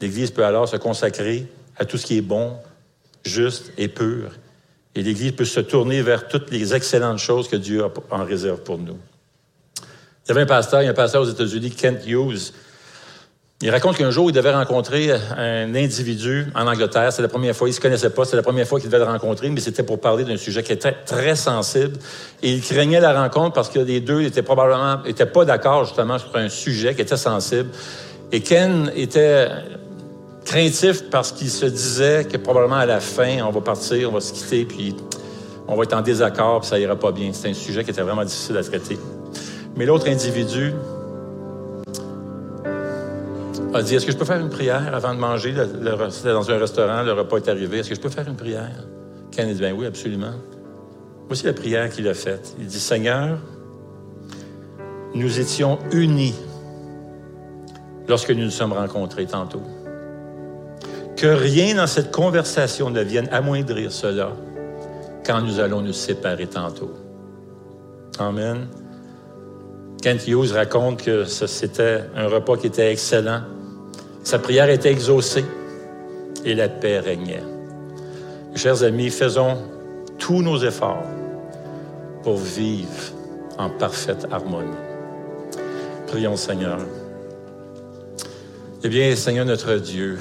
L'Église 0.00 0.30
peut 0.30 0.44
alors 0.44 0.68
se 0.68 0.76
consacrer 0.76 1.46
à 1.76 1.84
tout 1.84 1.98
ce 1.98 2.06
qui 2.06 2.18
est 2.18 2.22
bon, 2.22 2.56
juste 3.24 3.72
et 3.78 3.88
pur. 3.88 4.32
Et 4.94 5.02
l'Église 5.02 5.32
peut 5.32 5.44
se 5.44 5.60
tourner 5.60 6.02
vers 6.02 6.28
toutes 6.28 6.50
les 6.50 6.74
excellentes 6.74 7.18
choses 7.18 7.48
que 7.48 7.56
Dieu 7.56 7.84
a 7.84 7.90
en 8.10 8.24
réserve 8.24 8.62
pour 8.62 8.78
nous. 8.78 8.98
Il 10.24 10.28
y 10.28 10.30
avait 10.32 10.42
un 10.42 10.46
pasteur, 10.46 10.82
il 10.82 10.86
y 10.86 10.88
a 10.88 10.90
un 10.90 10.94
pasteur 10.94 11.22
aux 11.22 11.30
États-Unis, 11.30 11.70
Kent 11.70 12.06
Hughes, 12.06 12.52
il 13.62 13.70
raconte 13.70 13.98
qu'un 13.98 14.10
jour, 14.10 14.30
il 14.30 14.32
devait 14.32 14.54
rencontrer 14.54 15.12
un 15.36 15.74
individu 15.74 16.46
en 16.54 16.66
Angleterre. 16.66 17.12
C'est 17.12 17.20
la 17.20 17.28
première 17.28 17.54
fois, 17.54 17.68
il 17.68 17.72
ne 17.72 17.76
se 17.76 17.80
connaissait 17.80 18.08
pas, 18.08 18.24
c'est 18.24 18.36
la 18.36 18.42
première 18.42 18.66
fois 18.66 18.80
qu'il 18.80 18.88
devait 18.88 19.04
le 19.04 19.10
rencontrer, 19.10 19.50
mais 19.50 19.60
c'était 19.60 19.82
pour 19.82 20.00
parler 20.00 20.24
d'un 20.24 20.38
sujet 20.38 20.62
qui 20.62 20.72
était 20.72 20.92
très 21.04 21.36
sensible. 21.36 21.98
Et 22.42 22.52
il 22.52 22.62
craignait 22.62 23.00
la 23.00 23.12
rencontre 23.12 23.52
parce 23.52 23.68
que 23.68 23.78
les 23.78 24.00
deux 24.00 24.22
étaient 24.22 24.42
probablement 24.42 25.04
étaient 25.04 25.26
pas 25.26 25.44
d'accord 25.44 25.84
justement 25.84 26.18
sur 26.18 26.34
un 26.36 26.48
sujet 26.48 26.94
qui 26.94 27.02
était 27.02 27.18
sensible. 27.18 27.68
Et 28.32 28.40
Ken 28.40 28.90
était 28.96 29.48
craintif 30.46 31.10
parce 31.10 31.32
qu'il 31.32 31.50
se 31.50 31.66
disait 31.66 32.24
que 32.24 32.38
probablement 32.38 32.76
à 32.76 32.86
la 32.86 33.00
fin, 33.00 33.42
on 33.46 33.50
va 33.50 33.60
partir, 33.60 34.08
on 34.08 34.14
va 34.14 34.20
se 34.20 34.32
quitter, 34.32 34.64
puis 34.64 34.96
on 35.68 35.76
va 35.76 35.82
être 35.82 35.92
en 35.92 36.00
désaccord, 36.00 36.60
puis 36.60 36.70
ça 36.70 36.78
ira 36.78 36.96
pas 36.96 37.12
bien. 37.12 37.30
C'était 37.34 37.50
un 37.50 37.54
sujet 37.54 37.84
qui 37.84 37.90
était 37.90 38.00
vraiment 38.00 38.24
difficile 38.24 38.56
à 38.56 38.62
traiter. 38.62 38.98
Mais 39.76 39.84
l'autre 39.84 40.08
individu, 40.08 40.72
a 43.74 43.82
dit 43.82 43.94
Est-ce 43.94 44.06
que 44.06 44.12
je 44.12 44.16
peux 44.16 44.24
faire 44.24 44.40
une 44.40 44.50
prière 44.50 44.94
avant 44.94 45.14
de 45.14 45.18
manger 45.18 45.54
C'était 46.10 46.32
dans 46.32 46.50
un 46.50 46.58
restaurant, 46.58 47.02
le 47.02 47.12
repas 47.12 47.38
est 47.38 47.48
arrivé. 47.48 47.78
Est-ce 47.78 47.90
que 47.90 47.94
je 47.94 48.00
peux 48.00 48.08
faire 48.08 48.28
une 48.28 48.36
prière? 48.36 48.70
Ken 49.30 49.48
a 49.48 49.52
dit 49.52 49.60
Ben 49.60 49.74
oui, 49.76 49.86
absolument. 49.86 50.32
Voici 51.26 51.46
la 51.46 51.52
prière 51.52 51.88
qu'il 51.90 52.08
a 52.08 52.14
faite. 52.14 52.54
Il 52.58 52.66
dit 52.66 52.80
Seigneur, 52.80 53.38
nous 55.14 55.40
étions 55.40 55.78
unis 55.92 56.34
lorsque 58.08 58.30
nous 58.30 58.44
nous 58.44 58.50
sommes 58.50 58.72
rencontrés 58.72 59.26
tantôt. 59.26 59.62
Que 61.16 61.26
rien 61.26 61.76
dans 61.76 61.86
cette 61.86 62.10
conversation 62.10 62.90
ne 62.90 63.02
vienne 63.02 63.28
amoindrir 63.30 63.92
cela 63.92 64.32
quand 65.24 65.42
nous 65.42 65.60
allons 65.60 65.82
nous 65.82 65.92
séparer 65.92 66.46
tantôt. 66.46 66.92
Amen. 68.18 68.68
Kent 70.02 70.26
Hughes 70.26 70.52
raconte 70.52 71.02
que 71.02 71.24
c'était 71.24 72.04
un 72.16 72.26
repas 72.26 72.56
qui 72.56 72.68
était 72.68 72.90
excellent. 72.90 73.42
Sa 74.22 74.38
prière 74.38 74.68
était 74.68 74.92
exaucée 74.92 75.44
et 76.44 76.54
la 76.54 76.68
paix 76.68 77.00
régnait. 77.00 77.42
Chers 78.54 78.82
amis, 78.82 79.10
faisons 79.10 79.56
tous 80.18 80.42
nos 80.42 80.58
efforts 80.58 81.04
pour 82.22 82.36
vivre 82.36 83.12
en 83.58 83.70
parfaite 83.70 84.26
harmonie. 84.30 84.68
Prions 86.06 86.36
Seigneur. 86.36 86.78
Eh 88.82 88.88
bien, 88.88 89.14
Seigneur 89.16 89.46
notre 89.46 89.74
Dieu, 89.76 90.18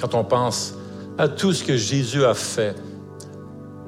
quand 0.00 0.14
on 0.14 0.24
pense 0.24 0.74
à 1.18 1.28
tout 1.28 1.52
ce 1.52 1.64
que 1.64 1.76
Jésus 1.76 2.24
a 2.24 2.34
fait 2.34 2.74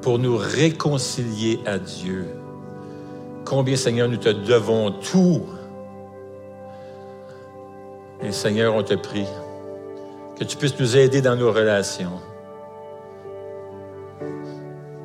pour 0.03 0.19
nous 0.19 0.37
réconcilier 0.37 1.61
à 1.67 1.79
Dieu, 1.79 2.27
combien, 3.45 3.77
Seigneur, 3.77 4.09
nous 4.09 4.17
te 4.17 4.29
devons 4.29 4.93
tout 4.93 5.43
et 8.23 8.33
Seigneur, 8.33 8.75
on 8.75 8.83
te 8.83 8.95
prie 8.95 9.27
que 10.39 10.45
tu 10.45 10.57
puisses 10.57 10.79
nous 10.79 10.97
aider 10.97 11.21
dans 11.21 11.37
nos 11.37 11.53
relations 11.53 12.21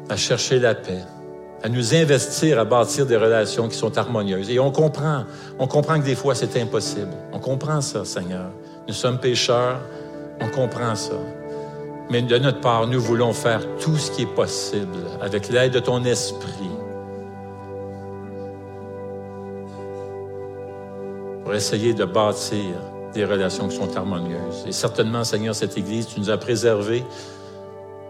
à 0.09 0.17
chercher 0.17 0.59
la 0.59 0.75
paix, 0.75 1.03
à 1.63 1.69
nous 1.69 1.95
investir 1.95 2.59
à 2.59 2.65
bâtir 2.65 3.05
des 3.05 3.15
relations 3.15 3.67
qui 3.69 3.77
sont 3.77 3.97
harmonieuses. 3.97 4.49
Et 4.49 4.59
on 4.59 4.71
comprend, 4.71 5.23
on 5.57 5.67
comprend 5.67 5.99
que 5.99 6.05
des 6.05 6.15
fois 6.15 6.35
c'est 6.35 6.59
impossible. 6.61 7.13
On 7.31 7.39
comprend 7.39 7.81
ça, 7.81 8.03
Seigneur. 8.03 8.49
Nous 8.87 8.93
sommes 8.93 9.19
pécheurs, 9.19 9.79
on 10.41 10.49
comprend 10.49 10.95
ça. 10.95 11.15
Mais 12.09 12.21
de 12.21 12.37
notre 12.37 12.59
part, 12.59 12.87
nous 12.87 12.99
voulons 12.99 13.31
faire 13.31 13.61
tout 13.77 13.95
ce 13.95 14.11
qui 14.11 14.23
est 14.23 14.35
possible 14.35 14.97
avec 15.21 15.47
l'aide 15.47 15.71
de 15.71 15.79
ton 15.79 16.03
esprit 16.03 16.69
pour 21.43 21.53
essayer 21.53 21.93
de 21.93 22.03
bâtir 22.03 22.75
des 23.13 23.25
relations 23.25 23.67
qui 23.67 23.75
sont 23.75 23.95
harmonieuses. 23.95 24.65
Et 24.67 24.71
certainement, 24.71 25.23
Seigneur, 25.23 25.55
cette 25.55 25.77
Église, 25.77 26.07
tu 26.07 26.19
nous 26.19 26.29
as 26.29 26.37
préservés. 26.37 27.03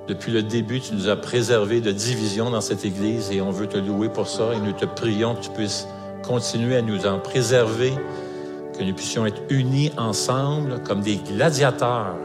Depuis 0.08 0.32
le 0.32 0.44
début, 0.44 0.80
tu 0.80 0.94
nous 0.94 1.10
as 1.10 1.16
préservés 1.16 1.82
de 1.82 1.92
division 1.92 2.50
dans 2.50 2.62
cette 2.62 2.86
Église 2.86 3.32
et 3.32 3.42
on 3.42 3.52
veut 3.52 3.68
te 3.68 3.78
louer 3.78 4.10
pour 4.10 4.28
ça 4.28 4.54
et 4.54 4.60
nous 4.60 4.74
te 4.74 4.86
prions 4.86 5.36
que 5.36 5.42
tu 5.42 5.50
puisses 5.52 5.88
continuer 6.24 6.78
à 6.78 6.82
nous 6.82 7.06
en 7.06 7.20
préserver, 7.20 7.94
que 8.78 8.84
nous 8.84 8.94
puissions 8.94 9.26
être 9.26 9.42
unis 9.50 9.92
ensemble 9.98 10.82
comme 10.84 11.02
des 11.02 11.18
gladiateurs 11.18 12.18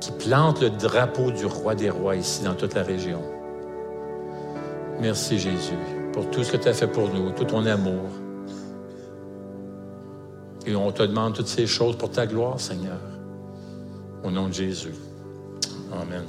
qui 0.00 0.10
plantent 0.12 0.60
le 0.60 0.70
drapeau 0.70 1.30
du 1.30 1.46
roi 1.46 1.74
des 1.74 1.90
rois 1.90 2.16
ici 2.16 2.42
dans 2.44 2.54
toute 2.54 2.74
la 2.74 2.82
région. 2.82 3.20
Merci 5.00 5.38
Jésus 5.38 5.78
pour 6.12 6.30
tout 6.30 6.44
ce 6.44 6.52
que 6.52 6.56
tu 6.56 6.68
as 6.68 6.74
fait 6.74 6.86
pour 6.86 7.08
nous, 7.12 7.30
tout 7.30 7.44
ton 7.44 7.66
amour. 7.66 8.23
Et 10.66 10.74
on 10.74 10.90
te 10.92 11.02
demande 11.02 11.34
toutes 11.34 11.48
ces 11.48 11.66
choses 11.66 11.96
pour 11.96 12.10
ta 12.10 12.26
gloire, 12.26 12.58
Seigneur. 12.58 12.98
Au 14.22 14.30
nom 14.30 14.48
de 14.48 14.54
Jésus. 14.54 14.94
Amen. 15.92 16.24